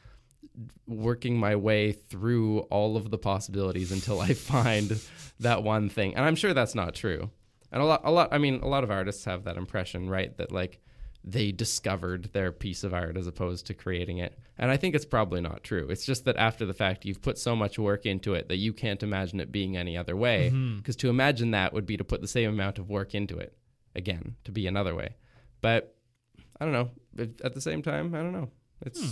working 0.87 1.37
my 1.37 1.55
way 1.55 1.91
through 1.91 2.61
all 2.71 2.97
of 2.97 3.11
the 3.11 3.19
possibilities 3.19 3.91
until 3.91 4.19
I 4.19 4.33
find 4.33 4.99
that 5.41 5.61
one 5.61 5.89
thing. 5.89 6.15
And 6.15 6.25
I'm 6.25 6.35
sure 6.35 6.55
that's 6.55 6.73
not 6.73 6.95
true. 6.95 7.29
And 7.71 7.81
a 7.81 7.85
lot, 7.85 8.01
a 8.03 8.11
lot, 8.11 8.29
I 8.31 8.37
mean, 8.37 8.61
a 8.61 8.67
lot 8.67 8.83
of 8.83 8.91
artists 8.91 9.25
have 9.25 9.43
that 9.43 9.57
impression, 9.57 10.09
right? 10.09 10.35
That 10.37 10.51
like 10.51 10.79
they 11.23 11.51
discovered 11.51 12.29
their 12.33 12.51
piece 12.51 12.83
of 12.83 12.93
art 12.93 13.17
as 13.17 13.27
opposed 13.27 13.67
to 13.67 13.73
creating 13.73 14.19
it. 14.19 14.37
And 14.57 14.71
I 14.71 14.77
think 14.77 14.95
it's 14.95 15.05
probably 15.05 15.41
not 15.41 15.63
true. 15.63 15.87
It's 15.89 16.05
just 16.05 16.25
that 16.25 16.37
after 16.37 16.65
the 16.65 16.73
fact, 16.73 17.05
you've 17.05 17.21
put 17.21 17.37
so 17.37 17.55
much 17.55 17.77
work 17.77 18.05
into 18.05 18.33
it 18.33 18.47
that 18.47 18.57
you 18.57 18.73
can't 18.73 19.03
imagine 19.03 19.39
it 19.39 19.51
being 19.51 19.77
any 19.77 19.97
other 19.97 20.15
way. 20.15 20.49
Mm-hmm. 20.53 20.77
Because 20.77 20.95
to 20.97 21.09
imagine 21.09 21.51
that 21.51 21.73
would 21.73 21.85
be 21.85 21.97
to 21.97 22.03
put 22.03 22.21
the 22.21 22.27
same 22.27 22.49
amount 22.49 22.79
of 22.79 22.89
work 22.89 23.13
into 23.13 23.37
it 23.37 23.55
again, 23.95 24.35
to 24.45 24.51
be 24.51 24.65
another 24.65 24.95
way. 24.95 25.15
But 25.61 25.95
I 26.59 26.65
don't 26.65 26.73
know. 26.73 26.91
At 27.43 27.53
the 27.53 27.61
same 27.61 27.81
time, 27.81 28.15
I 28.15 28.19
don't 28.19 28.33
know. 28.33 28.49
It's 28.85 29.01
hmm. 29.01 29.11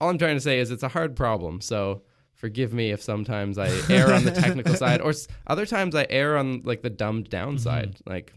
all 0.00 0.10
I'm 0.10 0.18
trying 0.18 0.36
to 0.36 0.40
say 0.40 0.58
is 0.58 0.70
it's 0.70 0.82
a 0.82 0.88
hard 0.88 1.14
problem. 1.14 1.60
So 1.60 2.02
forgive 2.38 2.72
me 2.72 2.90
if 2.90 3.02
sometimes 3.02 3.58
I 3.58 3.68
err 3.92 4.12
on 4.14 4.24
the 4.24 4.30
technical 4.32 4.74
side, 4.84 5.00
or 5.02 5.10
s- 5.10 5.28
other 5.46 5.66
times 5.66 5.94
I 5.94 6.06
err 6.08 6.36
on 6.38 6.62
like 6.64 6.82
the 6.82 6.90
dumbed 6.90 7.28
down 7.30 7.58
side. 7.58 7.98
Like 8.06 8.32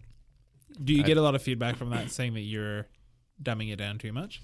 Do 0.84 0.94
you 0.94 1.04
I- 1.04 1.06
get 1.08 1.18
a 1.18 1.22
lot 1.22 1.36
of 1.36 1.42
feedback 1.42 1.78
from 1.78 1.90
that 1.92 2.12
saying 2.12 2.34
that 2.34 2.42
you're 2.42 2.88
dumbing 3.42 3.72
it 3.72 3.78
down 3.78 3.98
too 3.98 4.12
much? 4.14 4.42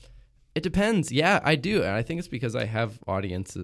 It 0.55 0.63
depends. 0.63 1.11
Yeah, 1.11 1.39
I 1.43 1.53
do. 1.55 1.83
And 1.83 1.91
I 1.91 2.01
think 2.01 2.17
it's 2.17 2.27
because 2.27 2.55
I 2.55 2.65
have 2.65 2.97
audience 3.05 3.55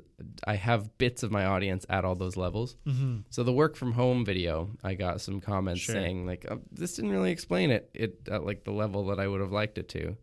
I 0.45 0.53
have 0.57 0.95
bits 0.99 1.23
of 1.23 1.31
my 1.31 1.45
audience 1.45 1.87
at 1.89 2.05
all 2.05 2.13
those 2.13 2.37
levels. 2.37 2.75
Mm-hmm. 2.85 3.21
So 3.31 3.41
the 3.41 3.51
work 3.53 3.75
from 3.75 3.93
home 3.93 4.23
video, 4.23 4.69
I 4.83 4.93
got 4.93 5.19
some 5.19 5.39
comments 5.39 5.81
Sure. 5.81 5.95
saying 5.95 6.27
like 6.27 6.45
oh, 6.51 6.61
this 6.71 6.95
didn't 6.95 7.09
really 7.11 7.31
explain 7.31 7.71
it 7.71 7.89
it 7.95 8.27
at 8.29 8.45
like 8.45 8.63
the 8.63 8.71
level 8.73 9.07
that 9.07 9.19
I 9.19 9.27
would 9.27 9.41
have 9.41 9.51
liked 9.51 9.79
it 9.79 9.89
to. 9.89 10.15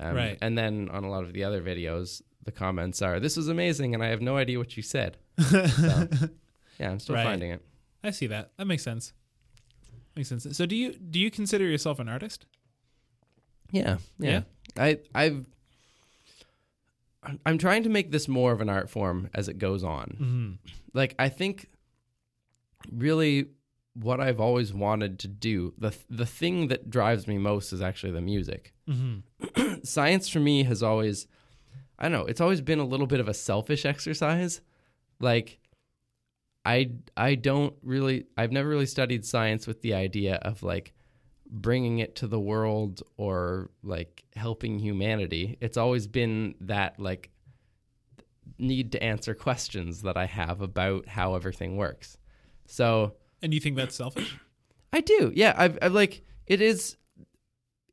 Um, 0.00 0.16
Right. 0.16 0.38
And 0.42 0.58
then 0.58 0.88
on 0.90 1.04
a 1.04 1.08
lot 1.10 1.22
of 1.22 1.32
the 1.34 1.44
other 1.44 1.62
videos, 1.62 2.20
the 2.44 2.52
comments 2.52 3.00
are 3.02 3.20
this 3.20 3.36
was 3.36 3.48
amazing 3.48 3.94
and 3.94 4.02
I 4.02 4.08
have 4.08 4.20
no 4.20 4.36
idea 4.36 4.58
what 4.58 4.76
you 4.76 4.82
said. 4.82 5.16
So, 5.38 6.08
yeah, 6.80 6.90
I'm 6.90 6.98
still 7.00 7.14
Right. 7.14 7.24
finding 7.24 7.50
it. 7.50 7.62
I 8.02 8.10
see 8.10 8.26
that. 8.28 8.50
That 8.56 8.66
makes 8.66 8.82
sense. 8.82 9.12
Makes 10.16 10.28
sense. 10.30 10.46
So 10.56 10.66
do 10.66 10.74
you 10.74 10.92
do 10.94 11.20
you 11.20 11.30
consider 11.30 11.64
yourself 11.64 11.98
an 11.98 12.08
artist? 12.08 12.46
Yeah, 13.70 13.98
yeah. 14.18 14.42
Yeah? 14.76 14.82
I 14.84 14.98
I've 15.14 15.46
I'm- 17.46 17.58
trying 17.58 17.84
to 17.84 17.88
make 17.88 18.10
this 18.10 18.26
more 18.26 18.52
of 18.52 18.60
an 18.60 18.68
art 18.68 18.90
form 18.90 19.30
as 19.32 19.48
it 19.48 19.58
goes 19.58 19.84
on. 19.84 20.06
Mm-hmm. 20.20 20.52
like 20.94 21.14
I 21.18 21.28
think 21.28 21.68
really 22.90 23.46
what 23.94 24.20
I've 24.20 24.40
always 24.40 24.72
wanted 24.72 25.18
to 25.20 25.28
do 25.28 25.74
the 25.78 25.94
the 26.10 26.26
thing 26.26 26.68
that 26.68 26.90
drives 26.90 27.28
me 27.28 27.38
most 27.38 27.72
is 27.72 27.80
actually 27.82 28.12
the 28.12 28.20
music. 28.22 28.72
Mm-hmm. 28.88 29.74
Science 29.84 30.28
for 30.28 30.40
me 30.40 30.64
has 30.64 30.82
always 30.82 31.26
I 32.02 32.08
don't 32.08 32.18
know, 32.18 32.26
it's 32.26 32.40
always 32.40 32.60
been 32.60 32.80
a 32.80 32.84
little 32.84 33.06
bit 33.06 33.20
of 33.20 33.28
a 33.28 33.34
selfish 33.34 33.86
exercise. 33.86 34.60
Like 35.20 35.60
I 36.64 36.90
I 37.16 37.36
don't 37.36 37.74
really 37.82 38.26
I've 38.36 38.52
never 38.52 38.68
really 38.68 38.86
studied 38.86 39.24
science 39.24 39.66
with 39.66 39.82
the 39.82 39.94
idea 39.94 40.34
of 40.42 40.62
like 40.62 40.92
bringing 41.48 42.00
it 42.00 42.16
to 42.16 42.26
the 42.26 42.40
world 42.40 43.02
or 43.16 43.70
like 43.82 44.24
helping 44.34 44.78
humanity. 44.78 45.58
It's 45.60 45.76
always 45.76 46.06
been 46.06 46.56
that 46.62 46.98
like 46.98 47.30
need 48.58 48.92
to 48.92 49.02
answer 49.02 49.34
questions 49.34 50.02
that 50.02 50.16
I 50.16 50.26
have 50.26 50.60
about 50.60 51.06
how 51.06 51.34
everything 51.36 51.76
works. 51.76 52.18
So 52.66 53.14
And 53.42 53.54
you 53.54 53.60
think 53.60 53.76
that's 53.76 53.94
selfish? 53.94 54.36
I 54.92 55.00
do, 55.00 55.32
yeah. 55.34 55.54
I've, 55.56 55.78
I've 55.80 55.94
like 55.94 56.22
it 56.46 56.60
is, 56.60 56.96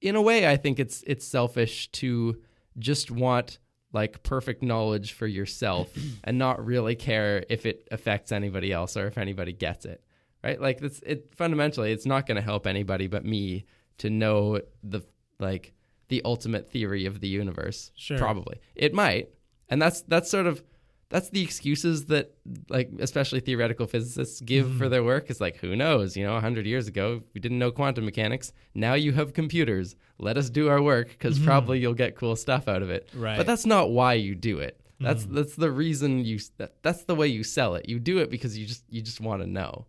in 0.02 0.16
a 0.16 0.22
way. 0.22 0.50
I 0.50 0.58
think 0.58 0.80
it's 0.80 1.04
it's 1.06 1.26
selfish 1.26 1.92
to 1.92 2.42
just 2.78 3.12
want 3.12 3.60
like 3.92 4.24
perfect 4.24 4.62
knowledge 4.62 5.14
for 5.14 5.28
yourself 5.28 5.90
and 6.24 6.38
not 6.38 6.64
really 6.66 6.96
care 6.96 7.46
if 7.50 7.66
it 7.66 7.88
affects 7.92 8.32
anybody 8.32 8.72
else 8.72 8.96
or 8.96 9.08
if 9.08 9.18
anybody 9.18 9.54
gets 9.54 9.86
it. 9.86 10.04
Right? 10.44 10.60
Like 10.60 10.82
it's 10.82 11.02
it 11.06 11.34
fundamentally, 11.36 11.92
it's 11.92 12.06
not 12.06 12.26
going 12.26 12.38
to 12.38 12.42
help 12.42 12.66
anybody 12.66 13.08
but 13.08 13.26
me 13.26 13.66
to 13.98 14.10
know 14.10 14.62
the 14.84 15.02
like 15.40 15.74
the 16.08 16.22
ultimate 16.26 16.70
theory 16.70 17.06
of 17.06 17.20
the 17.20 17.28
universe. 17.28 17.92
Sure. 17.96 18.18
Probably 18.18 18.60
it 18.76 18.94
might, 18.94 19.30
and 19.70 19.82
that's 19.82 20.02
that's 20.04 20.30
sort 20.30 20.48
of 20.48 20.64
that's 21.10 21.30
the 21.30 21.42
excuses 21.42 22.06
that 22.06 22.36
like 22.70 22.92
especially 23.00 23.40
theoretical 23.40 23.88
physicists 23.88 24.42
give 24.42 24.68
for 24.68 24.84
mm-hmm. 24.84 24.90
their 24.90 25.04
work. 25.04 25.30
Is 25.32 25.42
like 25.42 25.58
who 25.58 25.76
knows? 25.76 26.16
You 26.16 26.26
know 26.26 26.34
100 26.34 26.66
years 26.68 26.88
ago 26.88 27.24
we 27.34 27.42
didn't 27.42 27.58
know 27.58 27.72
quantum 27.72 28.06
mechanics. 28.06 28.54
Now 28.76 28.94
you 28.94 29.12
have 29.14 29.34
computers. 29.34 29.96
Let 30.20 30.38
us 30.38 30.50
do 30.50 30.70
our 30.70 30.82
work 30.82 31.10
because 31.10 31.38
mm-hmm. 31.38 31.48
probably 31.48 31.80
you'll 31.80 31.96
get 31.96 32.16
cool 32.16 32.36
stuff 32.36 32.68
out 32.68 32.84
of 32.84 32.92
it. 32.92 33.10
Right. 33.16 33.38
but 33.38 33.48
that's 33.48 33.66
not 33.66 33.90
why 33.90 34.14
you 34.14 34.36
do 34.36 34.60
it. 34.60 34.80
That's 35.00 35.24
mm-hmm. 35.24 35.36
that's 35.36 35.56
the 35.56 35.72
reason 35.72 36.26
you 36.26 36.40
that, 36.58 36.84
that's 36.84 37.04
the 37.06 37.16
way 37.16 37.28
you 37.28 37.44
sell 37.44 37.76
it. 37.76 37.90
You 37.90 38.00
do 38.00 38.20
it 38.20 38.30
because 38.30 38.58
you 38.58 38.68
just 38.68 38.84
you 38.90 39.02
just 39.02 39.20
want 39.20 39.42
to 39.42 39.48
know. 39.48 39.88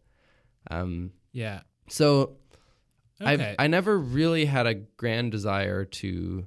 Um 0.71 1.13
Yeah. 1.33 1.61
so 1.89 2.37
Okay. 3.21 3.51
I've 3.51 3.57
I 3.59 3.67
never 3.67 3.99
really 3.99 4.47
had 4.47 4.67
a 4.67 4.75
grand 4.75 5.33
desire 5.33 5.85
to 5.85 6.47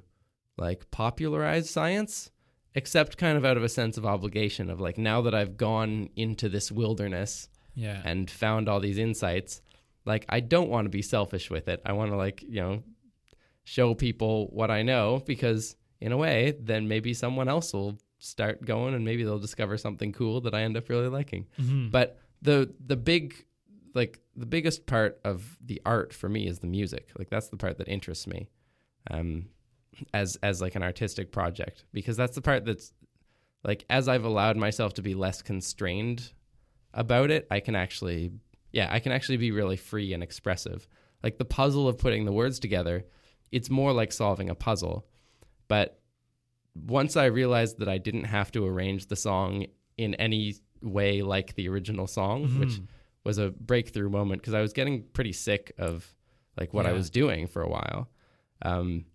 like 0.56 0.90
popularize 0.90 1.70
science 1.70 2.30
except 2.74 3.16
kind 3.16 3.36
of 3.36 3.44
out 3.44 3.56
of 3.56 3.62
a 3.62 3.68
sense 3.68 3.96
of 3.96 4.04
obligation 4.04 4.70
of 4.70 4.80
like 4.80 4.98
now 4.98 5.22
that 5.22 5.34
I've 5.34 5.56
gone 5.56 6.08
into 6.16 6.48
this 6.48 6.72
wilderness 6.72 7.48
yeah. 7.74 8.02
and 8.04 8.30
found 8.30 8.68
all 8.68 8.80
these 8.80 8.98
insights 8.98 9.60
like 10.04 10.24
I 10.28 10.40
don't 10.40 10.68
want 10.68 10.84
to 10.84 10.90
be 10.90 11.02
selfish 11.02 11.50
with 11.50 11.68
it. 11.68 11.80
I 11.84 11.92
want 11.92 12.10
to 12.10 12.16
like, 12.16 12.42
you 12.42 12.60
know, 12.60 12.82
show 13.64 13.94
people 13.94 14.48
what 14.48 14.70
I 14.70 14.82
know 14.82 15.22
because 15.24 15.76
in 16.00 16.12
a 16.12 16.16
way 16.16 16.54
then 16.60 16.86
maybe 16.88 17.14
someone 17.14 17.48
else 17.48 17.72
will 17.72 17.98
start 18.18 18.64
going 18.64 18.94
and 18.94 19.04
maybe 19.04 19.24
they'll 19.24 19.38
discover 19.38 19.78
something 19.78 20.12
cool 20.12 20.40
that 20.42 20.54
I 20.54 20.62
end 20.62 20.76
up 20.76 20.88
really 20.88 21.08
liking. 21.08 21.46
Mhm. 21.58 21.90
But 21.90 22.18
the 22.42 22.74
the 22.84 22.96
big 22.96 23.46
like 23.94 24.20
the 24.36 24.46
biggest 24.46 24.86
part 24.86 25.20
of 25.24 25.56
the 25.64 25.80
art 25.86 26.12
for 26.12 26.28
me 26.28 26.46
is 26.46 26.58
the 26.58 26.66
music. 26.66 27.10
Like 27.18 27.30
that's 27.30 27.48
the 27.48 27.56
part 27.56 27.78
that 27.78 27.88
interests 27.88 28.26
me. 28.26 28.48
Um 29.10 29.48
as 30.12 30.36
as 30.42 30.60
like 30.60 30.74
an 30.74 30.82
artistic 30.82 31.30
project 31.32 31.84
because 31.92 32.16
that's 32.16 32.34
the 32.34 32.42
part 32.42 32.64
that's 32.64 32.92
like 33.62 33.84
as 33.88 34.08
I've 34.08 34.24
allowed 34.24 34.56
myself 34.56 34.94
to 34.94 35.02
be 35.02 35.14
less 35.14 35.42
constrained 35.42 36.32
about 36.92 37.30
it, 37.30 37.46
I 37.50 37.60
can 37.60 37.74
actually 37.74 38.32
yeah, 38.72 38.88
I 38.90 38.98
can 38.98 39.12
actually 39.12 39.36
be 39.38 39.50
really 39.52 39.76
free 39.76 40.12
and 40.12 40.22
expressive. 40.22 40.86
Like 41.22 41.38
the 41.38 41.44
puzzle 41.44 41.88
of 41.88 41.96
putting 41.98 42.24
the 42.24 42.32
words 42.32 42.58
together, 42.58 43.04
it's 43.52 43.70
more 43.70 43.92
like 43.92 44.12
solving 44.12 44.50
a 44.50 44.54
puzzle. 44.54 45.06
But 45.68 46.00
once 46.74 47.16
I 47.16 47.26
realized 47.26 47.78
that 47.78 47.88
I 47.88 47.98
didn't 47.98 48.24
have 48.24 48.50
to 48.52 48.66
arrange 48.66 49.06
the 49.06 49.16
song 49.16 49.66
in 49.96 50.14
any 50.16 50.54
way 50.82 51.22
like 51.22 51.54
the 51.54 51.68
original 51.68 52.06
song, 52.06 52.46
Mm-hmm. 52.48 52.60
which 52.60 52.80
was 53.24 53.38
a 53.38 53.50
breakthrough 53.50 54.10
moment 54.10 54.42
because 54.42 54.52
I 54.54 54.60
was 54.60 54.72
getting 54.74 55.04
pretty 55.14 55.32
sick 55.32 55.72
of 55.78 56.06
like 56.58 56.74
what 56.74 56.84
I 56.84 56.92
was 56.92 57.08
doing 57.10 57.46
for 57.46 57.62
a 57.62 57.68
while. 57.68 58.10
Um, 58.60 59.06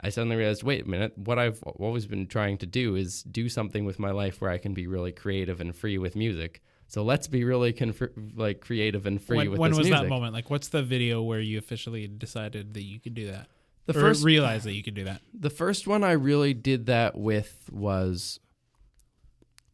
I 0.00 0.08
suddenly 0.10 0.36
realized, 0.36 0.62
wait 0.62 0.84
a 0.84 0.88
minute, 0.88 1.16
what 1.16 1.38
I've 1.38 1.62
always 1.62 2.06
been 2.06 2.26
trying 2.26 2.58
to 2.58 2.66
do 2.66 2.96
is 2.96 3.22
do 3.22 3.48
something 3.48 3.84
with 3.84 3.98
my 3.98 4.10
life 4.10 4.40
where 4.40 4.50
I 4.50 4.58
can 4.58 4.74
be 4.74 4.86
really 4.86 5.12
creative 5.12 5.60
and 5.60 5.74
free 5.74 5.98
with 5.98 6.16
music. 6.16 6.62
So 6.88 7.02
let's 7.02 7.28
be 7.28 7.44
really 7.44 7.72
conf- 7.72 8.02
like 8.34 8.60
creative 8.60 9.06
and 9.06 9.22
free 9.22 9.38
when 9.38 9.50
with 9.52 9.58
when 9.60 9.70
this 9.70 9.78
was 9.78 9.90
that 9.90 10.08
moment? 10.08 10.34
Like, 10.34 10.50
what's 10.50 10.68
the 10.68 10.82
video 10.82 11.22
where 11.22 11.40
you 11.40 11.58
officially 11.58 12.06
decided 12.06 12.74
that 12.74 12.82
you 12.82 13.00
could 13.00 13.14
do 13.14 13.30
that? 13.30 13.46
The 13.86 13.96
or 13.96 14.00
first 14.00 14.24
realized 14.24 14.64
that 14.66 14.74
you 14.74 14.82
could 14.82 14.94
do 14.94 15.04
that. 15.04 15.20
The 15.32 15.50
first 15.50 15.86
one 15.86 16.04
I 16.04 16.12
really 16.12 16.54
did 16.54 16.86
that 16.86 17.16
with 17.16 17.68
was, 17.70 18.40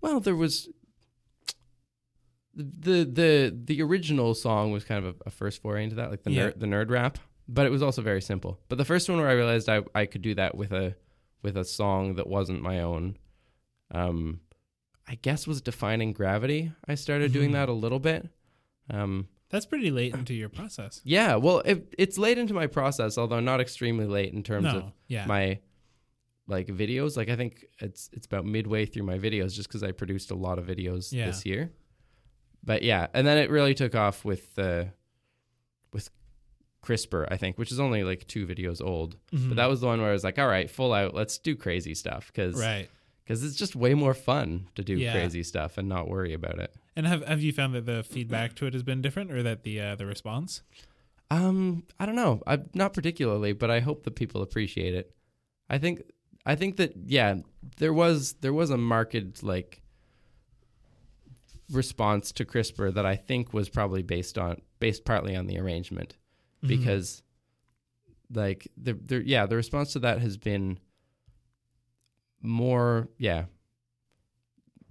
well, 0.01 0.21
there 0.21 0.37
was 0.37 0.68
the 2.55 3.05
the 3.05 3.57
the 3.64 3.83
original 3.83 4.35
song 4.35 4.73
was 4.73 4.85
kind 4.85 5.05
of 5.05 5.16
a, 5.25 5.29
a 5.29 5.31
first 5.31 5.62
foray 5.62 5.85
into 5.85 5.97
that, 5.97 6.11
like 6.11 6.23
the 6.23 6.31
Yeah. 6.33 6.49
nerd, 6.51 6.61
the 6.61 6.66
nerd 6.66 6.91
rap, 6.91 7.18
but 7.53 7.67
it 7.67 7.71
was 7.71 7.83
also 7.83 8.01
very 8.03 8.23
simple. 8.23 8.59
But 8.69 8.79
the 8.79 8.85
first 8.85 9.09
one 9.09 9.19
where 9.19 9.29
I 9.29 9.33
realized 9.33 9.69
I 9.69 9.83
I 9.95 10.07
could 10.07 10.23
do 10.23 10.35
that 10.37 10.55
with 10.57 10.73
a 10.73 10.95
with 11.43 11.57
a 11.57 11.65
song 11.65 12.15
that 12.17 12.27
wasn't 12.27 12.63
my 12.63 12.81
own, 12.81 13.17
um, 13.91 14.41
I 15.09 15.15
guess 15.17 15.47
was 15.47 15.61
defining 15.61 16.13
gravity. 16.13 16.73
I 16.87 16.95
started 16.95 17.33
doing 17.33 17.51
Mhm. 17.51 17.55
that 17.55 17.69
a 17.69 17.73
little 17.73 17.99
bit. 17.99 18.29
Um, 18.91 19.29
That's 19.49 19.67
pretty 19.67 19.91
late 19.91 20.15
into 20.15 20.35
your 20.35 20.49
process. 20.49 21.01
yeah, 21.05 21.35
well, 21.37 21.61
it, 21.61 21.93
it's 21.99 22.19
late 22.19 22.39
into 22.39 22.55
my 22.55 22.67
process, 22.67 23.17
although 23.19 23.41
not 23.41 23.61
extremely 23.61 24.07
late 24.07 24.33
in 24.33 24.43
terms 24.43 24.65
no, 24.65 24.77
of 24.79 24.93
yeah, 25.09 25.27
my 25.27 25.61
like 26.47 26.67
videos 26.67 27.17
like 27.17 27.29
i 27.29 27.37
think 27.37 27.65
it's 27.79 28.11
it's 28.13 28.27
about 28.27 28.45
midway 28.45 28.85
through 28.85 29.05
my 29.05 29.17
videos 29.17 29.55
just 29.55 29.69
because 29.69 29.85
i 29.85 29.93
produced 29.93 30.33
a 30.33 30.35
lot 30.35 30.59
of 30.59 30.67
videos 30.67 31.13
Yeah. 31.13 31.27
this 31.27 31.47
year 31.47 31.71
but 32.65 32.83
yeah 32.83 33.07
and 33.15 33.25
then 33.25 33.39
it 33.39 33.51
really 33.51 33.73
took 33.73 33.95
off 33.95 34.25
with 34.25 34.59
with 34.59 34.89
CRISPR 36.83 37.26
i 37.31 37.37
think 37.37 37.59
which 37.59 37.70
is 37.72 37.78
only 37.81 38.03
like 38.05 38.26
two 38.26 38.47
videos 38.47 38.81
old 38.85 39.16
Mhm. 39.33 39.49
but 39.51 39.57
that 39.57 39.68
was 39.68 39.81
the 39.81 39.87
one 39.87 40.01
where 40.01 40.11
i 40.11 40.12
was 40.12 40.24
like 40.24 40.39
all 40.39 40.49
right 40.49 40.70
full 40.70 40.93
out 40.93 41.14
let's 41.14 41.37
do 41.39 41.55
crazy 41.55 41.95
stuff 41.95 42.26
because 42.33 42.59
right. 42.59 42.89
it's 43.26 43.55
just 43.55 43.76
way 43.76 43.95
more 43.95 44.14
fun 44.14 44.68
to 44.76 44.83
do 44.83 44.97
Yeah. 44.97 45.12
crazy 45.12 45.43
stuff 45.43 45.76
and 45.78 45.89
not 45.89 46.09
worry 46.09 46.33
about 46.33 46.59
it 46.59 46.74
And 46.97 47.07
have 47.07 47.24
have 47.26 47.41
you 47.43 47.53
found 47.53 47.74
that 47.74 47.87
the 47.87 48.03
feedback 48.03 48.55
to 48.57 48.66
it 48.66 48.72
has 48.72 48.83
been 48.83 49.01
different, 49.03 49.31
or 49.31 49.43
that 49.43 49.62
the 49.62 49.81
uh, 49.81 49.95
the 49.95 50.05
response? 50.07 50.62
Um, 51.31 51.85
I 52.01 52.05
don't 52.07 52.16
know. 52.16 52.43
I 52.47 52.59
not 52.74 52.93
particularly, 52.93 53.53
but 53.53 53.70
I 53.70 53.78
hope 53.81 54.03
that 54.03 54.16
people 54.16 54.43
appreciate 54.43 54.95
it. 54.95 55.14
I 55.68 55.78
think 55.78 56.03
I 56.45 56.57
think 56.57 56.76
that 56.78 56.93
yeah, 57.07 57.37
there 57.76 57.93
was 57.95 58.33
there 58.41 58.53
was 58.53 58.70
a 58.70 58.76
marked 58.76 59.43
like 59.45 59.81
response 61.70 62.33
to 62.33 62.45
CRISPR 62.45 62.93
that 62.95 63.07
I 63.07 63.16
think 63.16 63.53
was 63.55 63.68
probably 63.68 64.03
based 64.03 64.37
on 64.37 64.61
based 64.81 65.05
partly 65.05 65.37
on 65.37 65.47
the 65.47 65.59
arrangement 65.59 66.16
Mhm. 66.63 66.69
because 66.69 67.23
like 68.33 68.69
the 68.77 68.93
the 68.95 69.23
yeah, 69.27 69.47
the 69.47 69.57
response 69.57 69.93
to 69.95 69.99
that 70.01 70.21
has 70.21 70.37
been 70.37 70.79
more 72.43 73.09
yeah, 73.19 73.45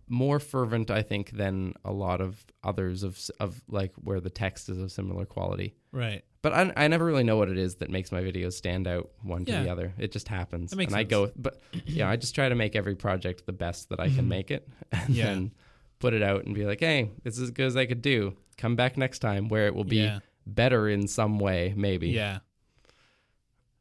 more 0.08 0.40
fervent 0.40 0.90
I 0.92 1.02
think 1.02 1.32
than 1.32 1.74
a 1.86 1.92
lot 1.92 2.22
of 2.22 2.44
others 2.64 3.04
of 3.04 3.20
of 3.40 3.62
like 3.68 3.94
where 3.96 4.20
the 4.20 4.30
text 4.30 4.70
is 4.70 4.78
of 4.78 4.92
similar 4.92 5.26
quality. 5.26 5.76
right. 5.92 6.24
But 6.42 6.54
I, 6.54 6.72
I 6.78 6.88
never 6.88 7.04
really 7.04 7.26
know 7.26 7.36
what 7.36 7.50
it 7.50 7.58
is 7.58 7.76
that 7.76 7.90
makes 7.90 8.14
my 8.14 8.22
videos 8.22 8.54
stand 8.54 8.88
out 8.88 9.10
one 9.24 9.44
to 9.44 9.52
the 9.52 9.68
other. 9.70 9.94
It 9.98 10.14
just 10.14 10.30
happens. 10.30 10.70
That 10.70 10.78
makes 10.78 10.94
and 10.94 10.98
I 10.98 11.04
go, 11.04 11.32
but 11.36 11.62
yeah, 11.86 12.10
I 12.10 12.16
just 12.16 12.34
try 12.34 12.48
to 12.48 12.56
make 12.56 12.78
every 12.78 12.96
project 12.96 13.46
the 13.46 13.52
best 13.52 13.90
that 13.90 14.00
I 14.00 14.08
can 14.10 14.30
make 14.30 14.50
it, 14.50 14.66
and 14.94 15.14
Yeah. 15.14 15.26
then 15.26 15.52
put 16.00 16.14
it 16.14 16.24
out 16.24 16.46
and 16.46 16.56
be 16.56 16.66
like, 16.66 16.80
hey, 16.80 17.12
this 17.24 17.36
is 17.36 17.42
as 17.44 17.52
good 17.52 17.66
as 17.66 17.76
I 17.76 17.86
could 17.86 18.02
do. 18.02 18.38
Come 18.58 18.78
back 18.78 18.96
next 18.96 19.20
time 19.20 19.50
where 19.50 19.68
it 19.68 19.76
will 19.76 19.84
be 19.84 19.98
yeah. 19.98 20.20
Better 20.56 20.88
in 20.90 21.08
some 21.08 21.40
way, 21.40 21.74
maybe. 21.76 22.10
Yeah. 22.10 22.40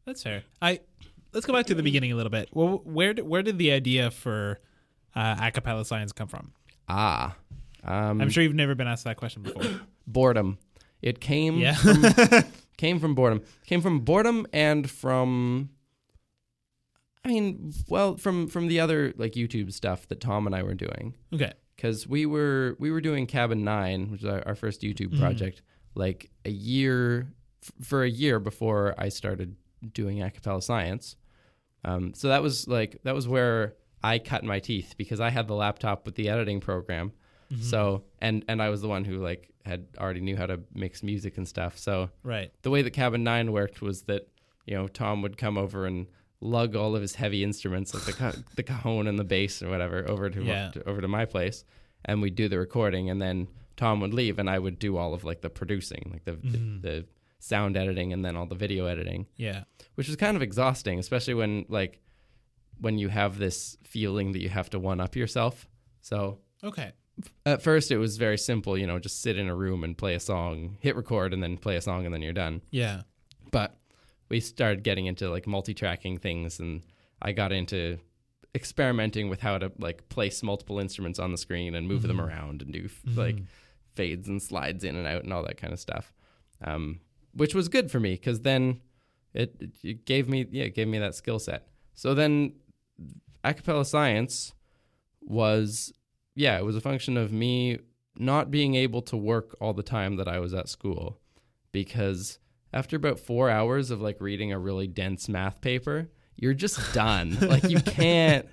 That's 0.05 0.23
fair. 0.23 0.43
I 0.63 0.81
let's 1.33 1.45
go 1.47 1.53
back 1.53 1.67
to 1.67 1.75
the 1.75 1.83
beginning 1.83 2.13
a 2.13 2.17
little 2.17 2.31
bit. 2.31 2.49
Well, 2.53 2.81
where 2.85 3.13
did, 3.15 3.27
where 3.27 3.43
did 3.43 3.59
the 3.59 3.73
idea 3.73 4.11
for 4.11 4.59
uh, 5.15 5.37
acapella 5.37 5.85
science 5.85 6.13
come 6.13 6.29
from? 6.29 6.53
Ah, 6.89 7.37
um, 7.85 8.21
I'm 8.21 8.31
sure 8.31 8.43
you've 8.43 8.55
never 8.55 8.75
been 8.75 8.87
asked 8.89 9.05
that 9.05 9.17
question 9.19 9.43
before. 9.43 9.63
boredom. 10.07 10.59
It 11.03 11.21
came 11.21 11.59
yeah. 11.59 11.75
from 11.75 12.05
came 12.79 12.99
from 12.99 13.15
boredom. 13.15 13.43
Came 13.67 13.81
from 13.83 14.01
boredom 14.01 14.47
and 14.53 14.91
from 14.91 15.69
I 17.25 17.29
mean, 17.29 17.73
well, 17.89 18.17
from 18.17 18.49
from 18.49 18.69
the 18.69 18.81
other 18.81 19.13
like 19.17 19.33
YouTube 19.33 19.73
stuff 19.73 20.09
that 20.09 20.21
Tom 20.21 20.47
and 20.47 20.55
I 20.57 20.63
were 20.63 20.75
doing. 20.75 21.15
okay. 21.35 21.53
because 21.77 22.07
we 22.09 22.25
were 22.27 22.77
we 22.79 22.91
were 22.91 23.01
doing 23.03 23.27
Cabin 23.27 23.63
Nine, 23.65 24.11
which 24.11 24.23
is 24.23 24.27
our, 24.27 24.43
our 24.47 24.55
first 24.55 24.81
YouTube 24.81 25.09
Mhm. 25.15 25.21
project, 25.21 25.63
like 25.99 26.31
a 26.45 26.51
year 26.51 27.29
f- 27.63 27.87
for 27.87 28.03
a 28.05 28.09
year 28.09 28.39
before 28.41 28.95
I 28.97 29.09
started 29.11 29.57
doing 29.93 30.19
acapella 30.19 30.63
science. 30.63 31.17
Um, 31.85 32.15
so 32.15 32.29
that 32.29 32.43
was 32.43 32.67
like 32.69 33.01
that 33.05 33.15
was 33.15 33.29
where 33.29 33.75
I 34.03 34.19
cut 34.19 34.45
my 34.45 34.61
teeth 34.61 34.95
because 34.97 35.21
I 35.21 35.31
had 35.31 35.47
the 35.49 35.55
laptop 35.55 36.07
with 36.07 36.15
the 36.15 36.29
editing 36.29 36.61
program. 36.61 37.13
Mhm. 37.53 37.63
So 37.63 38.05
and 38.21 38.45
and 38.49 38.63
I 38.63 38.69
was 38.71 38.81
the 38.81 38.89
one 38.89 39.05
who 39.05 39.19
like 39.19 39.51
had 39.65 39.87
already 39.99 40.21
knew 40.21 40.37
how 40.37 40.47
to 40.47 40.61
mix 40.75 41.03
music 41.03 41.37
and 41.37 41.47
stuff. 41.47 41.77
So 41.79 42.11
right. 42.23 42.51
the 42.63 42.71
way 42.71 42.83
that 42.83 42.93
Cabin 42.93 43.23
Nine 43.23 43.53
worked 43.53 43.81
was 43.83 44.03
that 44.03 44.29
you 44.67 44.75
know 44.77 44.89
Tom 44.89 45.23
would 45.23 45.37
come 45.37 45.59
over 45.59 45.87
and 45.87 46.07
lug 46.41 46.77
all 46.77 46.95
of 46.95 47.03
his 47.03 47.17
heavy 47.17 47.43
instruments 47.43 47.93
like 47.95 48.05
the 48.05 48.13
ca- 48.13 48.43
the 48.57 48.63
cajon 48.63 49.07
and 49.09 49.19
the 49.19 49.25
bass 49.25 49.61
or 49.63 49.69
whatever 49.69 50.09
over 50.09 50.31
to, 50.31 50.43
Yeah. 50.43 50.71
to 50.71 50.89
over 50.89 51.01
to 51.01 51.09
my 51.09 51.25
place, 51.25 51.65
and 52.05 52.23
we'd 52.23 52.35
do 52.37 52.49
the 52.49 52.59
recording, 52.59 53.11
and 53.11 53.21
then 53.21 53.49
Tom 53.79 54.01
would 54.01 54.13
leave, 54.13 54.39
and 54.39 54.51
I 54.51 54.59
would 54.59 54.79
do 54.79 54.99
all 54.99 55.15
of 55.15 55.25
like 55.25 55.41
the 55.41 55.49
producing, 55.49 56.11
like 56.13 56.25
the 56.25 56.33
Mhm. 56.33 56.83
the, 56.83 56.89
the 56.89 57.07
sound 57.39 57.77
editing, 57.77 58.13
and 58.13 58.23
then 58.25 58.37
all 58.37 58.47
the 58.47 58.55
video 58.55 58.85
editing, 58.87 59.27
Yeah. 59.37 59.65
which 59.95 60.09
was 60.09 60.17
kind 60.17 60.37
of 60.37 60.43
exhausting, 60.43 60.99
especially 60.99 61.35
when 61.35 61.65
like 61.71 62.01
when 62.81 62.99
you 62.99 63.09
have 63.09 63.39
this 63.39 63.77
feeling 63.85 64.33
that 64.33 64.41
you 64.41 64.49
have 64.51 64.69
to 64.71 64.79
one 64.79 65.01
up 65.01 65.17
yourself. 65.17 65.69
So 66.01 66.41
Okay. 66.63 66.93
at 67.47 67.63
first 67.63 67.91
it 67.91 67.99
was 67.99 68.17
very 68.19 68.39
simple, 68.39 68.77
you 68.79 68.87
know, 68.87 68.99
just 68.99 69.21
sit 69.23 69.37
in 69.39 69.49
a 69.49 69.55
room 69.55 69.83
and 69.85 69.97
play 69.97 70.15
a 70.15 70.21
song, 70.21 70.77
hit 70.81 70.95
record, 70.97 71.33
and 71.33 71.43
then 71.43 71.57
play 71.59 71.77
a 71.77 71.81
song, 71.81 72.05
and 72.05 72.13
then 72.15 72.23
you're 72.23 72.33
done 72.33 72.61
Yeah. 72.71 73.03
but 73.51 73.79
we 74.29 74.41
started 74.41 74.83
getting 74.85 75.07
into 75.07 75.31
like 75.31 75.47
multi-tracking 75.47 76.19
things 76.19 76.61
and 76.61 76.83
i 77.23 77.33
got 77.33 77.51
into 77.51 77.99
experimenting 78.55 79.29
with 79.31 79.41
how 79.41 79.57
to 79.59 79.73
like 79.79 80.09
place 80.09 80.43
multiple 80.43 80.79
instruments 80.79 81.19
on 81.19 81.33
the 81.33 81.39
screen 81.39 81.75
and 81.75 81.87
move 81.89 82.03
them 82.03 82.19
Mhm. 82.19 82.27
around 82.27 82.63
and 82.63 82.73
do 82.73 82.85
f- 82.87 83.03
like. 83.17 83.39
Fades 83.99 84.29
and 84.29 84.41
slides 84.41 84.85
in 84.85 84.95
and 84.97 85.07
out 85.07 85.25
and 85.25 85.33
all 85.33 85.43
that 85.43 85.57
kind 85.57 85.73
of 85.73 85.81
stuff 85.81 86.13
um, 86.65 87.01
which 87.33 87.55
was 87.55 87.69
good 87.69 87.91
for 87.91 88.01
me 88.01 88.13
because 88.13 88.41
then 88.41 88.81
it, 89.35 89.55
it 89.83 90.05
gave 90.05 90.29
me 90.29 90.47
yeah 90.51 90.65
it 90.65 90.75
gave 90.75 90.89
me 90.89 90.99
that 90.99 91.15
skill 91.15 91.39
set. 91.39 91.69
So 91.95 92.15
then 92.15 92.55
acapella 93.45 93.87
science 93.87 94.53
was 95.21 95.93
yeah 96.35 96.59
it 96.59 96.65
was 96.65 96.77
a 96.77 96.81
function 96.81 97.17
of 97.17 97.33
me 97.33 97.79
not 98.17 98.51
being 98.51 98.75
able 98.75 99.03
to 99.03 99.17
work 99.17 99.57
all 99.61 99.73
the 99.73 99.83
time 99.83 100.17
that 100.17 100.27
i 100.27 100.39
was 100.41 100.53
at 100.53 100.69
school 100.69 101.21
because 101.71 102.39
after 102.73 102.97
about 102.97 103.21
four 103.21 103.49
hours 103.49 103.91
of 103.91 104.01
like 104.01 104.21
reading 104.21 104.53
a 104.53 104.59
really 104.59 104.89
dense 104.89 105.29
math 105.29 105.61
paper 105.61 106.09
you're 106.41 106.55
just 106.55 106.95
done. 106.95 107.37
Like 107.41 107.69
you 107.69 107.81
can't 107.81 108.47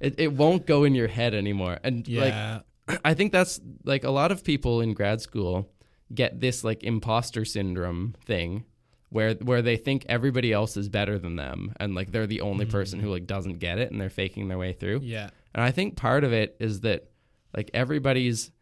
it, 0.00 0.18
it 0.18 0.32
won't 0.32 0.66
go 0.66 0.84
in 0.84 0.94
your 0.94 1.08
head 1.08 1.34
anymore. 1.34 1.78
And 1.82 1.98
like 2.08 2.32
Yeah. 2.32 2.60
I 3.04 3.14
think 3.14 3.32
that's 3.32 3.60
like 3.84 4.04
a 4.04 4.10
lot 4.10 4.32
of 4.32 4.44
people 4.44 4.80
in 4.80 4.94
grad 4.94 5.20
school 5.20 5.70
get 6.14 6.40
this 6.40 6.64
like 6.64 6.82
imposter 6.82 7.44
syndrome 7.44 8.14
thing 8.24 8.64
where 9.10 9.34
where 9.34 9.62
they 9.62 9.76
think 9.76 10.04
everybody 10.08 10.52
else 10.52 10.76
is 10.76 10.88
better 10.88 11.18
than 11.18 11.36
them 11.36 11.72
and 11.78 11.94
like 11.94 12.12
they're 12.12 12.26
the 12.26 12.40
only 12.40 12.64
person 12.64 13.00
who 13.00 13.10
like 13.10 13.26
doesn't 13.26 13.58
get 13.58 13.78
it 13.78 13.90
and 13.90 14.00
they're 14.00 14.10
faking 14.10 14.48
their 14.48 14.58
way 14.58 14.72
through. 14.72 15.00
yeah. 15.02 15.30
And 15.52 15.64
I 15.64 15.72
think 15.72 15.96
part 15.96 16.22
of 16.22 16.32
it 16.32 16.56
is 16.60 16.80
that 16.82 17.10
like 17.56 17.70
everybody's 17.74 18.52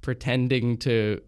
pretending 0.00 0.78
to 0.78 1.20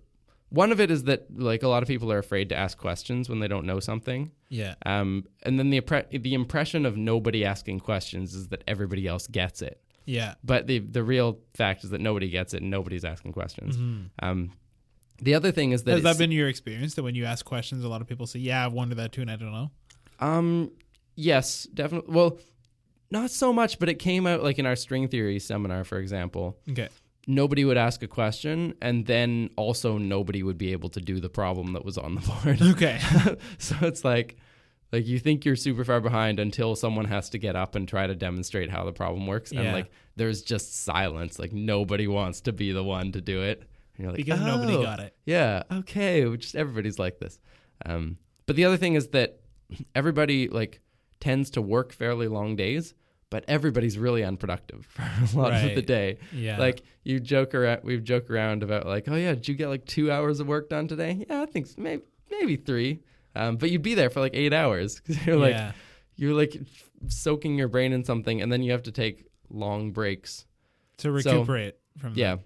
one 0.48 0.70
of 0.72 0.80
it 0.80 0.90
is 0.90 1.04
that 1.04 1.26
like 1.34 1.62
a 1.62 1.68
lot 1.68 1.82
of 1.82 1.88
people 1.88 2.12
are 2.12 2.18
afraid 2.18 2.50
to 2.50 2.56
ask 2.56 2.76
questions 2.76 3.28
when 3.28 3.38
they 3.38 3.48
don't 3.48 3.64
know 3.64 3.80
something. 3.80 4.32
Yeah. 4.48 4.74
Um, 4.84 5.24
and 5.42 5.58
then 5.58 5.70
the 5.70 5.80
the 6.10 6.34
impression 6.34 6.84
of 6.84 6.96
nobody 6.96 7.44
asking 7.44 7.80
questions 7.80 8.34
is 8.34 8.48
that 8.48 8.62
everybody 8.66 9.06
else 9.06 9.26
gets 9.26 9.62
it. 9.62 9.82
Yeah. 10.04 10.34
But 10.44 10.66
the 10.66 10.78
the 10.80 11.02
real 11.02 11.38
fact 11.54 11.84
is 11.84 11.90
that 11.90 12.00
nobody 12.00 12.28
gets 12.28 12.54
it 12.54 12.62
and 12.62 12.70
nobody's 12.70 13.04
asking 13.04 13.32
questions. 13.32 13.76
Mhm. 13.76 14.10
Um, 14.22 14.52
the 15.18 15.34
other 15.34 15.52
thing 15.52 15.72
is 15.72 15.84
that 15.84 15.92
Has 15.92 16.02
that 16.02 16.18
been 16.18 16.32
your 16.32 16.48
experience 16.48 16.94
that 16.94 17.02
when 17.02 17.14
you 17.14 17.24
ask 17.24 17.44
questions, 17.44 17.84
a 17.84 17.88
lot 17.88 18.00
of 18.00 18.08
people 18.08 18.26
say, 18.26 18.40
"Yeah, 18.40 18.66
I've 18.66 18.72
wondered 18.72 18.98
that 18.98 19.12
too, 19.12 19.20
and 19.22 19.30
I 19.30 19.36
don't 19.36 19.52
know." 19.52 19.70
um 20.20 20.70
yes 21.16 21.64
definitely 21.74 22.14
well 22.14 22.38
not 23.10 23.30
so 23.30 23.52
much, 23.52 23.78
but 23.78 23.88
it 23.90 23.98
came 23.98 24.26
out 24.26 24.42
like 24.42 24.58
in 24.58 24.64
our 24.66 24.74
string 24.76 25.06
theory 25.08 25.38
seminar, 25.38 25.84
for 25.84 25.98
example. 25.98 26.56
Okay. 26.70 26.88
Nobody 27.26 27.64
would 27.64 27.76
ask 27.76 28.02
a 28.02 28.08
question, 28.08 28.74
and 28.80 29.04
then 29.06 29.50
also 29.56 29.98
nobody 29.98 30.42
would 30.42 30.56
be 30.58 30.72
able 30.72 30.88
to 30.88 31.00
do 31.00 31.20
the 31.20 31.28
problem 31.28 31.74
that 31.74 31.84
was 31.84 31.98
on 31.98 32.14
the 32.14 32.20
board. 32.22 32.62
Okay. 32.62 32.98
so 33.58 33.76
it's 33.82 34.04
like 34.04 34.36
like 34.92 35.06
you 35.06 35.18
think 35.18 35.44
you're 35.44 35.56
super 35.56 35.84
far 35.84 36.00
behind 36.00 36.38
until 36.38 36.76
someone 36.76 37.06
has 37.06 37.30
to 37.30 37.38
get 37.38 37.56
up 37.56 37.74
and 37.74 37.88
try 37.88 38.06
to 38.06 38.14
demonstrate 38.14 38.70
how 38.70 38.84
the 38.84 38.92
problem 38.92 39.26
works 39.26 39.50
and 39.50 39.64
Yeah. 39.64 39.72
like 39.72 39.90
there's 40.16 40.42
just 40.42 40.82
silence 40.84 41.38
like 41.38 41.52
nobody 41.52 42.06
wants 42.06 42.40
to 42.42 42.52
be 42.52 42.72
the 42.72 42.84
one 42.84 43.12
to 43.12 43.20
do 43.20 43.42
it 43.42 43.60
and 43.96 44.04
you're 44.04 44.10
like 44.12 44.16
because 44.18 44.40
nobody 44.40 44.74
"Oh, 44.74 44.82
got 44.82 45.00
it. 45.00 45.14
yeah 45.24 45.62
okay 45.72 46.24
just 46.36 46.54
everybody's 46.54 46.98
like 46.98 47.18
this 47.18 47.38
um, 47.86 48.18
but 48.46 48.56
the 48.56 48.64
other 48.64 48.76
thing 48.76 48.94
is 48.94 49.08
that 49.08 49.40
everybody 49.94 50.48
like 50.48 50.80
tends 51.20 51.50
to 51.50 51.62
work 51.62 51.92
fairly 51.92 52.28
long 52.28 52.56
days 52.56 52.94
but 53.30 53.44
everybody's 53.48 53.96
really 53.98 54.22
unproductive 54.22 54.84
for 54.90 55.02
a 55.02 55.40
lot 55.40 55.52
of 55.54 55.62
the 55.62 55.74
Right. 55.76 55.86
day 55.86 56.18
Yeah. 56.32 56.58
like 56.58 56.82
you 57.04 57.18
joke 57.20 57.54
around 57.54 57.80
we've 57.84 58.04
joked 58.04 58.30
around 58.30 58.62
about 58.62 58.86
like 58.86 59.08
oh 59.08 59.14
yeah 59.16 59.34
did 59.34 59.48
you 59.48 59.54
get 59.54 59.68
like 59.68 59.86
two 59.86 60.10
hours 60.12 60.40
of 60.40 60.46
work 60.46 60.68
done 60.68 60.88
today 60.88 61.24
yeah 61.28 61.42
i 61.42 61.46
think 61.46 61.66
s- 61.66 61.76
maybe 61.78 62.02
maybe 62.30 62.56
three 62.56 63.00
um, 63.34 63.56
but 63.56 63.70
you'd 63.70 63.82
be 63.82 63.94
there 63.94 64.10
for 64.10 64.20
like 64.20 64.34
eight 64.34 64.52
hours 64.52 64.96
because 65.00 65.24
you're 65.26 65.36
like 65.36 65.54
yeah. 65.54 65.72
you're 66.16 66.34
like 66.34 66.56
soaking 67.08 67.56
your 67.58 67.68
brain 67.68 67.92
in 67.92 68.04
something 68.04 68.40
and 68.40 68.52
then 68.52 68.62
you 68.62 68.72
have 68.72 68.82
to 68.84 68.92
take 68.92 69.26
long 69.50 69.92
breaks 69.92 70.46
To 70.98 71.10
recuperate 71.10 71.76
from 71.98 72.14
yeah 72.14 72.36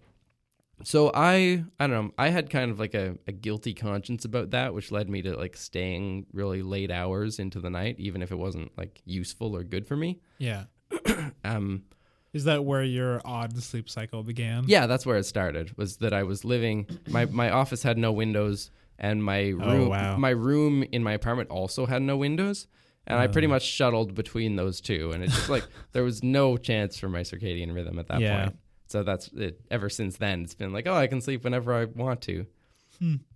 so 0.84 1.10
i 1.14 1.64
i 1.80 1.86
don't 1.86 1.90
know 2.06 2.12
i 2.18 2.28
had 2.28 2.50
kind 2.50 2.70
of 2.70 2.78
like 2.78 2.94
a, 2.94 3.16
a 3.26 3.32
guilty 3.32 3.72
conscience 3.74 4.24
about 4.24 4.50
that 4.50 4.74
which 4.74 4.90
led 4.92 5.08
me 5.08 5.22
to 5.22 5.36
like 5.36 5.56
staying 5.56 6.26
really 6.32 6.62
late 6.62 6.90
hours 6.90 7.38
into 7.38 7.60
the 7.60 7.70
night 7.70 7.96
even 7.98 8.22
if 8.22 8.30
it 8.30 8.36
wasn't 8.36 8.70
like 8.76 9.00
useful 9.04 9.56
or 9.56 9.62
good 9.64 9.86
for 9.86 9.96
me 9.96 10.20
Yeah. 10.38 10.64
um 11.44 11.84
Is 12.32 12.44
that 12.44 12.64
where 12.64 12.82
your 12.82 13.20
odd 13.24 13.56
sleep 13.62 13.88
cycle 13.88 14.22
began? 14.22 14.64
Yeah, 14.66 14.86
that's 14.86 15.06
where 15.06 15.16
it 15.16 15.24
started. 15.24 15.76
Was 15.78 15.96
that 15.98 16.12
I 16.12 16.22
was 16.24 16.44
living 16.44 16.86
my 17.08 17.24
my 17.24 17.50
office 17.50 17.82
had 17.82 17.96
no 17.96 18.12
windows 18.12 18.70
and 18.98 19.22
my 19.22 19.48
room 19.48 19.60
Oh, 19.62 19.88
wow. 19.88 20.16
my 20.16 20.30
room 20.30 20.82
in 20.92 21.02
my 21.02 21.12
apartment 21.12 21.50
also 21.50 21.86
had 21.86 22.02
no 22.02 22.16
windows. 22.16 22.66
And 23.08 23.18
I 23.20 23.28
pretty 23.28 23.46
Oh. 23.46 23.50
much 23.50 23.62
shuttled 23.62 24.14
between 24.14 24.56
those 24.56 24.80
two 24.80 25.12
and 25.12 25.22
it's 25.22 25.34
just 25.34 25.48
like 25.48 25.64
there 25.92 26.02
was 26.02 26.22
no 26.24 26.56
chance 26.56 26.98
for 26.98 27.08
my 27.08 27.20
circadian 27.20 27.72
rhythm 27.74 27.98
at 27.98 28.08
that 28.08 28.20
Yeah. 28.20 28.44
point. 28.46 28.56
So 28.88 29.02
that's 29.02 29.28
it 29.28 29.60
ever 29.70 29.88
since 29.88 30.16
then 30.16 30.42
it's 30.42 30.54
been 30.54 30.72
like, 30.72 30.86
oh, 30.88 30.94
I 30.94 31.06
can 31.06 31.20
sleep 31.20 31.44
whenever 31.44 31.72
I 31.72 31.84
want 31.84 32.20
to. 32.22 32.46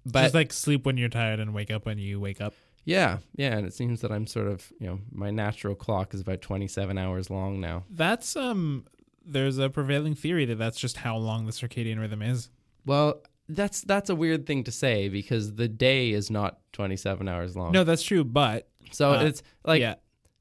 But 0.06 0.22
Just 0.22 0.34
like 0.34 0.52
sleep 0.52 0.86
when 0.86 0.96
you're 0.96 1.08
tired 1.10 1.38
and 1.38 1.52
wake 1.54 1.70
up 1.70 1.84
when 1.86 1.98
you 1.98 2.18
wake 2.18 2.40
up. 2.40 2.54
yeah, 2.84 3.18
yeah, 3.36 3.56
and 3.58 3.66
it 3.66 3.74
seems 3.74 4.00
that 4.00 4.10
I'm 4.10 4.26
sort 4.26 4.48
of, 4.48 4.72
you 4.80 4.86
know, 4.86 5.00
my 5.12 5.30
natural 5.30 5.74
clock 5.74 6.14
is 6.14 6.20
about 6.22 6.40
27 6.40 6.96
hours 6.96 7.28
long 7.30 7.60
now. 7.60 7.84
That's 7.90 8.36
um. 8.36 8.86
There's 9.22 9.58
a 9.58 9.68
prevailing 9.68 10.14
theory 10.14 10.46
that 10.46 10.56
that's 10.56 10.80
just 10.80 10.96
how 10.96 11.16
long 11.18 11.44
the 11.44 11.52
circadian 11.52 12.00
rhythm 12.00 12.22
is. 12.22 12.48
Well, 12.86 13.20
that's 13.54 13.82
that's 13.82 14.10
a 14.10 14.14
weird 14.14 14.46
thing 14.46 14.64
to 14.64 14.72
say 14.72 15.08
because 15.08 15.54
the 15.54 15.68
day 15.68 16.10
is 16.10 16.30
not 16.30 16.58
27 16.72 17.28
hours 17.28 17.56
long. 17.56 17.72
No, 17.72 17.84
that's 17.84 18.02
true, 18.02 18.24
but 18.24 18.68
So 18.92 19.12
Uh, 19.12 19.24
it's 19.24 19.42
like 19.64 19.80
yeah, 19.80 19.94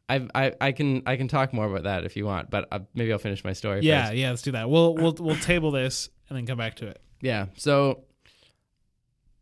I, 0.08 0.28
I 0.34 0.54
I 0.62 0.72
can 0.72 1.04
I 1.06 1.16
can 1.18 1.28
talk 1.28 1.54
more 1.54 1.66
about 1.66 1.84
that 1.84 2.04
if 2.06 2.16
you 2.18 2.26
want, 2.26 2.50
but 2.50 2.68
uh, 2.72 2.80
maybe 2.94 3.12
I'll 3.12 3.20
finish 3.20 3.44
my 3.44 3.54
story. 3.54 3.82
yeah, 3.84 4.06
first. 4.08 4.16
yeah. 4.18 4.30
Let's 4.30 4.42
do 4.42 4.52
that. 4.52 4.70
We'll 4.70 4.96
we'll 4.96 5.16
we'll 5.20 5.36
table 5.36 5.72
this 5.72 6.10
and 6.30 6.38
then 6.38 6.46
come 6.46 6.58
back 6.58 6.76
to 6.78 6.88
it. 6.88 7.02
yeah. 7.22 7.48
So 7.58 8.04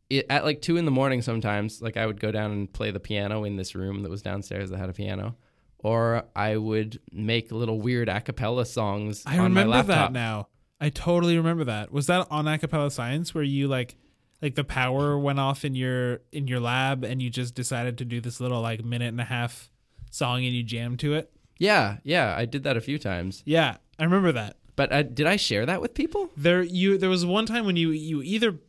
it, 0.10 0.26
at 0.30 0.44
like 0.46 0.62
two 0.62 0.78
in 0.78 0.86
the 0.86 0.92
morning, 0.92 1.22
sometimes 1.22 1.82
like 1.82 1.98
I 1.98 2.06
would 2.06 2.20
go 2.20 2.32
down 2.32 2.52
and 2.52 2.72
play 2.72 2.92
the 2.92 3.00
piano 3.00 3.44
in 3.44 3.56
this 3.58 3.76
room 3.76 4.04
that 4.04 4.10
was 4.10 4.22
downstairs 4.22 4.70
that 4.70 4.78
had 4.78 4.90
a 4.90 4.94
piano, 4.94 5.36
or 5.80 6.24
I 6.36 6.56
would 6.58 7.00
make 7.12 7.52
little 7.52 7.80
weird 7.82 8.08
a 8.10 8.22
cappella 8.22 8.66
songs. 8.66 9.24
I 9.26 9.38
on 9.38 9.54
my 9.54 9.62
remember 9.64 9.84
that 9.84 9.88
laptop. 9.88 10.12
now. 10.14 10.48
I 10.80 10.90
totally 10.90 11.38
remember 11.38 11.64
that. 11.66 11.92
Was 11.92 12.08
that 12.08 12.28
on 12.30 12.46
Acapella 12.46 12.92
Science 12.92 13.34
where 13.34 13.44
you 13.44 13.68
like 13.68 13.96
like 14.42 14.56
the 14.56 14.64
power 14.64 15.18
went 15.18 15.40
off 15.40 15.66
in 15.66 15.76
your 15.76 16.22
in 16.32 16.48
your 16.48 16.60
lab 16.60 17.04
and 17.04 17.22
you 17.22 17.30
just 17.30 17.56
decided 17.56 17.98
to 17.98 18.06
do 18.06 18.22
this 18.22 18.40
little 18.40 18.62
like 18.62 18.84
minute 18.84 19.08
and 19.08 19.22
a 19.22 19.26
half 19.26 19.72
song 20.12 20.46
and 20.46 20.54
you 20.54 20.64
jammed 20.64 21.00
to 21.00 21.14
it? 21.14 21.32
Yeah, 21.58 21.98
yeah, 22.04 22.36
I 22.38 22.46
did 22.46 22.64
that 22.64 22.78
a 22.78 22.82
few 22.82 23.00
times. 23.00 23.42
Yeah, 23.46 23.78
I 23.98 24.04
remember 24.04 24.32
that. 24.34 24.58
But 24.76 24.92
uh, 24.94 25.04
did 25.04 25.26
I 25.26 25.38
share 25.38 25.66
that 25.66 25.82
with 25.82 25.96
people? 25.96 26.30
There 26.38 26.62
you 26.62 26.98
there 27.00 27.10
was 27.10 27.26
one 27.26 27.48
time 27.48 27.66
when 27.66 27.76
you 27.76 27.90
you 27.90 28.22
either 28.22 28.60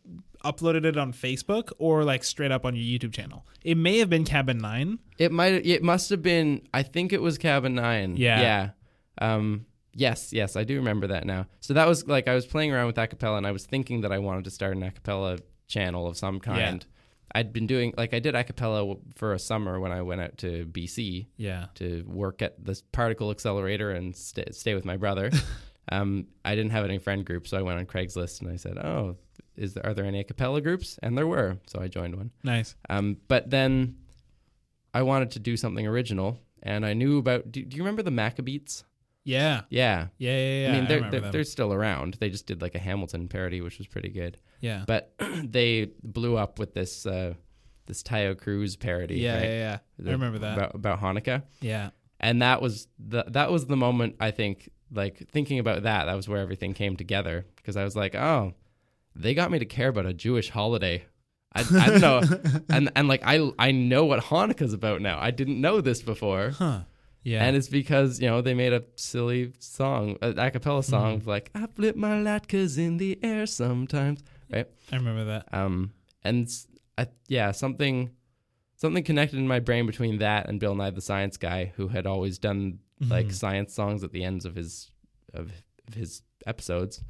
uploaded 0.45 0.85
it 0.85 0.97
on 0.97 1.13
Facebook 1.13 1.73
or 1.79 2.05
like 2.05 2.25
straight 2.25 2.51
up 2.51 2.65
on 2.65 2.75
your 2.75 2.85
YouTube 2.85 3.13
channel. 3.13 3.45
It 3.63 3.77
may 3.77 3.99
have 3.99 4.09
been 4.09 4.25
Cabin 4.25 4.59
9. 4.59 4.99
It 5.19 5.33
might. 5.33 5.67
It 5.67 5.83
must 5.83 6.11
have 6.11 6.23
been. 6.23 6.63
I 6.73 6.83
think 6.83 7.13
it 7.13 7.21
was 7.21 7.39
Cabin 7.39 7.75
Nine. 7.75 8.17
Yeah. 8.17 8.41
Yeah. 8.41 8.71
Um. 9.21 9.67
Yes. 9.99 10.33
Yes. 10.33 10.57
I 10.57 10.65
do 10.65 10.77
remember 10.77 11.09
that 11.09 11.27
now. 11.27 11.47
So 11.61 11.75
that 11.75 11.87
was 11.89 12.07
like 12.07 12.29
I 12.29 12.35
was 12.35 12.47
playing 12.47 12.73
around 12.73 12.87
with 12.87 12.97
acapella, 12.97 13.37
and 13.39 13.47
I 13.47 13.53
was 13.53 13.67
thinking 13.67 14.03
that 14.03 14.13
I 14.13 14.19
wanted 14.19 14.45
to 14.45 14.51
start 14.51 14.77
an 14.77 14.83
acapella 14.83 15.41
channel 15.67 16.07
of 16.07 16.17
some 16.17 16.41
kind. 16.41 16.85
Yeah. 16.85 16.95
I'd 17.35 17.53
been 17.53 17.67
doing 17.67 17.93
like 17.97 18.15
I 18.15 18.21
did 18.21 18.35
acapella 18.35 18.99
for 19.17 19.35
a 19.35 19.39
summer 19.39 19.79
when 19.81 19.93
I 19.93 20.01
went 20.03 20.21
out 20.23 20.39
to 20.39 20.65
BC 20.67 21.27
Yeah. 21.37 21.67
to 21.75 22.03
work 22.07 22.41
at 22.41 22.65
this 22.65 22.81
particle 22.93 23.31
accelerator 23.31 23.91
and 23.91 24.17
stay, 24.17 24.47
stay 24.53 24.75
with 24.75 24.87
my 24.87 24.97
brother. 24.97 25.31
um, 25.93 26.27
I 26.45 26.55
didn't 26.55 26.71
have 26.71 26.85
any 26.85 26.99
friend 26.99 27.27
group, 27.27 27.47
so 27.47 27.59
I 27.59 27.63
went 27.63 27.79
on 27.79 27.85
Craigslist 27.87 28.41
and 28.41 28.51
I 28.51 28.57
said, 28.57 28.79
"Oh, 28.79 29.17
is 29.57 29.75
there 29.75 29.85
are 29.85 29.93
there 29.95 30.07
any 30.07 30.25
acapella 30.25 30.63
groups?" 30.63 30.99
And 31.03 31.19
there 31.19 31.27
were, 31.27 31.59
so 31.67 31.81
I 31.81 31.89
joined 31.89 32.15
one. 32.17 32.31
Nice. 32.45 32.77
Um, 32.89 33.19
but 33.29 33.51
then 33.51 33.97
I 34.95 35.03
wanted 35.03 35.33
to 35.33 35.39
do 35.39 35.57
something 35.59 35.87
original, 35.87 36.39
and 36.63 36.87
I 36.87 36.95
knew 36.95 37.19
about. 37.19 37.53
Do, 37.53 37.63
do 37.63 37.77
you 37.77 37.83
remember 37.83 38.03
the 38.03 38.11
Maccabeats? 38.11 38.85
Yeah. 39.29 39.63
Yeah. 39.71 40.09
Yeah, 40.19 40.37
yeah, 40.39 40.63
yeah. 40.63 40.69
I 40.69 40.73
mean, 40.73 40.89
they're, 40.89 40.97
remember 40.99 41.21
they're, 41.21 41.31
they're 41.33 41.45
still 41.45 41.73
around. 41.73 42.15
They 42.21 42.31
just 42.31 42.47
did 42.47 42.63
like 42.63 42.75
a 42.75 42.79
Hamilton 42.79 43.29
parody, 43.29 43.61
which 43.61 43.79
was 43.79 43.87
pretty 43.87 44.09
good. 44.09 44.39
yeah. 44.61 44.85
But 44.87 45.13
they 45.45 45.91
blew 46.03 46.37
up 46.37 46.59
with 46.59 46.73
this 46.75 47.05
uh, 47.07 47.35
this 47.87 48.03
Taio 48.03 48.37
Cruz 48.37 48.77
parody. 48.77 49.17
yeah, 49.17 49.35
right? 49.37 49.45
yeah, 49.45 49.51
yeah. 49.51 49.79
The- 49.99 50.11
I 50.11 50.13
remember 50.13 50.39
that. 50.41 50.57
about, 50.59 50.75
about 50.75 51.01
Hanukkah, 51.01 51.43
yeah. 51.61 51.91
and 52.21 52.43
that 52.43 52.61
was 52.63 52.89
the 52.99 53.25
that 53.29 53.51
was 53.51 53.67
the 53.67 53.77
moment 53.77 54.17
I 54.21 54.31
think 54.31 54.71
like 54.91 55.29
thinking 55.31 55.59
about 55.59 55.83
that. 55.83 56.07
That 56.07 56.15
was 56.15 56.29
where 56.29 56.41
everything 56.41 56.73
came 56.75 56.97
together 56.97 57.45
because 57.57 57.77
I 57.77 57.85
was 57.85 57.95
like, 57.97 58.15
oh, 58.15 58.55
they 59.15 59.35
got 59.35 59.51
me 59.51 59.59
to 59.59 59.67
care 59.67 59.89
about 59.89 60.07
a 60.07 60.15
Jewish 60.15 60.49
holiday. 60.51 61.05
I, 61.55 61.61
I 61.61 61.87
don't 61.89 62.01
know, 62.01 62.23
and 62.69 62.91
and 62.95 63.09
like 63.09 63.23
I 63.25 63.51
I 63.59 63.71
know 63.73 64.05
what 64.05 64.21
Hanukkah's 64.25 64.73
about 64.75 65.01
now. 65.01 65.19
I 65.19 65.31
didn't 65.31 65.61
know 65.61 65.81
this 65.81 66.03
before, 66.03 66.51
Huh. 66.51 66.81
Yeah. 67.31 67.45
and 67.45 67.57
it's 67.59 67.69
because 67.81 68.11
you 68.23 68.29
know 68.31 68.41
they 68.47 68.55
made 68.55 68.73
a 68.81 68.83
silly 68.97 69.53
song, 69.59 70.17
a 70.23 70.29
a 70.47 70.51
cappella 70.51 70.83
song, 70.83 71.11
of 71.21 71.27
like 71.35 71.47
I 71.55 71.67
flip 71.77 71.95
my 71.97 72.15
latkes 72.29 72.79
in 72.87 72.97
the 73.03 73.19
air 73.23 73.45
sometimes, 73.47 74.19
right? 74.55 74.69
I 74.93 74.97
remember 74.97 75.25
that. 75.33 75.45
Um, 75.61 75.93
and 76.25 76.49
I, 76.97 77.07
yeah, 77.37 77.53
something 77.53 77.97
something 78.77 79.05
connected 79.05 79.39
in 79.39 79.47
my 79.49 79.61
brain 79.69 79.85
between 79.87 80.19
that 80.19 80.49
and 80.49 80.59
Bill 80.61 80.75
Nye 80.75 80.91
the 80.91 81.01
Science 81.11 81.37
Guy, 81.37 81.73
who 81.77 81.89
had 81.89 82.07
always 82.07 82.39
done 82.39 82.79
like 83.15 83.29
Mhm. 83.29 83.33
science 83.43 83.75
songs 83.75 84.03
at 84.05 84.13
the 84.13 84.25
ends 84.25 84.45
of 84.45 84.55
his 84.57 84.91
of, 85.35 85.53
of 85.89 85.95
his 85.95 86.23
episodes. 86.47 87.03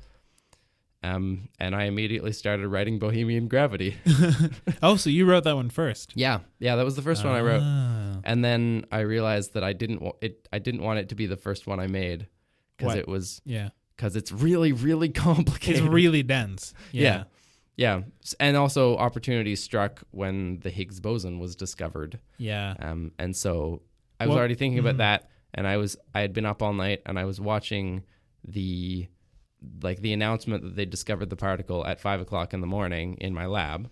Um, 1.03 1.49
and 1.61 1.76
I 1.76 1.84
immediately 1.84 2.32
started 2.32 2.66
writing 2.68 2.99
Bohemian 2.99 3.46
Gravity. 3.46 3.96
oh, 4.82 4.96
so 4.96 5.11
you 5.11 5.26
wrote 5.26 5.44
that 5.44 5.55
one 5.55 5.70
first. 5.70 6.12
yeah, 6.16 6.40
yeah, 6.59 6.74
that 6.76 6.84
was 6.84 6.96
the 6.96 7.03
first 7.03 7.24
one 7.24 7.34
I 7.34 7.40
wrote. 7.40 7.62
Ah. 7.62 8.20
And 8.24 8.44
then 8.44 8.84
I 8.90 9.01
realized 9.01 9.55
that 9.55 9.62
I 9.62 9.72
didn't 9.74 10.03
wa- 10.03 10.12
it. 10.20 10.49
I 10.53 10.59
didn't 10.59 10.82
want 10.82 10.99
it 10.99 11.09
to 11.11 11.14
be 11.14 11.26
the 11.26 11.36
first 11.36 11.66
one 11.68 11.78
I 11.78 11.86
made 11.86 12.26
because 12.76 12.96
it 12.96 13.07
was 13.07 13.40
Yeah. 13.44 13.68
because 13.96 14.16
it's 14.16 14.32
really 14.32 14.72
really 14.72 15.09
complicated. 15.26 15.82
It's 15.84 15.88
really 15.92 16.22
dense. 16.24 16.74
Yeah. 16.90 17.24
Yeah. 17.76 17.94
yeah, 18.01 18.03
and 18.40 18.57
also 18.57 18.96
opportunities 18.96 19.62
struck 19.62 20.03
when 20.11 20.59
the 20.61 20.70
Higgs 20.70 20.99
boson 20.99 21.38
was 21.38 21.55
discovered. 21.55 22.18
Yeah. 22.38 22.74
Um, 22.80 23.12
and 23.20 23.36
so 23.36 23.82
I 24.18 24.24
was 24.26 24.30
Well- 24.30 24.38
already 24.38 24.57
thinking 24.57 24.80
about 24.80 24.94
mhm. 24.96 24.99
that, 24.99 25.30
and 25.55 25.64
I 25.64 25.76
was 25.76 25.96
I 26.12 26.22
had 26.22 26.32
been 26.32 26.44
up 26.44 26.61
all 26.61 26.72
night, 26.72 27.03
and 27.07 27.20
I 27.20 27.24
was 27.24 27.40
watching 27.40 28.03
the 28.44 29.07
like 29.82 30.00
the 30.00 30.12
announcement 30.12 30.62
that 30.62 30.76
they 30.76 30.84
discovered 30.86 31.30
the 31.30 31.36
particle 31.36 31.84
at 31.86 32.00
five 32.00 32.20
o'clock 32.20 32.54
in 32.54 32.61
the 32.61 32.66
morning 32.66 33.16
in 33.20 33.34
my 33.34 33.46
lab. 33.46 33.90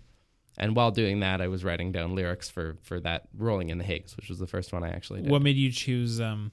And 0.57 0.75
while 0.75 0.89
doing 0.91 1.19
that, 1.19 1.39
I 1.39 1.47
was 1.49 1.63
writing 1.63 1.91
down 1.91 2.15
lyrics 2.15 2.49
for 2.49 2.77
for 2.81 2.99
that 3.01 3.27
"Rolling 3.37 3.69
in 3.69 3.77
the 3.77 3.83
Higgs," 3.83 4.17
which 4.17 4.29
was 4.29 4.39
the 4.39 4.47
first 4.47 4.73
one 4.73 4.83
I 4.83 4.89
actually 4.89 5.21
did. 5.21 5.29
What 5.31 5.41
made 5.41 5.55
you 5.55 5.71
choose 5.71 6.19
um 6.19 6.51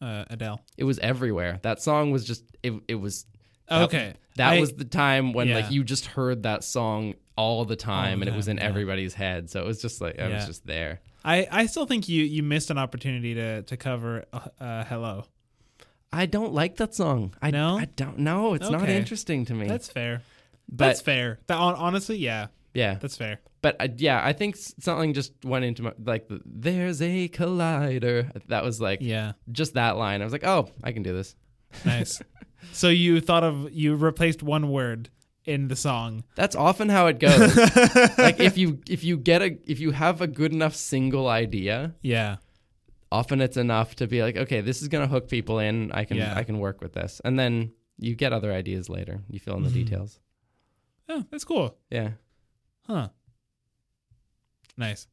uh, 0.00 0.24
Adele? 0.30 0.60
It 0.78 0.84
was 0.84 0.98
everywhere. 1.00 1.60
That 1.62 1.82
song 1.82 2.10
was 2.10 2.24
just 2.24 2.44
it. 2.62 2.72
It 2.88 2.94
was 2.96 3.26
That- 3.68 3.82
okay. 3.82 4.14
that 4.36 4.54
I- 4.54 4.60
was 4.60 4.72
the 4.74 4.84
time 4.84 5.32
when 5.32 5.48
yeah. 5.48 5.56
like 5.56 5.70
you 5.70 5.84
just 5.84 6.06
heard 6.06 6.42
that 6.44 6.64
song 6.64 7.14
all 7.36 7.64
the 7.64 7.76
time, 7.76 8.18
All 8.18 8.22
and 8.22 8.28
it 8.28 8.36
was 8.36 8.48
in 8.48 8.56
yeah. 8.58 8.62
everybody's 8.64 9.12
head. 9.14 9.50
So 9.50 9.60
it 9.60 9.66
was 9.66 9.82
just 9.82 10.00
like 10.00 10.18
I 10.18 10.28
was 10.28 10.46
just 10.46 10.66
there. 10.66 11.00
I, 11.26 11.48
I 11.50 11.66
still 11.66 11.86
think 11.86 12.06
you, 12.08 12.22
you 12.22 12.42
missed 12.42 12.70
an 12.70 12.78
opportunity 12.78 13.34
to 13.34 13.62
to 13.62 13.76
cover 13.76 14.24
uh, 14.32 14.40
uh, 14.60 14.84
Hello. 14.84 15.24
I 16.16 16.26
don't 16.26 16.52
like 16.52 16.76
that 16.76 16.94
song. 16.94 17.34
I 17.42 17.50
No? 17.50 17.76
I 17.78 17.86
don't 17.96 18.18
know. 18.18 18.54
It's 18.54 18.70
not 18.70 18.82
Okay. 18.82 18.96
interesting 18.96 19.44
to 19.46 19.54
me. 19.54 19.66
That's 19.66 19.88
fair. 19.88 20.22
but 20.68 20.86
That's 20.86 21.00
fair. 21.00 21.38
That, 21.48 21.56
hon- 21.58 21.74
honestly, 21.76 22.16
yeah. 22.16 22.46
Yeah, 22.72 22.94
That's 23.00 23.16
fair. 23.16 23.38
but 23.62 23.76
uh, 23.80 23.88
yeah, 23.96 24.20
I 24.24 24.32
think 24.32 24.56
s- 24.56 24.74
something 24.80 25.14
just 25.14 25.32
went 25.44 25.64
into 25.64 25.82
my 25.84 25.92
like. 26.04 26.26
The, 26.28 26.40
There's 26.44 27.00
a 27.00 27.28
collider. 27.28 28.30
That 28.48 28.64
was 28.64 28.80
like 28.80 28.98
Yeah. 29.00 29.32
just 29.52 29.74
that 29.74 29.96
line. 29.96 30.22
I 30.22 30.24
was 30.24 30.32
like, 30.32 30.44
oh, 30.44 30.68
I 30.82 30.90
can 30.92 31.02
do 31.04 31.12
this. 31.12 31.36
Nice. 31.84 32.20
so 32.72 32.88
you 32.88 33.20
thought 33.20 33.44
of 33.44 33.70
you 33.72 33.94
replaced 33.94 34.42
one 34.42 34.70
word 34.70 35.08
in 35.44 35.68
the 35.68 35.76
song. 35.76 36.24
That's 36.34 36.56
often 36.56 36.88
how 36.88 37.06
it 37.06 37.20
goes. 37.20 37.56
like 38.18 38.40
if 38.40 38.56
you 38.58 38.80
if 38.88 39.04
you 39.04 39.18
get 39.18 39.40
a 39.42 39.56
if 39.70 39.78
you 39.78 39.92
have 39.92 40.20
a 40.20 40.26
good 40.26 40.52
enough 40.52 40.74
single 40.74 41.28
idea, 41.28 41.94
Yeah. 42.02 42.36
Often 43.14 43.40
it's 43.40 43.56
enough 43.56 43.94
to 43.96 44.06
be 44.06 44.22
like, 44.22 44.36
okay, 44.36 44.60
this 44.60 44.82
is 44.82 44.88
gonna 44.88 45.06
hook 45.06 45.28
people 45.28 45.58
in. 45.58 45.90
I 45.92 46.04
can 46.04 46.16
Yeah. 46.16 46.34
I 46.36 46.42
can 46.44 46.58
work 46.58 46.80
with 46.80 46.92
this, 46.94 47.20
and 47.24 47.38
then 47.38 47.72
you 47.98 48.14
get 48.16 48.32
other 48.32 48.52
ideas 48.52 48.88
later. 48.88 49.22
You 49.30 49.38
fill 49.38 49.56
in 49.56 49.62
the 49.62 49.70
Mhm. 49.70 49.74
details. 49.84 50.20
Oh, 51.08 51.24
that's 51.30 51.44
cool. 51.44 51.76
Yeah, 51.90 52.12
Huh. 52.86 53.08
Nice. 54.76 55.06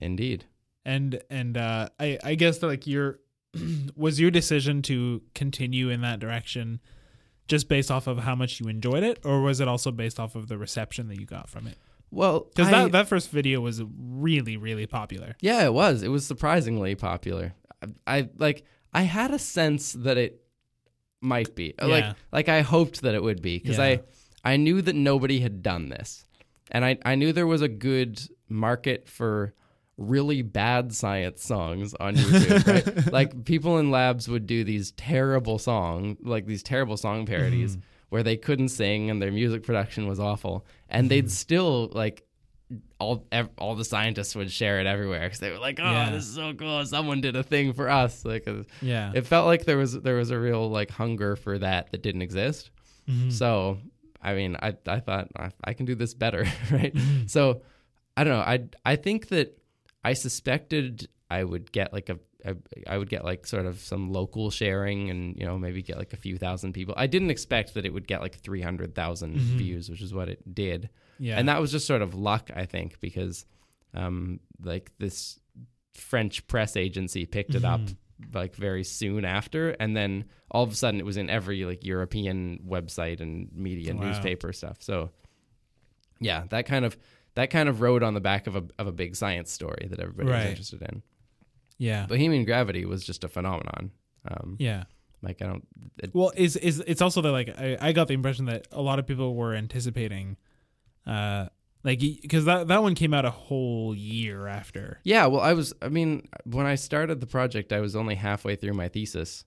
indeed. 0.00 0.44
And 0.84 1.20
and 1.30 1.56
uh 1.56 1.88
I 2.00 2.18
I 2.24 2.34
guess 2.34 2.58
that 2.58 2.66
like 2.66 2.86
your 2.86 3.20
was 3.96 4.18
your 4.20 4.30
decision 4.30 4.82
to 4.82 5.22
continue 5.34 5.90
in 5.90 6.00
that 6.02 6.18
direction 6.20 6.80
just 7.48 7.68
based 7.68 7.90
off 7.90 8.06
of 8.06 8.18
how 8.20 8.34
much 8.34 8.60
you 8.60 8.68
enjoyed 8.68 9.02
it 9.02 9.18
or 9.24 9.42
was 9.42 9.60
it 9.60 9.68
also 9.68 9.90
based 9.90 10.18
off 10.18 10.34
of 10.34 10.48
the 10.48 10.56
reception 10.58 11.08
that 11.08 11.18
you 11.20 11.26
got 11.26 11.48
from 11.50 11.66
it? 11.66 11.76
Well, 12.12 12.40
Cuz 12.54 12.68
that 12.68 12.92
that 12.92 13.08
first 13.08 13.30
video 13.30 13.60
was 13.60 13.82
really 13.98 14.56
really 14.56 14.86
popular. 14.86 15.34
Yeah, 15.40 15.64
it 15.64 15.72
was. 15.72 16.02
It 16.02 16.08
was 16.08 16.24
surprisingly 16.26 16.94
popular. 16.94 17.54
I, 18.06 18.18
I 18.18 18.28
like. 18.36 18.64
I 18.94 19.02
had 19.02 19.30
a 19.32 19.38
sense 19.38 19.92
that 19.94 20.18
it 20.18 20.42
might 21.22 21.54
be. 21.54 21.74
Yeah. 21.78 21.86
Like, 21.86 22.16
like 22.30 22.48
I 22.48 22.60
hoped 22.60 23.00
that 23.02 23.14
it 23.14 23.22
would 23.22 23.40
be 23.40 23.58
because 23.58 23.78
Yeah. 23.78 23.84
I, 24.44 24.52
I 24.52 24.56
knew 24.56 24.82
that 24.82 24.94
nobody 24.94 25.40
had 25.40 25.62
done 25.62 25.88
this, 25.88 26.26
and 26.70 26.84
I, 26.84 26.98
I 27.04 27.14
knew 27.14 27.32
there 27.32 27.46
was 27.46 27.62
a 27.62 27.68
good 27.68 28.20
market 28.48 29.08
for 29.08 29.54
really 29.96 30.42
bad 30.42 30.92
science 30.94 31.42
songs 31.44 31.94
on 31.94 32.16
YouTube. 32.16 32.66
right? 32.66 33.12
Like 33.18 33.44
people 33.44 33.78
in 33.78 33.90
labs 33.90 34.28
would 34.28 34.46
do 34.46 34.64
these 34.64 34.90
terrible 34.92 35.58
song, 35.58 36.16
like 36.22 36.44
these 36.46 36.62
terrible 36.62 36.96
song 36.96 37.24
parodies 37.24 37.76
Mm-hmm. 37.76 37.86
where 38.10 38.22
they 38.22 38.36
couldn't 38.36 38.68
sing 38.70 39.08
and 39.10 39.22
their 39.22 39.32
music 39.32 39.62
production 39.62 40.06
was 40.08 40.18
awful, 40.20 40.66
and 40.92 41.10
they'd 41.10 41.24
Mm-hmm. 41.24 41.30
still 41.30 41.88
like 41.92 42.22
all 43.00 43.26
ev- 43.32 43.50
all 43.58 43.74
the 43.74 43.84
scientists 43.84 44.34
would 44.36 44.50
share 44.50 44.80
it 44.80 44.86
everywhere 44.86 45.24
because 45.24 45.40
they 45.40 45.50
were 45.50 45.58
like, 45.58 45.78
"Oh, 45.80 45.90
Yeah. 45.90 46.10
this 46.10 46.24
is 46.28 46.34
so 46.34 46.54
cool! 46.54 46.86
Someone 46.86 47.20
did 47.20 47.34
a 47.36 47.42
thing 47.42 47.72
for 47.72 47.90
us." 47.90 48.24
Like, 48.24 48.46
uh, 48.48 48.62
Yeah. 48.80 49.12
it 49.14 49.26
felt 49.26 49.46
like 49.46 49.64
there 49.64 49.76
was 49.76 49.92
there 50.00 50.14
was 50.16 50.30
a 50.30 50.38
real 50.38 50.70
like 50.70 50.90
hunger 50.90 51.34
for 51.36 51.58
that 51.58 51.90
that 51.90 52.02
didn't 52.02 52.22
exist. 52.22 52.70
Mhm. 53.10 53.32
So, 53.32 53.78
I 54.22 54.34
mean, 54.34 54.56
I 54.62 54.74
I 54.86 55.00
thought 55.00 55.28
I, 55.36 55.50
I 55.64 55.72
can 55.74 55.84
do 55.86 55.94
this 55.96 56.14
better, 56.14 56.44
right? 56.70 56.94
Mm-hmm. 56.94 57.26
So, 57.26 57.62
I 58.16 58.24
don't 58.24 58.32
know. 58.34 58.40
I 58.54 58.68
I 58.86 58.96
think 58.96 59.28
that 59.28 59.58
I 60.04 60.12
suspected 60.14 61.08
I 61.30 61.44
would 61.44 61.72
get 61.72 61.92
like 61.92 62.08
a, 62.08 62.18
I 62.86 62.98
would 62.98 63.08
get 63.08 63.24
like 63.24 63.46
sort 63.46 63.66
of 63.66 63.78
some 63.80 64.10
local 64.12 64.50
sharing 64.50 65.10
and 65.10 65.36
you 65.36 65.46
know 65.46 65.58
maybe 65.58 65.82
get 65.82 65.96
like 65.98 66.12
a 66.12 66.16
few 66.16 66.38
thousand 66.38 66.72
people. 66.72 66.94
I 66.96 67.06
didn't 67.06 67.30
expect 67.30 67.74
that 67.74 67.84
it 67.86 67.92
would 67.92 68.06
get 68.08 68.20
like 68.20 68.36
three 68.40 68.62
views, 68.62 69.34
views, 69.34 69.90
which 69.90 70.02
is 70.02 70.12
what 70.12 70.28
it 70.28 70.54
did. 70.54 70.88
yeah. 71.18 71.38
And 71.38 71.48
that 71.48 71.60
was 71.60 71.70
just 71.70 71.86
sort 71.86 72.02
of 72.02 72.14
luck, 72.14 72.50
I 72.54 72.66
think, 72.66 72.98
because 73.00 73.44
um, 73.94 74.40
like 74.62 74.90
this 74.98 75.38
French 75.94 76.46
press 76.46 76.76
agency 76.76 77.26
picked 77.26 77.54
it 77.54 77.64
up 77.64 77.80
Mm-hmm. 77.80 78.36
like 78.38 78.54
very 78.56 78.84
soon 78.84 79.24
after, 79.24 79.70
and 79.80 79.96
then 79.96 80.24
all 80.50 80.62
of 80.62 80.70
a 80.72 80.74
sudden 80.74 81.00
it 81.00 81.06
was 81.06 81.16
in 81.16 81.28
every 81.30 81.64
like 81.64 81.84
European 81.84 82.60
website 82.66 83.20
and 83.20 83.50
media 83.52 83.94
Wow. 83.94 84.04
newspaper 84.04 84.52
stuff. 84.52 84.76
So 84.80 85.10
yeah, 86.20 86.44
that 86.50 86.66
kind 86.66 86.84
of 86.84 86.96
that 87.34 87.50
kind 87.50 87.68
of 87.68 87.80
rode 87.80 88.02
on 88.02 88.14
the 88.14 88.20
back 88.20 88.46
of 88.46 88.56
a 88.56 88.64
of 88.78 88.86
a 88.86 88.92
big 88.92 89.16
science 89.16 89.50
story 89.50 89.86
that 89.90 89.98
everybody 90.00 90.28
was 90.28 90.36
interested 90.50 90.82
in. 90.82 91.02
Yeah. 91.82 92.06
Bohemian 92.06 92.44
Gravity 92.44 92.84
was 92.84 93.04
just 93.04 93.24
a 93.24 93.28
phenomenon. 93.28 93.90
Um, 94.30 94.56
Yeah. 94.58 94.84
Like 95.20 95.42
I 95.42 95.46
don't. 95.46 95.66
It, 96.02 96.10
Well, 96.14 96.32
is 96.36 96.56
is 96.56 96.80
it's 96.86 97.00
also 97.02 97.20
that 97.22 97.32
like 97.32 97.48
I, 97.56 97.76
I 97.80 97.92
got 97.92 98.08
the 98.08 98.14
impression 98.14 98.46
that 98.46 98.66
a 98.72 98.82
lot 98.82 98.98
of 98.98 99.06
people 99.06 99.34
were 99.34 99.54
anticipating, 99.54 100.36
uh, 101.06 101.46
like 101.84 102.00
because 102.00 102.44
that 102.46 102.66
that 102.68 102.82
one 102.82 102.94
came 102.94 103.14
out 103.14 103.24
a 103.24 103.30
whole 103.30 103.94
year 103.94 104.48
after. 104.48 104.98
Yeah, 105.04 105.26
well, 105.26 105.40
I 105.40 105.52
was. 105.52 105.72
I 105.80 105.88
mean, 105.88 106.28
when 106.44 106.66
I 106.66 106.74
started 106.76 107.20
the 107.20 107.26
project, 107.26 107.72
I 107.72 107.80
was 107.80 107.94
only 107.94 108.16
halfway 108.16 108.56
through 108.56 108.74
my 108.74 108.88
thesis. 108.88 109.44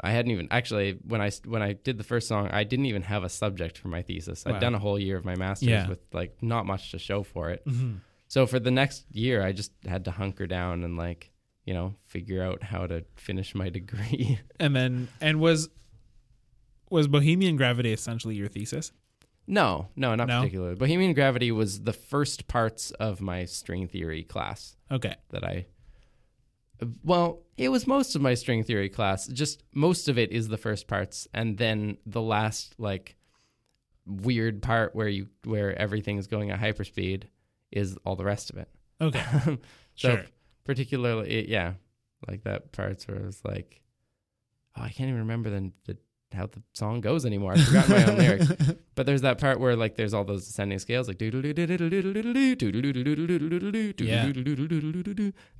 I 0.00 0.12
hadn't 0.12 0.30
even 0.30 0.46
actually 0.52 0.98
when 1.04 1.20
I 1.20 1.30
when 1.44 1.62
I 1.62 1.72
did 1.72 1.98
the 1.98 2.04
first 2.04 2.28
song, 2.28 2.48
I 2.52 2.62
didn't 2.62 2.86
even 2.86 3.02
have 3.02 3.24
a 3.24 3.28
subject 3.28 3.76
for 3.78 3.88
my 3.88 4.02
thesis. 4.02 4.44
Wow. 4.44 4.54
I'd 4.54 4.60
done 4.60 4.74
a 4.76 4.78
whole 4.78 4.98
year 5.00 5.16
of 5.16 5.24
my 5.24 5.34
master's 5.34 5.68
Yeah. 5.70 5.88
with 5.88 5.98
like 6.12 6.40
not 6.42 6.64
much 6.66 6.92
to 6.92 6.98
show 7.00 7.24
for 7.24 7.50
it. 7.50 7.66
Mm-hmm. 7.66 7.96
So 8.28 8.46
for 8.46 8.60
the 8.60 8.70
next 8.70 9.06
year, 9.10 9.42
I 9.42 9.50
just 9.52 9.72
had 9.84 10.04
to 10.04 10.12
hunker 10.12 10.46
down 10.46 10.84
and 10.84 10.96
like 10.96 11.32
you 11.68 11.74
know 11.74 11.94
figure 12.06 12.42
out 12.42 12.62
how 12.62 12.86
to 12.86 13.04
finish 13.16 13.54
my 13.54 13.68
degree. 13.78 14.40
And 14.58 14.74
then 14.74 15.08
and 15.20 15.38
was 15.38 15.68
was 16.90 17.06
Bohemian 17.06 17.56
Gravity 17.56 17.92
essentially 17.92 18.34
your 18.34 18.48
thesis? 18.48 18.90
no, 19.46 19.88
no, 19.96 20.14
not 20.14 20.28
No? 20.28 20.38
particularly. 20.40 20.74
Bohemian 20.76 21.12
Gravity 21.12 21.50
was 21.52 21.82
the 21.82 21.92
first 21.92 22.48
parts 22.48 22.90
of 22.92 23.20
my 23.20 23.44
string 23.44 23.86
theory 23.86 24.22
class. 24.22 24.76
Okay. 24.90 25.14
that 25.30 25.44
I 25.44 25.66
well, 27.02 27.42
it 27.56 27.70
was 27.70 27.86
most 27.86 28.14
of 28.14 28.22
my 28.22 28.34
string 28.34 28.62
theory 28.62 28.88
class. 28.88 29.26
Just 29.26 29.62
most 29.74 30.08
of 30.08 30.16
it 30.16 30.30
is 30.32 30.48
the 30.48 30.56
first 30.56 30.86
parts 30.86 31.28
and 31.34 31.58
then 31.58 31.98
the 32.06 32.22
last 32.22 32.74
like 32.78 33.16
weird 34.06 34.62
part 34.62 34.94
where 34.94 35.08
you 35.08 35.28
where 35.44 35.78
everything 35.78 36.16
is 36.16 36.26
going 36.26 36.50
at 36.50 36.58
hyperspeed 36.60 37.24
is 37.70 37.98
all 38.06 38.16
the 38.16 38.24
rest 38.24 38.48
of 38.48 38.56
it. 38.56 38.68
Okay. 39.02 39.22
so 39.96 40.08
Sure. 40.16 40.24
Particularly 40.68 41.28
it, 41.30 41.48
yeah, 41.48 41.72
like 42.28 42.44
that 42.44 42.70
parts 42.70 43.08
where 43.08 43.16
it 43.16 43.26
was 43.26 43.40
like 43.44 43.80
oh, 44.76 44.82
I 44.82 44.90
can't 44.90 45.08
even 45.08 45.18
remember 45.26 45.50
the, 45.50 45.72
the 45.86 45.96
how 46.32 46.46
the 46.46 46.62
song 46.74 47.00
goes 47.00 47.24
anymore. 47.26 47.54
I 47.54 47.58
forgot 47.58 47.88
my 47.88 48.04
own 48.04 48.18
lyrics. 48.18 48.52
But 48.94 49.06
there's 49.06 49.22
that 49.22 49.38
part 49.38 49.60
where 49.60 49.76
like 49.76 49.94
there's 49.94 50.12
all 50.12 50.24
those 50.24 50.48
ascending 50.48 50.78
scales 50.80 51.06
like 51.08 51.18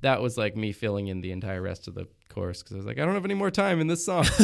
that 0.01 0.21
was 0.21 0.37
like 0.37 0.55
me 0.57 0.71
filling 0.71 1.07
in 1.07 1.21
the 1.21 1.31
entire 1.31 1.61
rest 1.61 1.87
of 1.87 1.95
the 1.95 2.05
chorus 2.33 2.61
because 2.61 2.73
I 2.75 2.77
was 2.77 2.85
like 2.85 2.99
I 2.99 3.05
don't 3.05 3.13
have 3.15 3.25
any 3.25 3.33
more 3.33 3.51
time 3.51 3.79
in 3.81 3.87
this 3.87 4.05
song. 4.05 4.25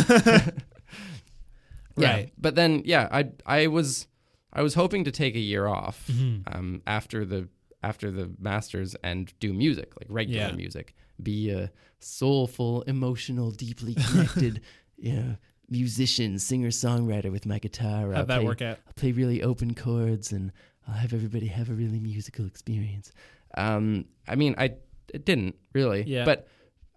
Yeah, 1.98 2.12
Right. 2.14 2.34
but 2.38 2.56
then 2.56 2.82
yeah, 2.84 3.08
I 3.10 3.30
I 3.46 3.68
was 3.68 4.08
I 4.52 4.62
was 4.62 4.74
hoping 4.74 5.06
to 5.06 5.12
take 5.12 5.36
a 5.36 5.40
year 5.40 5.66
off 5.66 6.08
Mhm. 6.12 6.44
um, 6.54 6.82
after 6.86 7.24
the 7.24 7.48
after 7.90 8.10
the 8.12 8.32
masters 8.40 8.96
and 9.04 9.34
do 9.40 9.54
music 9.54 9.90
like 10.00 10.08
regular 10.10 10.48
Yeah. 10.50 10.56
music, 10.64 10.96
be 11.22 11.50
a 11.52 11.72
soulful, 12.00 12.82
emotional, 12.84 13.52
deeply 13.52 13.94
connected, 13.96 14.62
you 14.98 15.14
know, 15.14 15.36
musician, 15.70 16.40
singer 16.40 16.70
songwriter 16.70 17.32
with 17.32 17.46
my 17.46 17.60
guitar. 17.60 18.10
I'll 18.12 18.16
How'd 18.18 18.28
that 18.28 18.38
play, 18.38 18.46
work 18.46 18.62
out? 18.62 18.78
I'll 18.88 18.94
play 18.94 19.12
really 19.12 19.42
open 19.44 19.74
chords 19.76 20.32
and 20.32 20.52
I'll 20.88 20.96
have 20.96 21.14
everybody 21.14 21.48
have 21.48 21.70
a 21.70 21.74
really 21.74 22.00
musical 22.00 22.46
experience. 22.46 23.12
Um, 23.56 24.06
I 24.28 24.36
mean, 24.36 24.56
I 24.58 24.66
it 25.14 25.24
didn't 25.26 25.56
really, 25.74 26.04
Yeah. 26.04 26.26
but 26.26 26.48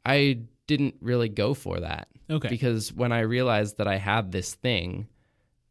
I 0.04 0.40
didn't 0.66 0.96
really 1.00 1.28
go 1.28 1.54
for 1.54 1.80
that 1.80 2.08
Okay. 2.30 2.48
because 2.48 2.92
when 2.92 3.12
I 3.12 3.20
realized 3.20 3.76
that 3.78 3.86
I 3.86 3.96
had 3.96 4.32
this 4.32 4.54
thing 4.54 5.08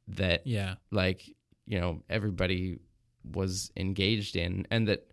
that 0.09 0.45
yeah. 0.47 0.75
like 0.91 1.27
you 1.65 1.79
know 1.79 2.01
everybody 2.09 2.79
was 3.35 3.71
engaged 3.75 4.35
in 4.35 4.65
and 4.71 4.87
that 4.87 5.07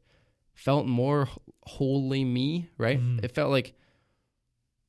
felt 0.54 0.86
more 0.86 1.28
wholly 1.66 2.24
me 2.24 2.68
right? 2.78 3.00
Mhm. 3.00 3.24
it 3.24 3.32
felt 3.34 3.50
like 3.50 3.74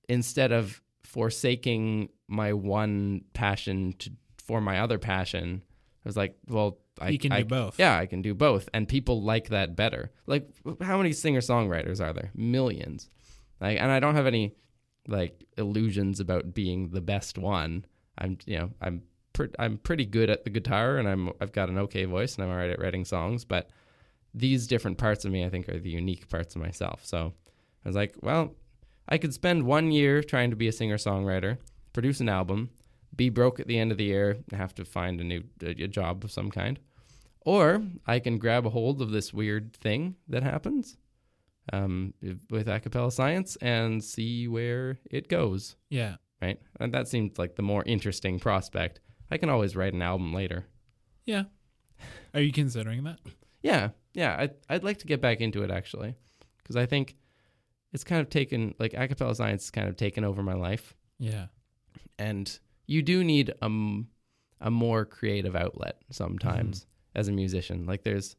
instead 0.08 0.52
of 0.52 0.82
forsaking 1.04 2.10
my 2.28 2.54
one 2.54 3.22
passion 3.34 3.94
to 4.00 4.12
for 4.38 4.62
my 4.62 4.80
other 4.80 5.00
passion 5.00 5.62
i 6.06 6.10
was 6.10 6.18
like 6.18 6.36
well 6.48 6.78
i 7.02 7.10
you 7.10 7.18
can 7.20 7.32
I, 7.32 7.42
do 7.42 7.46
both. 7.48 7.80
yeah 7.80 7.98
i 7.98 8.06
can 8.06 8.22
do 8.22 8.34
both. 8.34 8.70
And 8.74 8.88
people 8.88 9.22
like 9.24 9.50
that 9.50 9.76
better. 9.76 10.12
Like 10.28 10.48
how 10.82 10.98
many 10.98 11.12
singer 11.14 11.42
songwriters 11.42 12.00
are 12.00 12.14
there? 12.14 12.32
Millions. 12.36 13.10
Like 13.60 13.80
and 13.82 13.92
i 13.92 14.00
don't 14.00 14.16
have 14.16 14.28
any 14.28 14.56
like 15.08 15.44
illusions 15.58 16.20
about 16.20 16.54
being 16.54 16.90
the 16.92 17.02
best 17.02 17.38
one. 17.38 17.86
I'm 18.18 18.38
you 18.46 18.60
know 18.60 18.70
i'm 18.82 19.02
pre- 19.36 19.50
i'm 19.60 19.78
pretty 19.78 20.06
good 20.06 20.30
at 20.30 20.44
the 20.44 20.50
guitar 20.50 20.98
and 20.98 21.08
i'm 21.08 21.30
i've 21.42 21.52
got 21.52 21.70
an 21.70 21.78
okay 21.78 22.06
voice 22.06 22.36
and 22.36 22.44
i'm 22.44 22.50
all 22.50 22.58
right 22.58 22.70
at 22.72 22.80
writing 22.80 23.06
songs 23.06 23.46
but 23.46 23.70
these 24.34 24.66
different 24.68 24.98
parts 24.98 25.24
of 25.26 25.32
me 25.32 25.46
i 25.46 25.50
think 25.50 25.70
are 25.70 25.80
the 25.80 25.90
unique 25.90 26.28
parts 26.30 26.56
of 26.56 26.62
myself 26.62 27.06
so 27.06 27.32
i 27.86 27.90
was 27.90 27.96
like 27.96 28.16
well 28.24 28.56
i 29.08 29.18
could 29.20 29.34
spend 29.34 29.64
one 29.64 29.92
year 29.92 30.24
trying 30.24 30.50
to 30.50 30.56
be 30.56 30.68
a 30.68 30.72
singer 30.72 30.98
songwriter 30.98 31.58
produce 31.94 32.20
an 32.20 32.30
album 32.30 32.70
be 33.16 33.30
broke 33.30 33.60
at 33.60 33.68
the 33.68 33.78
end 33.80 33.92
of 33.92 33.98
the 33.98 34.04
year 34.06 34.32
and 34.52 34.60
have 34.60 34.74
to 34.76 34.84
find 34.84 35.22
a 35.22 35.24
new 35.24 35.44
a, 35.64 35.84
a 35.84 35.88
job 35.88 36.24
of 36.24 36.32
some 36.32 36.50
kind 36.50 36.80
or 37.48 37.84
I 38.08 38.18
can 38.20 38.40
grab 38.40 38.66
a 38.66 38.72
hold 38.72 39.04
of 39.04 39.12
this 39.12 39.32
weird 39.32 39.76
thing 39.76 40.16
that 40.30 40.42
happens 40.42 40.98
um, 41.72 42.16
with 42.50 42.68
a 42.68 42.80
cappella 42.80 43.12
science 43.12 43.56
and 43.58 44.04
see 44.04 44.48
where 44.48 44.98
it 45.12 45.30
goes, 45.30 45.76
Yeah. 45.92 46.16
right? 46.42 46.60
And 46.80 46.92
that 46.96 47.08
seemed 47.08 47.38
like 47.38 47.56
the 47.56 47.62
more 47.62 47.84
interesting 47.86 48.40
prospect. 48.40 49.00
I 49.32 49.38
can 49.38 49.50
always 49.50 49.76
write 49.76 49.94
an 49.94 50.02
album 50.02 50.34
later. 50.34 50.66
Yeah. 51.26 51.44
Are 52.34 52.42
you 52.42 52.52
considering 52.52 53.04
that? 53.06 53.20
Yeah, 53.64 53.90
yeah. 54.14 54.36
I'd 54.38 54.54
I'd 54.70 54.84
like 54.84 54.98
to 55.00 55.08
get 55.08 55.22
back 55.22 55.42
into 55.42 55.64
it 55.64 55.72
actually, 55.72 56.16
because 56.58 56.76
I 56.76 56.86
think 56.86 57.16
it's 57.94 58.04
kind 58.04 58.22
of 58.22 58.30
taken 58.30 58.76
like 58.80 58.92
acapella 58.92 59.36
science 59.36 59.64
has 59.64 59.72
kind 59.72 59.88
of 59.88 59.96
taken 59.96 60.24
over 60.24 60.44
my 60.44 60.54
life, 60.54 60.96
Yeah. 61.18 61.48
and 62.20 62.60
you 62.88 63.02
do 63.02 63.24
need 63.24 63.50
a 63.62 63.66
m- 63.66 64.08
a 64.62 64.70
more 64.70 65.06
creative 65.06 65.56
outlet 65.56 66.02
sometimes 66.12 66.82
Mm-hmm. 66.82 67.20
as 67.20 67.28
a 67.28 67.32
musician. 67.32 67.86
Like 67.86 68.04
there's 68.04 68.36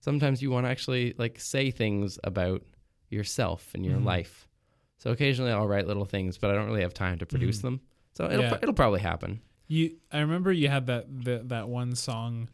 sometimes 0.00 0.42
you 0.42 0.50
want 0.50 0.66
to 0.66 0.70
actually 0.70 1.14
like 1.16 1.38
say 1.40 1.70
things 1.70 2.18
about 2.24 2.62
yourself 3.08 3.70
and 3.74 3.84
your 3.86 3.98
Mhm. 3.98 4.04
life. 4.04 4.48
So 4.98 5.10
occasionally 5.10 5.52
I'll 5.52 5.66
write 5.68 5.86
little 5.86 6.04
things, 6.04 6.36
but 6.38 6.50
I 6.50 6.54
don't 6.54 6.66
really 6.66 6.82
have 6.82 6.94
time 6.94 7.18
to 7.18 7.26
produce 7.26 7.58
Mhm. 7.58 7.62
them. 7.62 7.80
So 8.14 8.24
it'll 8.26 8.42
Yeah. 8.42 8.48
pro- 8.50 8.58
it'll 8.62 8.74
probably 8.74 9.00
happen. 9.00 9.40
You, 9.72 9.96
I 10.12 10.20
remember 10.20 10.52
you 10.52 10.68
had 10.68 10.86
that 10.88 11.06
the, 11.24 11.42
that 11.46 11.68
one 11.68 11.94
song, 11.94 12.48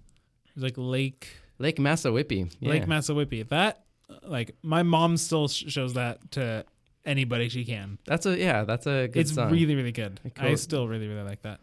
it 0.47 0.55
was 0.55 0.63
like 0.65 0.75
Lake 0.77 1.29
Lake 1.59 1.77
Massawippi. 1.79 2.55
Yeah. 2.61 2.71
Lake 2.71 2.87
Massawippi. 2.87 3.49
That 3.49 3.85
like 4.23 4.55
my 4.63 4.83
mom 4.85 5.17
still 5.17 5.49
sh- 5.49 5.65
shows 5.69 5.95
that 5.95 6.31
to 6.33 6.65
anybody 7.05 7.49
she 7.49 7.65
can. 7.65 7.99
that's 8.07 8.27
a 8.27 8.39
yeah, 8.39 8.65
that's 8.65 8.87
a 8.87 9.09
good 9.09 9.21
it's 9.23 9.35
song. 9.35 9.51
really 9.51 9.75
really 9.75 9.93
good. 9.93 10.21
It 10.25 10.33
I 10.39 10.55
still 10.55 10.87
really 10.87 11.09
really 11.09 11.23
like 11.33 11.43
that. 11.43 11.59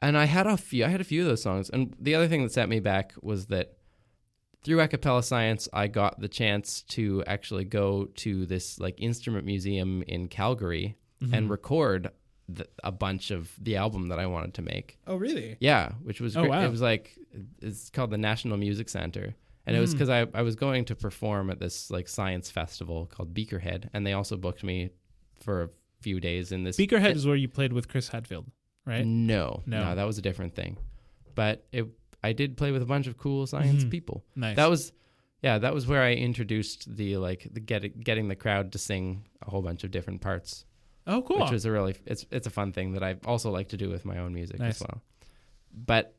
and 0.00 0.16
I 0.16 0.26
had 0.26 0.46
a 0.46 0.56
few 0.56 0.84
I 0.84 0.88
had 0.88 1.00
a 1.00 1.04
few 1.12 1.22
of 1.22 1.26
those 1.28 1.42
songs. 1.42 1.70
And 1.70 1.94
the 1.98 2.14
other 2.14 2.28
thing 2.28 2.42
that 2.44 2.52
set 2.52 2.68
me 2.68 2.78
back 2.80 3.14
was 3.20 3.46
that 3.46 3.72
through 4.62 4.78
acapella 4.78 5.24
science 5.24 5.68
I 5.72 5.88
got 5.88 6.20
the 6.20 6.28
chance 6.28 6.82
to 6.96 7.24
actually 7.26 7.64
go 7.64 8.06
to 8.24 8.46
this 8.46 8.78
like 8.78 8.94
instrument 9.00 9.44
museum 9.44 10.02
in 10.06 10.28
Calgary 10.28 10.96
and 11.20 11.46
Mhm. 11.48 11.50
record 11.50 12.10
the, 12.48 12.66
a 12.82 12.92
bunch 12.92 13.30
of 13.30 13.50
the 13.60 13.76
album 13.76 14.08
that 14.08 14.18
I 14.18 14.26
wanted 14.26 14.54
to 14.54 14.62
make. 14.62 14.98
oh 15.06 15.16
really? 15.16 15.56
Yeah, 15.60 15.92
which 16.02 16.20
was 16.20 16.36
Oh, 16.36 16.40
great. 16.42 16.50
wow. 16.50 16.64
It 16.64 16.70
was 16.70 16.82
like 16.82 17.16
it's 17.62 17.90
called 17.90 18.10
the 18.10 18.18
National 18.18 18.56
Music 18.56 18.88
Center, 18.88 19.34
and 19.66 19.76
it 19.76 19.80
was 19.80 19.90
Mm. 19.90 19.92
because 19.94 20.08
I 20.10 20.26
I 20.34 20.42
was 20.42 20.54
going 20.56 20.84
to 20.86 20.94
perform 20.94 21.50
at 21.50 21.58
this 21.58 21.90
like 21.90 22.08
science 22.08 22.50
festival 22.50 23.06
called 23.06 23.32
Beakerhead, 23.34 23.88
and 23.94 24.06
they 24.06 24.12
also 24.12 24.36
booked 24.36 24.62
me 24.62 24.90
for 25.40 25.62
a 25.62 25.70
few 26.00 26.20
days 26.20 26.52
in 26.52 26.64
this. 26.64 26.76
Beakerhead 26.76 27.16
is 27.16 27.26
where 27.26 27.36
you 27.36 27.48
played 27.48 27.72
with 27.72 27.88
Chris 27.88 28.08
Hadfield, 28.08 28.46
right? 28.84 29.06
No, 29.06 29.62
No. 29.66 29.80
no, 29.84 29.94
that 29.94 30.04
was 30.04 30.18
a 30.18 30.22
different 30.22 30.54
thing. 30.54 30.76
But 31.34 31.66
it, 31.72 31.86
I 32.22 32.32
did 32.34 32.56
play 32.56 32.70
with 32.72 32.82
a 32.82 32.86
bunch 32.86 33.06
of 33.06 33.16
cool 33.16 33.46
science 33.46 33.84
Mhm. 33.84 33.90
people. 33.90 34.24
Nice. 34.36 34.56
That 34.56 34.68
was, 34.70 34.92
yeah, 35.42 35.58
that 35.58 35.74
was 35.74 35.86
where 35.86 36.02
I 36.02 36.12
introduced 36.12 36.94
the 36.96 37.16
like 37.16 37.48
the 37.52 37.60
get 37.60 37.98
getting 38.04 38.28
the 38.28 38.36
crowd 38.36 38.72
to 38.72 38.78
sing 38.78 39.24
a 39.40 39.50
whole 39.50 39.62
bunch 39.62 39.82
of 39.84 39.90
different 39.90 40.20
parts, 40.20 40.66
oh 41.06 41.22
cool. 41.22 41.40
which 41.40 41.50
was 41.52 41.64
a 41.64 41.70
really 41.72 41.94
it's 42.06 42.24
it's 42.30 42.46
a 42.46 42.50
fun 42.50 42.72
thing 42.72 42.92
that 42.92 43.02
I 43.02 43.16
also 43.24 43.50
like 43.50 43.68
to 43.68 43.76
do 43.76 43.88
with 43.90 44.04
my 44.04 44.18
own 44.18 44.32
music 44.34 44.58
Nice. 44.58 44.80
as 44.80 44.86
well. 44.88 45.02
But 45.72 46.14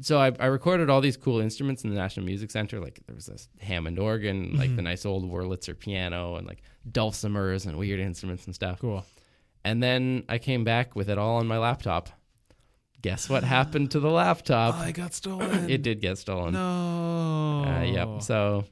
so 0.00 0.18
I, 0.18 0.32
I 0.40 0.46
recorded 0.46 0.90
all 0.90 1.00
these 1.00 1.16
cool 1.16 1.38
instruments 1.40 1.84
in 1.84 1.90
the 1.90 1.96
National 1.96 2.26
Music 2.26 2.50
Center. 2.50 2.80
Like 2.80 3.00
there 3.06 3.14
was 3.14 3.26
this 3.26 3.48
Hammond 3.60 3.98
organ, 3.98 4.56
like 4.56 4.70
Mhm. 4.70 4.76
the 4.76 4.82
nice 4.82 5.06
old 5.06 5.30
Wurlitzer 5.30 5.78
piano, 5.78 6.34
and 6.36 6.46
like 6.46 6.62
dulcimers 6.90 7.66
and 7.66 7.78
weird 7.78 8.00
instruments 8.00 8.46
and 8.46 8.54
stuff. 8.54 8.80
cool. 8.80 9.04
And 9.64 9.82
then 9.82 10.24
I 10.28 10.38
came 10.38 10.64
back 10.64 10.96
with 10.96 11.08
it 11.10 11.18
all 11.18 11.36
on 11.36 11.46
my 11.46 11.58
laptop. 11.58 12.08
Guess 13.02 13.28
what 13.28 13.44
happened 13.58 13.92
to 13.92 14.00
the 14.00 14.10
laptop? 14.10 14.74
I 14.76 14.90
got 14.92 15.14
stolen. 15.20 15.70
it 15.70 15.82
did 15.82 16.00
get 16.00 16.18
stolen. 16.18 16.54
No. 16.54 17.64
Uh, 17.64 17.82
yep. 17.82 18.22
So 18.22 18.64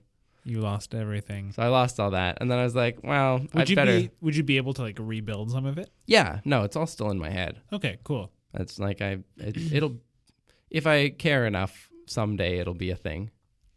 you 0.47 0.61
lost 0.61 0.95
everything. 0.95 1.53
so 1.53 1.63
I 1.63 1.69
lost 1.69 1.99
all 2.01 2.13
that, 2.13 2.39
and 2.41 2.51
then 2.51 2.59
I 2.59 2.65
was 2.65 2.75
like, 2.75 3.01
well, 3.03 3.41
Would 3.41 3.51
I'd 3.55 3.69
you 3.71 3.77
better. 3.77 4.01
be 4.01 4.11
Would 4.21 4.37
you 4.37 4.43
be 4.43 4.57
able 4.59 4.75
to 4.75 4.83
like 4.83 4.97
rebuild 5.01 5.51
some 5.51 5.67
of 5.67 5.77
it? 5.79 5.91
Yeah, 6.07 6.41
no, 6.45 6.63
it's 6.63 6.77
all 6.77 6.87
still 6.87 7.11
in 7.11 7.19
my 7.19 7.31
head. 7.31 7.61
Okay, 7.73 7.99
cool. 8.05 8.31
It's 8.55 8.79
like 8.79 9.03
I, 9.03 9.19
it, 9.39 9.73
it'll, 9.73 9.97
if 10.71 10.87
I 10.87 11.11
care 11.11 11.47
enough, 11.47 11.91
someday 12.07 12.59
it'll 12.59 12.75
be 12.75 12.91
a 12.91 12.97
thing. 12.97 13.31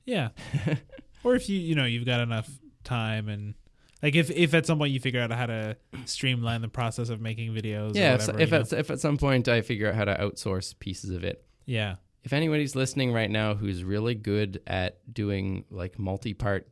Yeah. 0.05 0.30
or 1.24 1.36
if 1.36 1.49
you 1.49 1.59
you 1.59 1.76
know 1.76 1.86
you've 1.86 2.05
got 2.05 2.22
enough 2.22 2.49
time 2.84 3.28
and 3.30 3.55
like 4.01 4.15
if 4.15 4.32
if 4.32 4.53
at 4.53 4.65
some 4.65 4.78
point 4.78 4.93
you 4.93 4.99
figure 4.99 5.20
out 5.22 5.32
how 5.32 5.45
to 5.47 5.76
streamline 6.05 6.61
the 6.61 6.67
process 6.70 7.09
of 7.09 7.20
making 7.20 7.53
videos. 7.53 7.93
yeah, 7.95 8.13
Or 8.13 8.15
if, 8.15 8.28
whatever, 8.28 8.41
if 8.41 8.53
at 8.53 8.74
if 8.80 8.89
at 8.91 8.99
some 8.99 9.17
point 9.17 9.47
I 9.47 9.61
figure 9.61 9.89
out 9.89 9.95
how 9.95 10.05
to 10.05 10.15
outsource 10.15 10.78
pieces 10.80 11.09
of 11.09 11.24
it. 11.24 11.43
yeah. 11.65 11.95
If 12.30 12.34
anybody's 12.34 12.75
listening 12.75 13.11
right 13.11 13.32
now 13.32 13.55
who's 13.55 13.84
really 13.84 14.13
good 14.13 14.61
at 14.67 14.99
doing 15.11 15.65
like 15.71 15.97
multi-part 15.97 16.69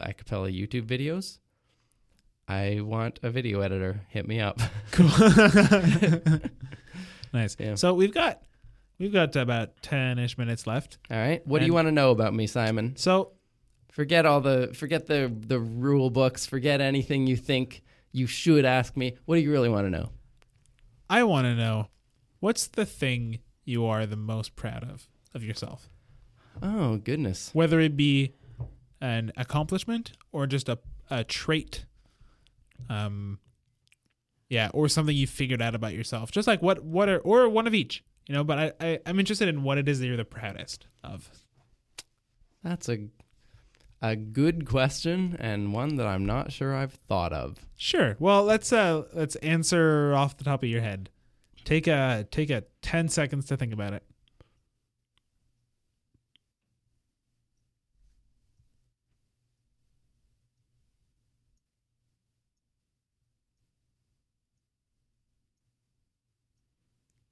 acapella 0.00 0.56
YouTube 0.56 0.86
videos, 0.86 1.40
I 2.46 2.82
want 2.82 3.18
a 3.24 3.30
video 3.30 3.62
editor. 3.62 4.02
Hit 4.10 4.28
me 4.28 4.38
up. 4.38 4.60
Cool. 4.92 5.08
nice. 7.32 7.56
Yeah. 7.58 7.74
So 7.74 7.94
we've 7.94 8.14
got 8.14 8.42
we've 9.00 9.12
got 9.12 9.34
about 9.34 9.82
ten 9.82 10.20
ish 10.20 10.38
minutes 10.38 10.68
left. 10.68 10.98
All 11.10 11.16
right. 11.16 11.44
What 11.48 11.58
do 11.58 11.66
you 11.66 11.74
want 11.74 11.88
to 11.88 11.92
know 11.92 12.12
about 12.12 12.32
me, 12.32 12.46
Simon? 12.46 12.94
So 12.94 13.32
Forget 13.90 14.24
all 14.24 14.40
the 14.40 14.70
forget 14.72 15.08
the 15.08 15.34
the 15.36 15.58
rule 15.58 16.10
books. 16.10 16.46
Forget 16.46 16.80
anything 16.80 17.26
you 17.26 17.36
think 17.36 17.82
you 18.12 18.28
should 18.28 18.64
ask 18.64 18.96
me. 18.96 19.16
What 19.24 19.34
do 19.34 19.40
you 19.40 19.50
really 19.50 19.68
want 19.68 19.84
to 19.84 19.90
know? 19.90 20.10
I 21.10 21.24
want 21.24 21.46
to 21.46 21.56
know 21.56 21.88
what's 22.38 22.68
the 22.68 22.86
thing 22.86 23.40
you 23.64 23.84
are 23.86 24.06
the 24.06 24.16
most 24.16 24.56
proud 24.56 24.82
of 24.84 25.08
of 25.34 25.42
yourself, 25.44 25.88
Oh 26.62 26.96
goodness. 26.98 27.50
whether 27.52 27.80
it 27.80 27.96
be 27.96 28.34
an 29.00 29.32
accomplishment 29.36 30.12
or 30.32 30.46
just 30.46 30.68
a 30.68 30.78
a 31.10 31.24
trait. 31.24 31.84
Um. 32.88 33.38
Yeah, 34.48 34.70
or 34.74 34.86
something 34.88 35.16
you 35.16 35.26
figured 35.26 35.62
out 35.62 35.74
about 35.74 35.94
yourself. 35.94 36.30
Just 36.30 36.46
like 36.46 36.60
what 36.60 36.84
what 36.84 37.08
are 37.08 37.18
or 37.20 37.48
one 37.48 37.66
of 37.66 37.74
each. 37.74 38.04
You 38.28 38.34
know, 38.34 38.44
but 38.44 38.58
I, 38.58 38.72
I 38.80 38.98
I'm 39.06 39.18
interested 39.18 39.48
in 39.48 39.62
what 39.62 39.78
it 39.78 39.88
is 39.88 39.98
that 40.00 40.06
you're 40.06 40.16
the 40.16 40.24
proudest 40.26 40.86
of. 41.02 41.30
That's 42.62 42.88
a 42.88 43.08
a 44.02 44.14
good 44.16 44.66
question 44.66 45.36
and 45.38 45.72
one 45.72 45.94
that 45.96 46.06
I'm 46.06 46.26
not 46.26 46.52
sure 46.52 46.74
I've 46.74 46.92
thought 47.08 47.32
of. 47.32 47.64
Sure. 47.76 48.16
Well, 48.18 48.44
let's 48.44 48.72
uh 48.72 49.04
let's 49.14 49.36
answer 49.36 50.12
off 50.14 50.36
the 50.36 50.44
top 50.44 50.62
of 50.62 50.68
your 50.68 50.82
head. 50.82 51.08
Take 51.64 51.86
a 51.86 52.26
take 52.30 52.50
a 52.50 52.64
10 52.82 53.08
seconds 53.08 53.46
to 53.46 53.56
think 53.56 53.72
about 53.72 53.92
it. 53.92 54.02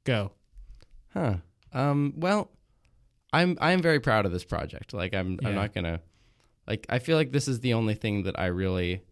Go. 0.04 0.32
Huh. 1.12 1.36
Um 1.72 2.14
well, 2.16 2.50
I'm 3.32 3.56
I'm 3.60 3.82
very 3.82 4.00
proud 4.00 4.26
of 4.26 4.32
this 4.32 4.44
project. 4.44 4.92
Like 4.92 5.14
I'm 5.14 5.38
Yeah. 5.42 5.48
I'm 5.48 5.54
not 5.54 5.74
going 5.74 5.84
to 5.84 6.00
like 6.66 6.86
I 6.88 6.98
feel 6.98 7.16
like 7.16 7.32
this 7.32 7.48
is 7.48 7.60
the 7.60 7.74
only 7.74 7.94
thing 7.94 8.24
that 8.24 8.38
I 8.38 8.46
really 8.46 9.02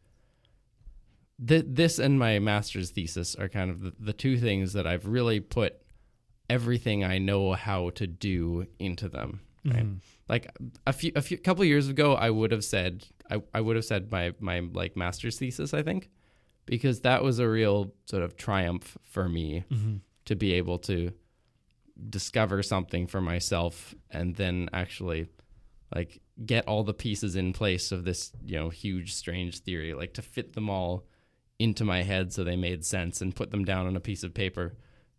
th- 1.46 1.64
this 1.68 1.98
and 1.98 2.18
my 2.18 2.38
master's 2.38 2.90
thesis 2.90 3.34
are 3.34 3.48
kind 3.48 3.70
of 3.70 3.80
the, 3.80 3.92
the 3.98 4.12
two 4.12 4.36
things 4.38 4.72
that 4.72 4.86
I've 4.86 5.06
really 5.06 5.40
put 5.40 5.74
everything 6.50 7.04
I 7.04 7.18
know 7.18 7.52
how 7.52 7.90
to 7.90 8.06
do 8.06 8.66
into 8.78 9.08
them. 9.08 9.40
Right. 9.64 9.84
Mhm. 9.84 10.00
like 10.28 10.46
a 10.86 10.92
few 10.92 11.12
a 11.16 11.20
few 11.20 11.36
couple 11.36 11.64
years 11.64 11.88
ago 11.88 12.14
i 12.14 12.30
would 12.30 12.52
have 12.52 12.64
said 12.64 13.04
I, 13.28 13.42
I 13.52 13.60
would 13.60 13.74
have 13.76 13.84
said 13.84 14.10
my 14.10 14.32
my 14.38 14.60
like 14.60 14.96
master's 14.96 15.36
thesis 15.38 15.74
i 15.74 15.82
think 15.82 16.08
because 16.64 17.00
that 17.00 17.22
was 17.24 17.38
a 17.40 17.48
real 17.48 17.92
sort 18.06 18.22
of 18.22 18.36
triumph 18.36 18.96
for 19.02 19.28
me 19.28 19.64
Mhm. 19.70 20.00
to 20.26 20.36
be 20.36 20.52
able 20.54 20.78
to 20.90 21.12
discover 22.08 22.62
something 22.62 23.06
for 23.08 23.20
myself 23.20 23.94
and 24.10 24.36
then 24.36 24.70
actually 24.72 25.26
like 25.94 26.20
get 26.46 26.66
all 26.68 26.84
the 26.84 26.94
pieces 26.94 27.34
in 27.34 27.52
place 27.52 27.90
of 27.90 28.04
this 28.04 28.30
you 28.44 28.56
know 28.58 28.70
huge 28.70 29.12
strange 29.12 29.58
theory 29.58 29.92
like 29.92 30.14
to 30.14 30.22
fit 30.22 30.52
them 30.54 30.70
all 30.70 31.04
into 31.58 31.84
my 31.84 32.02
head 32.02 32.32
so 32.32 32.44
they 32.44 32.56
made 32.56 32.84
sense 32.84 33.20
and 33.20 33.34
put 33.34 33.50
them 33.50 33.64
down 33.64 33.86
on 33.86 33.96
a 33.96 34.00
piece 34.00 34.22
of 34.22 34.32
paper 34.32 34.74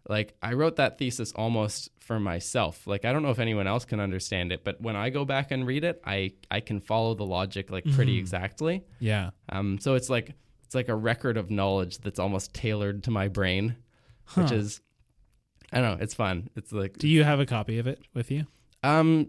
like 0.07 0.33
i 0.41 0.53
wrote 0.53 0.77
that 0.77 0.97
thesis 0.97 1.31
almost 1.33 1.89
for 1.99 2.19
myself 2.19 2.87
like 2.87 3.03
i 3.03 3.11
don't 3.11 3.21
know 3.23 3.29
if 3.29 3.39
anyone 3.39 3.67
else 3.67 3.83
can 3.83 3.99
understand 3.99 4.51
it 4.51 4.63
but 4.63 4.79
when 4.81 4.95
i 4.95 5.09
go 5.09 5.25
back 5.25 5.51
and 5.51 5.67
read 5.67 5.83
it 5.83 6.01
i 6.05 6.31
i 6.49 6.59
can 6.61 6.79
follow 6.79 7.13
the 7.13 7.25
logic 7.25 7.69
like 7.69 7.83
pretty 7.93 8.15
Mhm. 8.15 8.19
exactly 8.19 8.83
Yeah. 8.99 9.31
um 9.49 9.77
so 9.79 9.95
it's 9.95 10.09
like 10.09 10.33
it's 10.63 10.75
like 10.75 10.87
a 10.87 10.95
record 10.95 11.35
of 11.35 11.51
knowledge 11.51 11.97
that's 11.97 12.19
almost 12.19 12.53
tailored 12.53 13.03
to 13.03 13.11
my 13.11 13.27
brain 13.27 13.75
which 14.35 14.51
is 14.51 14.81
I 15.71 15.81
don't 15.81 15.99
know. 15.99 16.03
It's 16.03 16.15
fun. 16.15 16.49
It's 16.55 16.71
like 16.71 16.97
Do 16.97 17.07
you 17.07 17.23
have 17.23 17.39
a 17.39 17.45
copy 17.45 17.77
of 17.77 17.85
it 17.85 17.99
with 18.15 18.31
you? 18.31 18.47
um 18.81 19.27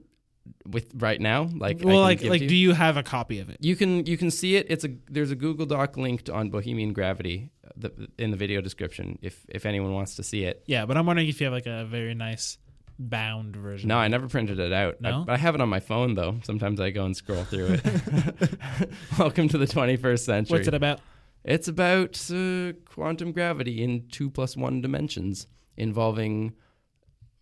with 0.67 0.91
right 0.95 1.21
now 1.21 1.49
like 1.57 1.81
well, 1.83 2.01
like 2.01 2.23
like 2.23 2.41
to 2.41 2.47
do 2.47 2.55
you. 2.55 2.69
you 2.69 2.75
have 2.75 2.97
a 2.97 3.03
copy 3.03 3.41
of 3.41 3.51
it? 3.51 3.59
you 3.61 3.77
can 3.77 4.07
you 4.07 4.17
can 4.17 4.31
see 4.31 4.57
it. 4.57 4.67
It's 4.69 4.85
a 4.85 4.91
there's 5.09 5.31
a 5.31 5.37
Google 5.37 5.67
Doc 5.67 5.97
linked 5.97 6.31
on 6.31 6.51
Bohemian 6.51 6.93
Gravity 6.93 7.51
the, 7.77 8.09
in 8.19 8.31
the 8.31 8.37
video 8.37 8.61
description 8.61 9.19
if 9.23 9.45
if 9.49 9.67
anyone 9.67 9.93
wants 9.93 10.17
to 10.17 10.23
see 10.23 10.45
it. 10.45 10.63
Yeah, 10.67 10.87
but 10.87 10.97
I'm 10.97 11.07
wondering 11.07 11.29
if 11.29 11.41
you 11.41 11.47
have 11.47 11.55
like 11.55 11.67
a 11.67 11.85
very 11.85 12.15
nice 12.15 12.59
bound 12.99 13.57
version. 13.57 13.89
No, 13.89 13.97
I 13.97 14.09
never 14.09 14.29
printed 14.29 14.59
it 14.59 14.73
out. 14.73 15.01
No? 15.01 15.25
I, 15.27 15.35
I 15.35 15.37
have 15.37 15.55
it 15.55 15.61
on 15.61 15.69
my 15.69 15.81
phone 15.81 16.15
though. 16.15 16.37
Sometimes 16.43 16.81
I 16.81 16.91
go 16.91 17.05
and 17.05 17.17
scroll 17.17 17.45
through 17.45 17.79
it. 17.83 18.59
Welcome 19.19 19.49
to 19.49 19.59
the 19.59 19.67
21st 19.67 20.19
century. 20.21 20.59
What's 20.59 20.69
it 20.69 20.75
about? 20.75 21.01
It's 21.45 21.69
about 21.69 22.21
uh, 22.31 22.73
quantum 22.85 23.33
gravity 23.33 23.83
in 23.83 24.09
two 24.09 24.29
plus 24.29 24.57
one 24.57 24.83
dimensions, 24.83 25.47
involving 25.77 26.53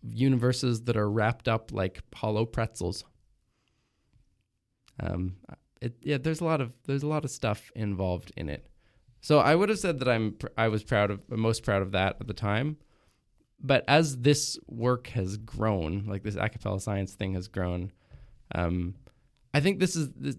universes 0.03 0.83
that 0.83 0.97
are 0.97 1.09
wrapped 1.09 1.47
up 1.47 1.71
like 1.71 2.01
hollow 2.13 2.45
pretzels. 2.45 3.03
Um, 4.99 5.37
it, 5.81 5.95
yeah, 6.01 6.17
there's 6.17 6.41
a 6.41 6.45
lot 6.45 6.61
of 6.61 6.73
there's 6.85 7.03
a 7.03 7.07
lot 7.07 7.23
of 7.23 7.31
stuff 7.31 7.71
involved 7.75 8.31
in 8.35 8.49
it. 8.49 8.67
So 9.21 9.39
I 9.39 9.55
would 9.55 9.69
have 9.69 9.79
said 9.79 9.99
that 9.99 10.07
I'm 10.07 10.37
I 10.57 10.67
was 10.67 10.83
proud 10.83 11.11
of 11.11 11.29
most 11.29 11.63
proud 11.63 11.81
of 11.81 11.91
that 11.91 12.17
at 12.19 12.27
the 12.27 12.33
time. 12.33 12.77
But 13.61 13.83
as 13.87 14.17
this 14.17 14.57
work 14.67 15.07
has 15.07 15.37
grown, 15.37 16.05
like 16.07 16.23
this 16.23 16.35
a 16.35 16.47
cappella 16.47 16.79
science 16.79 17.13
thing 17.13 17.33
has 17.33 17.49
grown, 17.49 17.91
um, 18.55 18.95
I 19.53 19.59
think 19.59 19.79
this 19.79 19.95
is 19.95 20.09
this, 20.15 20.37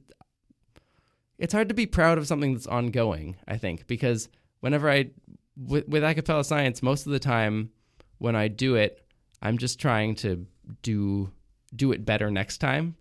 it's 1.39 1.53
hard 1.53 1.69
to 1.69 1.75
be 1.75 1.87
proud 1.87 2.17
of 2.17 2.27
something 2.27 2.55
that's 2.55 2.67
ongoing. 2.67 3.37
I 3.47 3.57
think 3.57 3.87
because 3.87 4.29
whenever 4.61 4.91
I 4.91 5.11
with, 5.57 5.89
with 5.89 6.03
a 6.03 6.15
cappella 6.15 6.45
science, 6.45 6.83
most 6.83 7.07
of 7.07 7.13
the 7.13 7.19
time 7.19 7.71
when 8.19 8.37
I 8.37 8.49
do 8.49 8.77
it, 8.77 9.00
I'm 9.43 9.59
just 9.59 9.79
trying 9.81 10.15
to 10.17 10.47
do 10.83 11.31
do 11.75 11.93
it 11.93 12.05
better 12.05 12.31
next 12.31 12.59
time. 12.59 12.97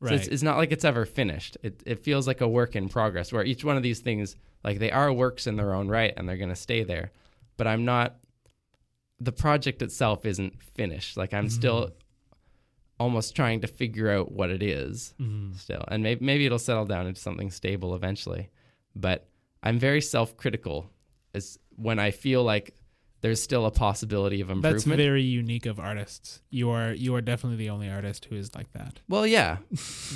So 0.00 0.08
Right. 0.10 0.14
it's, 0.16 0.28
it's 0.28 0.42
not 0.42 0.56
like 0.58 0.70
it's 0.72 0.84
ever 0.84 1.04
finished. 1.06 1.56
It 1.62 1.82
it 1.86 2.00
feels 2.00 2.26
like 2.26 2.40
a 2.40 2.48
work 2.48 2.76
in 2.76 2.88
progress 2.88 3.32
where 3.32 3.44
each 3.44 3.64
one 3.64 3.76
of 3.76 3.82
these 3.82 4.00
things 4.00 4.36
like 4.62 4.78
they 4.78 4.90
are 4.90 5.12
works 5.12 5.46
in 5.46 5.56
their 5.56 5.74
own 5.74 5.88
right 5.88 6.12
and 6.16 6.28
they're 6.28 6.36
going 6.36 6.48
to 6.50 6.56
stay 6.56 6.82
there. 6.84 7.10
But 7.56 7.66
I'm 7.66 7.84
not 7.84 8.16
the 9.20 9.32
project 9.32 9.80
itself 9.82 10.26
isn't 10.26 10.60
finished. 10.62 11.16
Like 11.16 11.32
I'm 11.32 11.48
still 11.48 11.90
almost 13.00 13.34
trying 13.34 13.60
to 13.60 13.66
figure 13.66 14.10
out 14.10 14.30
what 14.32 14.50
it 14.50 14.62
is 14.62 15.14
Mhm. 15.20 15.56
still. 15.56 15.84
And 15.88 16.02
maybe 16.02 16.24
maybe 16.24 16.46
it'll 16.46 16.58
settle 16.58 16.84
down 16.84 17.06
into 17.06 17.20
something 17.20 17.50
stable 17.50 17.94
eventually. 17.94 18.50
But 18.94 19.28
I'm 19.62 19.78
very 19.78 20.00
self-critical 20.00 20.90
as 21.34 21.58
when 21.76 21.98
I 21.98 22.10
feel 22.10 22.44
like 22.44 22.74
there's 23.24 23.42
still 23.42 23.64
a 23.64 23.70
possibility 23.70 24.42
of 24.42 24.50
improvement. 24.50 24.74
That's 24.74 24.84
very 24.84 25.22
unique 25.22 25.64
of 25.64 25.80
artists. 25.80 26.42
You 26.50 26.68
are 26.68 26.92
you 26.92 27.14
are 27.14 27.22
definitely 27.22 27.56
the 27.56 27.70
only 27.70 27.88
artist 27.88 28.26
who 28.26 28.36
is 28.36 28.54
like 28.54 28.70
that. 28.72 29.00
well, 29.08 29.26
yeah. 29.26 29.56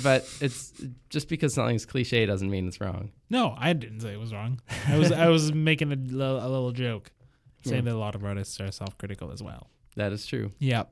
but 0.03 0.29
it's 0.41 0.71
just 1.09 1.27
because 1.27 1.55
something's 1.55 1.87
cliche 1.87 2.27
doesn't 2.27 2.51
mean 2.51 2.67
it's 2.67 2.79
wrong. 2.79 3.09
No, 3.31 3.55
I 3.57 3.73
didn't 3.73 4.01
say 4.01 4.13
it 4.13 4.19
was 4.19 4.31
wrong. 4.31 4.61
I 4.87 4.99
was 4.99 5.11
I 5.11 5.27
was 5.29 5.51
making 5.51 5.91
a, 5.91 5.95
little- 5.95 6.71
joke, 6.71 7.09
saying 7.63 7.83
Yeah. 7.85 7.93
that 7.93 7.97
a 7.97 7.97
lot 7.97 8.13
of 8.13 8.23
artists 8.23 8.61
are 8.61 8.71
self-critical 8.71 9.31
as 9.31 9.41
well. 9.41 9.71
That 9.95 10.13
is 10.13 10.27
true. 10.27 10.51
Yeah, 10.59 10.83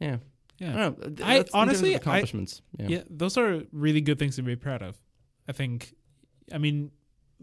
Yeah. 0.00 0.16
yeah. 0.58 0.70
I 0.70 0.78
don't 0.80 0.98
know. 0.98 1.04
I- 1.04 1.08
that's 1.08 1.10
in 1.10 1.26
terms 1.26 1.48
of 1.50 1.54
honestly, 1.54 1.92
I- 1.92 1.96
accomplishments. 1.98 2.62
yeah. 2.78 2.86
Yeah, 2.88 3.02
those 3.10 3.36
are 3.36 3.64
really 3.70 4.00
good 4.00 4.18
things 4.18 4.36
to 4.36 4.42
be 4.42 4.56
proud 4.56 4.80
of. 4.80 4.96
I 5.46 5.52
think, 5.52 5.92
I 6.50 6.56
mean, 6.56 6.90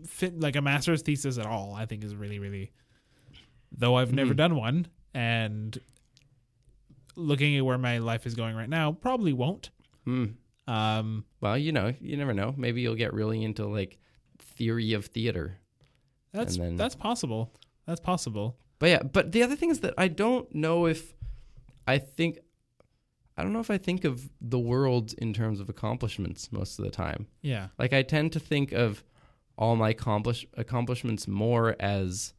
fit, 0.08 0.40
like 0.40 0.56
a 0.56 0.62
master's 0.62 1.04
thesis 1.04 1.38
at 1.38 1.46
all, 1.46 1.76
I 1.76 1.86
think 1.86 2.04
is 2.04 2.16
really, 2.16 2.40
really. 2.40 2.72
Though 3.72 3.96
I've 3.96 4.14
never 4.14 4.34
Mhm. 4.34 4.38
done 4.38 4.56
one, 4.56 4.88
and 5.14 5.78
looking 7.16 7.56
at 7.58 7.66
where 7.66 7.78
my 7.78 7.98
life 7.98 8.26
is 8.26 8.36
going 8.36 8.56
right 8.56 8.70
now, 8.70 8.92
probably 8.94 9.34
won't. 9.34 9.70
Hmm. 10.06 10.26
Um, 10.68 11.26
Well, 11.42 11.58
you 11.58 11.72
know, 11.72 11.94
you 12.00 12.16
never 12.18 12.34
know. 12.34 12.54
Maybe 12.58 12.82
you'll 12.82 12.96
get 12.96 13.14
really 13.14 13.44
into 13.44 13.66
like 13.66 13.98
theory 14.38 14.94
of 14.94 15.06
theater. 15.08 15.60
that's 16.32 16.58
then- 16.58 16.76
that's 16.76 16.94
possible. 16.96 17.52
That's 17.88 18.00
possible. 18.00 18.60
But 18.78 18.90
yeah, 18.90 19.02
but 19.02 19.32
the 19.32 19.42
other 19.42 19.56
thing 19.56 19.72
is 19.72 19.80
that 19.80 19.96
I 19.98 20.08
don't 20.10 20.54
know 20.54 20.86
if 20.86 21.16
I 21.88 21.98
think 21.98 22.38
I 23.36 23.42
don't 23.44 23.52
know 23.54 23.62
if 23.62 23.72
I 23.72 23.78
think 23.80 24.04
of 24.04 24.30
the 24.42 24.60
world 24.60 25.14
in 25.18 25.34
terms 25.34 25.60
of 25.62 25.70
accomplishments 25.70 26.52
most 26.52 26.78
of 26.78 26.84
the 26.86 26.92
time. 26.92 27.28
Yeah. 27.42 27.70
Like 27.80 27.94
I 27.94 28.04
tend 28.04 28.32
to 28.34 28.40
think 28.40 28.72
of 28.74 29.04
all 29.58 29.76
my 29.78 29.90
accomplish 29.92 30.46
accomplishments 30.56 31.26
more 31.28 31.76
as 31.80 32.34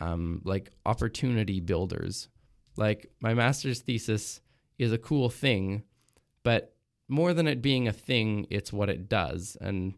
um 0.00 0.42
like 0.44 0.70
opportunity 0.86 1.60
builders. 1.60 2.28
Like 2.76 3.10
my 3.20 3.34
master's 3.34 3.80
thesis 3.80 4.40
is 4.78 4.92
a 4.92 4.98
cool 4.98 5.28
thing, 5.28 5.82
but 6.42 6.74
more 7.08 7.34
than 7.34 7.46
it 7.46 7.60
being 7.60 7.88
a 7.88 7.92
thing, 7.92 8.46
it's 8.50 8.72
what 8.72 8.88
it 8.88 9.08
does. 9.08 9.56
And 9.60 9.94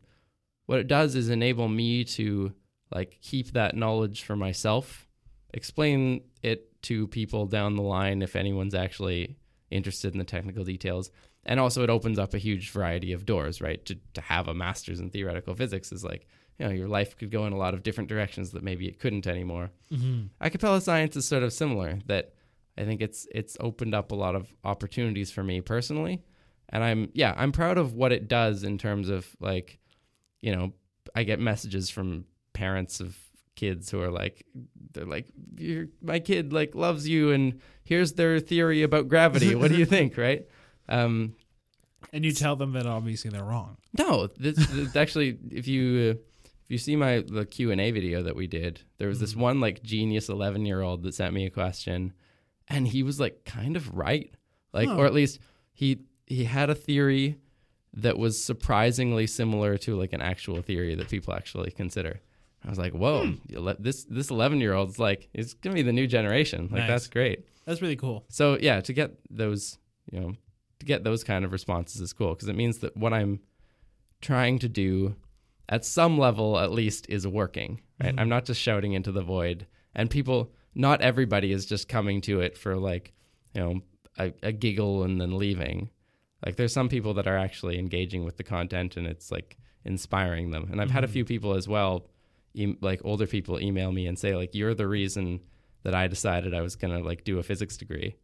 what 0.66 0.78
it 0.78 0.88
does 0.88 1.14
is 1.14 1.28
enable 1.28 1.68
me 1.68 2.04
to 2.04 2.52
like 2.92 3.18
keep 3.20 3.52
that 3.52 3.76
knowledge 3.76 4.22
for 4.22 4.36
myself, 4.36 5.06
explain 5.52 6.22
it 6.42 6.82
to 6.82 7.06
people 7.08 7.46
down 7.46 7.76
the 7.76 7.82
line 7.82 8.22
if 8.22 8.34
anyone's 8.34 8.74
actually 8.74 9.36
interested 9.70 10.14
in 10.14 10.18
the 10.18 10.24
technical 10.24 10.64
details. 10.64 11.10
And 11.44 11.60
also 11.60 11.82
it 11.82 11.90
opens 11.90 12.18
up 12.18 12.34
a 12.34 12.38
huge 12.38 12.70
variety 12.70 13.12
of 13.12 13.26
doors, 13.26 13.60
right? 13.60 13.84
To 13.86 13.98
to 14.14 14.20
have 14.20 14.48
a 14.48 14.54
master's 14.54 15.00
in 15.00 15.10
theoretical 15.10 15.54
physics 15.54 15.92
is 15.92 16.04
like, 16.04 16.26
you 16.58 16.66
know, 16.66 16.72
your 16.72 16.88
life 16.88 17.16
could 17.16 17.30
go 17.30 17.46
in 17.46 17.52
a 17.52 17.56
lot 17.56 17.74
of 17.74 17.82
different 17.82 18.08
directions 18.08 18.50
that 18.52 18.62
maybe 18.62 18.86
it 18.86 18.98
couldn't 19.00 19.26
anymore. 19.26 19.70
Mm-hmm. 19.92 20.26
A 20.40 20.50
cappella 20.50 20.80
science 20.80 21.16
is 21.16 21.24
sort 21.26 21.42
of 21.42 21.52
similar 21.52 21.98
that 22.06 22.34
I 22.78 22.84
think 22.84 23.00
it's 23.00 23.26
it's 23.34 23.56
opened 23.60 23.94
up 23.94 24.12
a 24.12 24.14
lot 24.14 24.34
of 24.34 24.54
opportunities 24.64 25.30
for 25.30 25.42
me 25.42 25.60
personally. 25.60 26.22
And 26.68 26.82
I'm 26.84 27.10
yeah, 27.14 27.34
I'm 27.36 27.52
proud 27.52 27.78
of 27.78 27.94
what 27.94 28.12
it 28.12 28.28
does 28.28 28.62
in 28.64 28.78
terms 28.78 29.08
of 29.08 29.26
like, 29.40 29.78
you 30.40 30.54
know, 30.54 30.72
I 31.14 31.24
get 31.24 31.38
messages 31.40 31.90
from 31.90 32.24
parents 32.52 33.00
of 33.00 33.16
kids 33.54 33.90
who 33.90 34.00
are 34.00 34.10
like 34.10 34.46
they're 34.92 35.04
like 35.04 35.26
Your, 35.58 35.88
my 36.00 36.18
kid 36.18 36.52
like 36.52 36.74
loves 36.74 37.06
you 37.06 37.30
and 37.32 37.60
here's 37.84 38.14
their 38.14 38.40
theory 38.40 38.82
about 38.82 39.08
gravity. 39.08 39.54
what 39.54 39.70
do 39.70 39.76
you 39.76 39.84
think, 39.96 40.16
right? 40.16 40.46
Um 40.88 41.34
And 42.12 42.24
you 42.24 42.32
tell 42.32 42.56
them 42.56 42.72
that 42.72 42.86
obviously 42.86 43.30
they're 43.30 43.44
wrong. 43.44 43.76
no, 43.98 44.28
this, 44.38 44.56
this 44.68 44.96
actually, 44.96 45.38
if 45.50 45.68
you 45.68 46.16
uh, 46.16 46.22
you 46.72 46.78
see 46.78 46.96
my 46.96 47.20
the 47.26 47.44
Q 47.46 47.70
and 47.70 47.80
A 47.80 47.90
video 47.90 48.22
that 48.22 48.34
we 48.36 48.46
did, 48.46 48.80
there 48.98 49.08
was 49.08 49.20
this 49.20 49.34
Mhm. 49.34 49.38
one 49.40 49.60
like 49.60 49.82
genius 49.82 50.28
eleven 50.28 50.64
year 50.66 50.80
old 50.80 51.02
that 51.02 51.14
sent 51.14 51.34
me 51.34 51.46
a 51.46 51.50
question, 51.50 52.12
and 52.68 52.88
he 52.88 53.02
was 53.02 53.20
like 53.20 53.44
kind 53.44 53.76
of 53.76 53.92
right, 53.94 54.32
like 54.72 54.88
Huh. 54.88 54.96
or 54.96 55.06
at 55.06 55.14
least 55.14 55.38
he 55.72 55.98
he 56.26 56.44
had 56.44 56.70
a 56.70 56.74
theory 56.74 57.36
that 57.94 58.16
was 58.18 58.42
surprisingly 58.42 59.26
similar 59.26 59.76
to 59.76 59.96
like 59.96 60.12
an 60.14 60.22
actual 60.22 60.62
theory 60.62 60.94
that 60.94 61.08
people 61.10 61.34
actually 61.34 61.70
consider. 61.70 62.20
I 62.64 62.70
was 62.70 62.78
like, 62.78 62.94
whoa, 62.94 63.26
Hmm. 63.26 63.68
this 63.80 64.04
this 64.04 64.30
eleven 64.30 64.60
year 64.60 64.72
old's 64.72 64.98
like 64.98 65.28
it's 65.34 65.52
gonna 65.54 65.74
be 65.74 65.82
the 65.82 65.92
new 65.92 66.06
generation. 66.06 66.62
Like 66.70 66.80
Nice. 66.82 66.88
that's 66.88 67.08
great. 67.08 67.44
That's 67.66 67.82
really 67.82 67.96
cool. 67.96 68.24
So 68.28 68.56
yeah, 68.60 68.80
to 68.80 68.92
get 68.92 69.18
those, 69.30 69.78
you 70.10 70.20
know, 70.20 70.32
to 70.78 70.86
get 70.86 71.04
those 71.04 71.22
kind 71.22 71.44
of 71.44 71.52
responses 71.52 72.00
is 72.00 72.12
cool 72.12 72.34
because 72.34 72.48
it 72.48 72.56
means 72.56 72.78
that 72.78 72.96
what 72.96 73.12
I'm 73.12 73.40
trying 74.20 74.58
to 74.60 74.68
do 74.68 75.16
at 75.68 75.84
some 75.84 76.18
level 76.18 76.58
at 76.58 76.72
least 76.72 77.06
is 77.08 77.26
working, 77.26 77.80
right? 78.02 78.14
Mhm. 78.14 78.20
I'm 78.20 78.28
not 78.28 78.44
just 78.44 78.60
shouting 78.60 78.92
into 78.92 79.12
the 79.12 79.22
void 79.22 79.66
and 79.94 80.10
people 80.10 80.52
not 80.74 81.00
everybody 81.02 81.52
is 81.52 81.66
just 81.66 81.88
coming 81.88 82.20
to 82.22 82.40
it 82.40 82.56
for 82.58 82.76
like, 82.76 83.12
you 83.54 83.60
know, 83.60 83.80
a, 84.18 84.32
a 84.42 84.52
giggle 84.52 85.02
and 85.04 85.20
then 85.20 85.36
leaving. 85.38 85.90
Like 86.44 86.56
there's 86.56 86.72
some 86.72 86.88
people 86.88 87.14
that 87.14 87.26
are 87.26 87.36
actually 87.36 87.78
engaging 87.78 88.24
with 88.24 88.36
the 88.36 88.42
content 88.44 88.96
and 88.96 89.06
it's 89.06 89.30
like 89.30 89.58
inspiring 89.84 90.50
them. 90.50 90.68
And 90.70 90.80
I've 90.80 90.90
had 90.90 91.04
a 91.04 91.06
Mhm. 91.08 91.10
few 91.12 91.24
people 91.24 91.54
as 91.54 91.68
well, 91.68 92.06
e- 92.54 92.76
like 92.80 93.00
older 93.04 93.26
people 93.26 93.60
email 93.60 93.92
me 93.92 94.06
and 94.06 94.18
say 94.18 94.34
like 94.34 94.54
you're 94.54 94.74
the 94.74 94.88
reason 94.88 95.40
that 95.84 95.94
I 95.94 96.06
decided 96.08 96.54
I 96.54 96.60
was 96.62 96.76
going 96.76 96.96
to 96.96 97.04
like 97.06 97.24
do 97.24 97.38
a 97.38 97.42
physics 97.42 97.76
degree. 97.76 98.16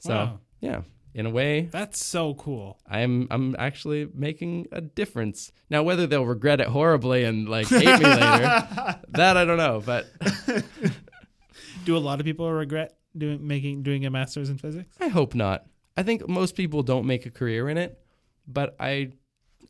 So, 0.00 0.14
Wow. 0.14 0.40
yeah, 0.60 0.82
in 1.14 1.26
a 1.26 1.30
way, 1.30 1.68
That's 1.70 2.02
so 2.02 2.34
cool. 2.34 2.78
I'm 2.88 3.28
I'm 3.30 3.54
actually 3.58 4.08
making 4.14 4.68
a 4.72 4.80
difference. 4.80 5.52
Now 5.68 5.82
whether 5.82 6.06
they'll 6.06 6.24
regret 6.26 6.60
it 6.60 6.68
horribly 6.68 7.24
and 7.24 7.48
like 7.48 7.68
hate 7.68 7.84
me 7.84 8.06
later, 8.06 8.98
that 9.08 9.36
I 9.36 9.44
don't 9.44 9.58
know, 9.58 9.82
but 9.84 10.06
Do 11.84 11.96
a 11.96 11.98
lot 11.98 12.20
of 12.20 12.26
people 12.26 12.50
regret 12.50 12.96
doing 13.16 13.46
making 13.46 13.82
doing 13.82 14.06
a 14.06 14.10
master's 14.10 14.48
in 14.50 14.58
physics? 14.58 14.96
I 15.00 15.08
hope 15.08 15.34
not. 15.34 15.66
I 15.96 16.02
think 16.02 16.28
most 16.28 16.54
people 16.54 16.82
don't 16.82 17.06
make 17.06 17.26
a 17.26 17.30
career 17.30 17.68
in 17.68 17.76
it, 17.76 17.98
but 18.46 18.74
I 18.80 19.12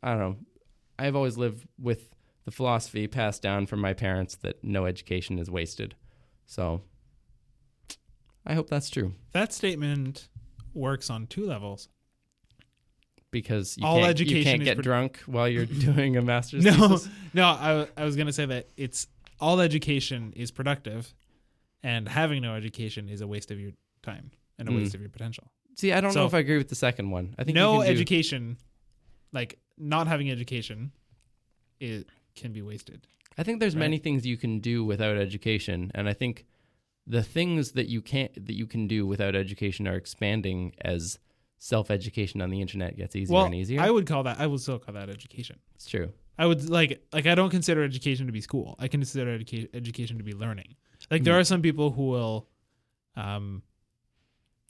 I 0.03 0.11
don't 0.11 0.19
know. 0.19 0.37
I've 0.99 1.17
always 1.17 1.37
lived 1.37 1.67
with 1.79 2.15
the 2.45 2.51
philosophy 2.51 3.07
passed 3.07 3.43
down 3.43 3.67
from 3.67 3.81
my 3.81 3.95
parents 3.95 4.37
that 4.37 4.63
no 4.63 4.85
education 4.87 5.39
is 5.39 5.51
wasted. 5.51 5.95
So 6.47 6.83
I 8.45 8.55
hope 8.55 8.69
that's 8.69 8.91
true 8.91 9.15
That 9.33 9.53
statement 9.53 10.29
works 10.75 11.11
on 11.11 11.27
two 11.27 11.47
levels. 11.47 11.89
because 13.31 13.77
you 13.79 13.87
All 13.87 13.95
can't, 14.01 14.05
you 14.21 14.25
education 14.27 14.45
can't 14.45 14.63
is 14.63 14.69
get 14.69 14.83
drunk 14.83 15.19
while 15.27 15.49
you're 15.49 15.67
doing 15.89 16.17
a 16.17 16.23
master's 16.23 16.65
No, 16.65 16.73
thesis. 16.89 17.09
no, 17.33 17.45
I, 17.47 17.87
I 17.97 18.05
was 18.05 18.15
gonna 18.17 18.33
say 18.33 18.45
that 18.47 18.69
it's 18.77 19.07
all 19.41 19.61
education 19.61 20.33
is 20.37 20.51
productive, 20.51 21.13
and 21.83 22.09
having 22.09 22.43
no 22.43 22.55
education 22.55 23.09
is 23.09 23.21
a 23.23 23.27
waste 23.27 23.51
of 23.51 23.59
your 23.59 23.73
time 24.03 24.31
and 24.59 24.69
a 24.69 24.73
Mm. 24.73 24.77
waste 24.77 24.95
of 24.95 25.01
your 25.01 25.11
potential. 25.11 25.51
See, 25.77 25.93
I 25.93 26.01
don't 26.01 26.13
So- 26.13 26.21
know 26.21 26.27
if 26.27 26.35
I 26.35 26.39
agree 26.41 26.59
with 26.59 26.69
the 26.69 26.75
second 26.75 27.11
one. 27.11 27.35
I 27.39 27.45
think 27.45 27.55
no 27.57 27.83
you 27.83 27.89
education, 27.89 28.59
like 29.33 29.59
not 29.79 30.07
having 30.07 30.31
education, 30.31 30.93
it 31.81 32.07
can 32.37 32.53
be 32.53 32.61
wasted. 32.63 33.07
I 33.39 33.43
think 33.45 33.61
there's 33.61 33.75
right? 33.75 33.81
many 33.81 33.99
things 33.99 34.27
you 34.27 34.37
can 34.37 34.61
do 34.61 34.85
without 34.85 35.17
education, 35.17 35.91
and 35.95 36.07
I 36.09 36.13
think 36.13 36.45
the 37.07 37.23
things 37.23 37.73
that 37.73 37.89
you 37.89 38.01
can't 38.03 38.33
that 38.47 38.55
you 38.55 38.67
can 38.67 38.87
do 38.87 39.07
without 39.07 39.35
education 39.35 39.89
are 39.89 39.97
expanding 39.97 40.75
as 40.83 41.19
self-education 41.59 42.41
on 42.43 42.51
the 42.51 42.61
internet 42.61 42.97
gets 42.97 43.15
easier 43.15 43.35
well, 43.35 43.47
and 43.47 43.55
easier. 43.55 43.81
I 43.81 43.91
would 43.91 44.07
call 44.07 44.23
that. 44.25 44.41
I 44.41 44.47
would 44.47 44.61
still 44.61 44.79
call 44.79 44.95
that 44.95 45.09
education. 45.09 45.59
it's 45.75 45.87
true. 45.89 46.13
I 46.39 46.47
would 46.47 46.69
like 46.69 47.05
like 47.13 47.27
I 47.27 47.35
don't 47.35 47.51
consider 47.51 47.83
education 47.85 48.27
to 48.27 48.33
be 48.33 48.41
school. 48.41 48.75
I 48.79 48.89
consider 48.89 49.39
educa- 49.39 49.69
education 49.75 50.19
to 50.19 50.25
be 50.25 50.33
learning. 50.33 50.75
Like 51.11 51.25
there 51.25 51.35
Mhm. 51.35 51.41
are 51.41 51.45
some 51.45 51.63
people 51.63 51.91
who 51.91 52.07
will 52.07 52.49
um 53.17 53.63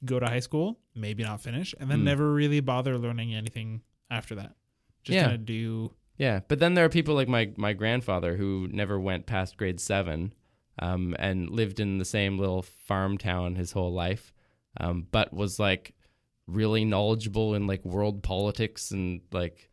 go 0.04 0.18
to 0.18 0.26
high 0.26 0.40
school, 0.40 0.80
maybe 0.94 1.22
not 1.22 1.40
finish, 1.40 1.74
and 1.78 1.90
then 1.90 2.00
Mm. 2.00 2.04
never 2.04 2.32
really 2.32 2.60
bother 2.60 2.98
learning 2.98 3.34
anything 3.34 3.82
after 4.10 4.34
that. 4.34 4.56
Just 5.04 5.14
Yeah. 5.14 5.22
kind 5.24 5.34
of 5.36 5.46
do. 5.46 5.94
Yeah, 6.18 6.40
but 6.48 6.58
then 6.58 6.74
there 6.74 6.84
are 6.84 6.88
people 6.88 7.14
like 7.14 7.28
my 7.28 7.52
my 7.56 7.72
grandfather 7.72 8.36
who 8.36 8.68
never 8.72 8.98
went 8.98 9.26
past 9.26 9.56
grade 9.56 9.80
seven, 9.80 10.34
um, 10.78 11.14
and 11.18 11.50
lived 11.50 11.80
in 11.80 11.98
the 11.98 12.04
same 12.04 12.38
little 12.38 12.62
farm 12.62 13.18
town 13.18 13.54
his 13.56 13.72
whole 13.72 13.92
life, 13.92 14.32
um, 14.80 15.06
but 15.10 15.32
was 15.32 15.58
like 15.58 15.94
really 16.46 16.84
knowledgeable 16.84 17.54
in 17.54 17.66
like 17.66 17.84
world 17.84 18.22
politics 18.22 18.90
and 18.90 19.20
like 19.32 19.68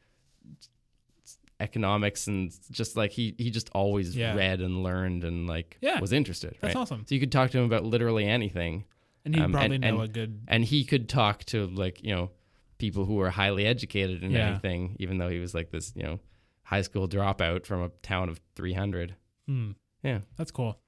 economics 1.62 2.28
and 2.28 2.52
just 2.72 2.96
like 2.96 3.12
he 3.12 3.36
he 3.38 3.50
just 3.52 3.70
always 3.74 4.16
Yeah. 4.16 4.34
read 4.36 4.62
and 4.62 4.82
learned 4.82 5.24
and 5.26 5.46
like 5.48 5.78
Yeah. 5.82 6.00
was 6.00 6.14
interested. 6.14 6.56
That's 6.62 6.74
right? 6.76 6.82
awesome. 6.82 7.06
So 7.06 7.16
you 7.16 7.20
could 7.20 7.32
talk 7.34 7.52
to 7.52 7.58
him 7.58 7.66
about 7.66 7.84
literally 7.84 8.26
anything, 8.26 8.86
And 9.26 9.36
you 9.36 9.44
Um, 9.44 9.52
probably 9.52 9.76
and- 9.76 9.82
know 9.84 10.00
and- 10.02 10.10
a 10.10 10.14
good. 10.14 10.42
and 10.48 10.64
he 10.64 10.86
could 10.86 11.10
talk 11.10 11.44
to 11.46 11.68
like 11.68 12.02
you 12.04 12.16
know 12.16 12.32
people 12.78 13.04
who 13.06 13.16
were 13.16 13.30
highly 13.32 13.66
educated 13.66 14.24
in 14.24 14.32
Yeah. 14.32 14.52
anything, 14.52 14.96
even 15.00 15.18
though 15.18 15.28
he 15.28 15.40
was 15.40 15.54
like 15.54 15.72
this 15.72 15.92
you 15.96 16.04
know 16.04 16.20
high 16.64 16.82
school 16.82 17.08
dropout 17.10 17.66
from 17.66 17.82
a 17.84 17.90
town 18.02 18.30
of 18.30 18.40
three 18.56 18.74
hundred. 18.74 19.16
Hmm. 19.46 19.72
Yeah. 20.02 20.20
That's 20.38 20.52
cool. 20.52 20.80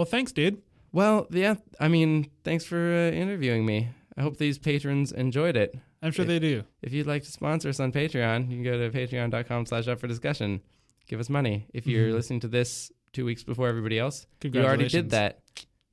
Well, 0.00 0.06
thanks, 0.06 0.32
dude. 0.32 0.62
Well, 0.92 1.26
yeah. 1.30 1.56
I 1.78 1.88
mean, 1.88 2.30
thanks 2.42 2.64
for 2.64 2.78
uh, 2.78 3.10
interviewing 3.10 3.66
me. 3.66 3.90
I 4.16 4.22
hope 4.22 4.38
these 4.38 4.56
patrons 4.58 5.12
enjoyed 5.12 5.58
it. 5.58 5.74
I'm 6.02 6.10
sure 6.10 6.22
If- 6.22 6.28
they 6.28 6.38
do. 6.38 6.64
If 6.80 6.94
you'd 6.94 7.06
like 7.06 7.22
to 7.24 7.30
sponsor 7.30 7.68
us 7.68 7.80
on 7.80 7.92
Patreon, 7.92 8.48
you 8.48 8.56
can 8.56 8.62
go 8.62 8.78
to 8.78 8.88
patreon.com 8.90 9.66
slash 9.66 9.88
up 9.88 10.00
for 10.00 10.06
discussion. 10.06 10.62
Give 11.06 11.20
us 11.20 11.28
money. 11.28 11.66
If 11.74 11.86
you're 11.86 12.08
Mhm. 12.08 12.14
listening 12.14 12.40
to 12.40 12.48
this 12.48 12.90
two 13.12 13.26
weeks 13.26 13.42
before 13.44 13.68
everybody 13.68 13.98
else, 13.98 14.26
you 14.42 14.50
already 14.64 14.88
did 14.88 15.10
that. 15.10 15.40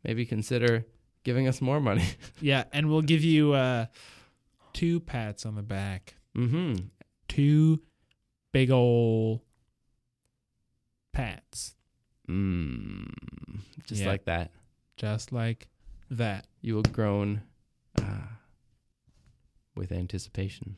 Maybe 0.05 0.25
consider 0.25 0.85
giving 1.25 1.45
us 1.49 1.59
more 1.59 1.81
money. 1.81 2.05
Yeah, 2.39 2.63
and 2.71 2.89
we'll 2.89 3.01
give 3.01 3.25
you 3.25 3.51
uh, 3.51 3.87
two 4.71 5.01
pats 5.01 5.45
on 5.45 5.55
the 5.55 5.63
back. 5.63 6.15
mm-hmm. 6.33 6.75
Two 7.27 7.81
big 8.53 8.71
ol' 8.71 9.43
pats, 11.11 11.75
Mm. 12.29 13.05
Just 13.85 14.01
Yeah. 14.01 14.07
like 14.07 14.25
that. 14.25 14.51
just 14.97 15.31
like 15.31 15.67
that. 16.09 16.47
You 16.61 16.75
will 16.75 16.81
groan 16.83 17.41
uh, 18.01 18.27
with 19.75 19.91
anticipation. 19.91 20.77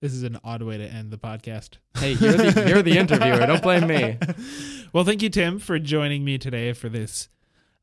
This 0.00 0.12
is 0.12 0.22
an 0.22 0.38
odd 0.44 0.62
way 0.62 0.78
to 0.78 0.84
end 0.86 1.10
the 1.10 1.18
podcast. 1.18 1.78
Hey, 1.96 2.12
you're 2.12 2.32
the, 2.34 2.64
you're 2.68 2.82
the 2.82 2.96
interviewer. 2.98 3.44
Don't 3.46 3.62
blame 3.62 3.86
me. 3.86 4.18
Well, 4.92 5.04
thank 5.04 5.20
you, 5.20 5.28
Tim, 5.28 5.58
for 5.58 5.78
joining 5.78 6.24
me 6.24 6.38
today 6.38 6.72
for 6.72 6.88
this 6.88 7.28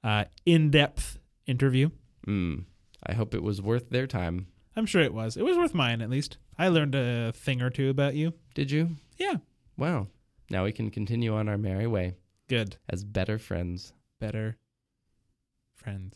uh, 0.03 0.23
in-depth 0.47 1.19
interview. 1.45 1.89
Mm. 2.25 2.63
I 3.05 3.13
hope 3.13 3.35
it 3.35 3.43
was 3.43 3.61
worth 3.61 3.89
their 3.91 4.07
time. 4.07 4.47
I'm 4.75 4.87
sure 4.87 5.01
it 5.01 5.13
was. 5.13 5.37
It 5.37 5.43
was 5.45 5.55
worth 5.57 5.75
mine, 5.75 6.01
at 6.01 6.09
least. 6.09 6.37
I 6.57 6.69
learned 6.69 6.95
a 6.95 7.31
thing 7.33 7.61
or 7.61 7.69
two 7.69 7.89
about 7.89 8.15
you. 8.15 8.33
Did 8.55 8.71
you? 8.71 8.95
Yeah. 9.19 9.35
Wow. 9.77 10.07
now 10.49 10.63
we 10.63 10.71
can 10.71 10.89
continue 10.89 11.35
on 11.35 11.47
our 11.49 11.57
merry 11.57 11.85
way 11.85 12.15
Good. 12.53 12.77
as 12.89 13.03
better 13.03 13.37
friends. 13.37 13.93
Better 14.19 14.57
friends. 15.75 16.15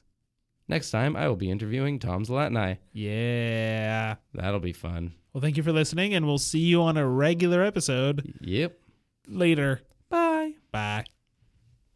Next 0.68 0.92
time, 0.92 1.16
I 1.16 1.28
will 1.28 1.36
be 1.38 1.50
interviewing 1.50 1.98
Tom 2.00 2.26
Zlatni. 2.26 2.78
Yeah. 2.94 4.16
That'll 4.34 4.60
be 4.60 4.74
fun. 4.74 5.14
Well, 5.34 5.42
thank 5.42 5.56
you 5.58 5.64
for 5.64 5.72
listening, 5.72 6.14
and 6.14 6.26
we'll 6.26 6.38
see 6.38 6.60
you 6.60 6.82
on 6.82 6.98
a 6.98 7.08
regular 7.08 7.64
episode 7.64 8.34
Yep. 8.42 8.78
later. 9.28 9.82
Bye. 10.10 10.54
Bye. 10.72 11.06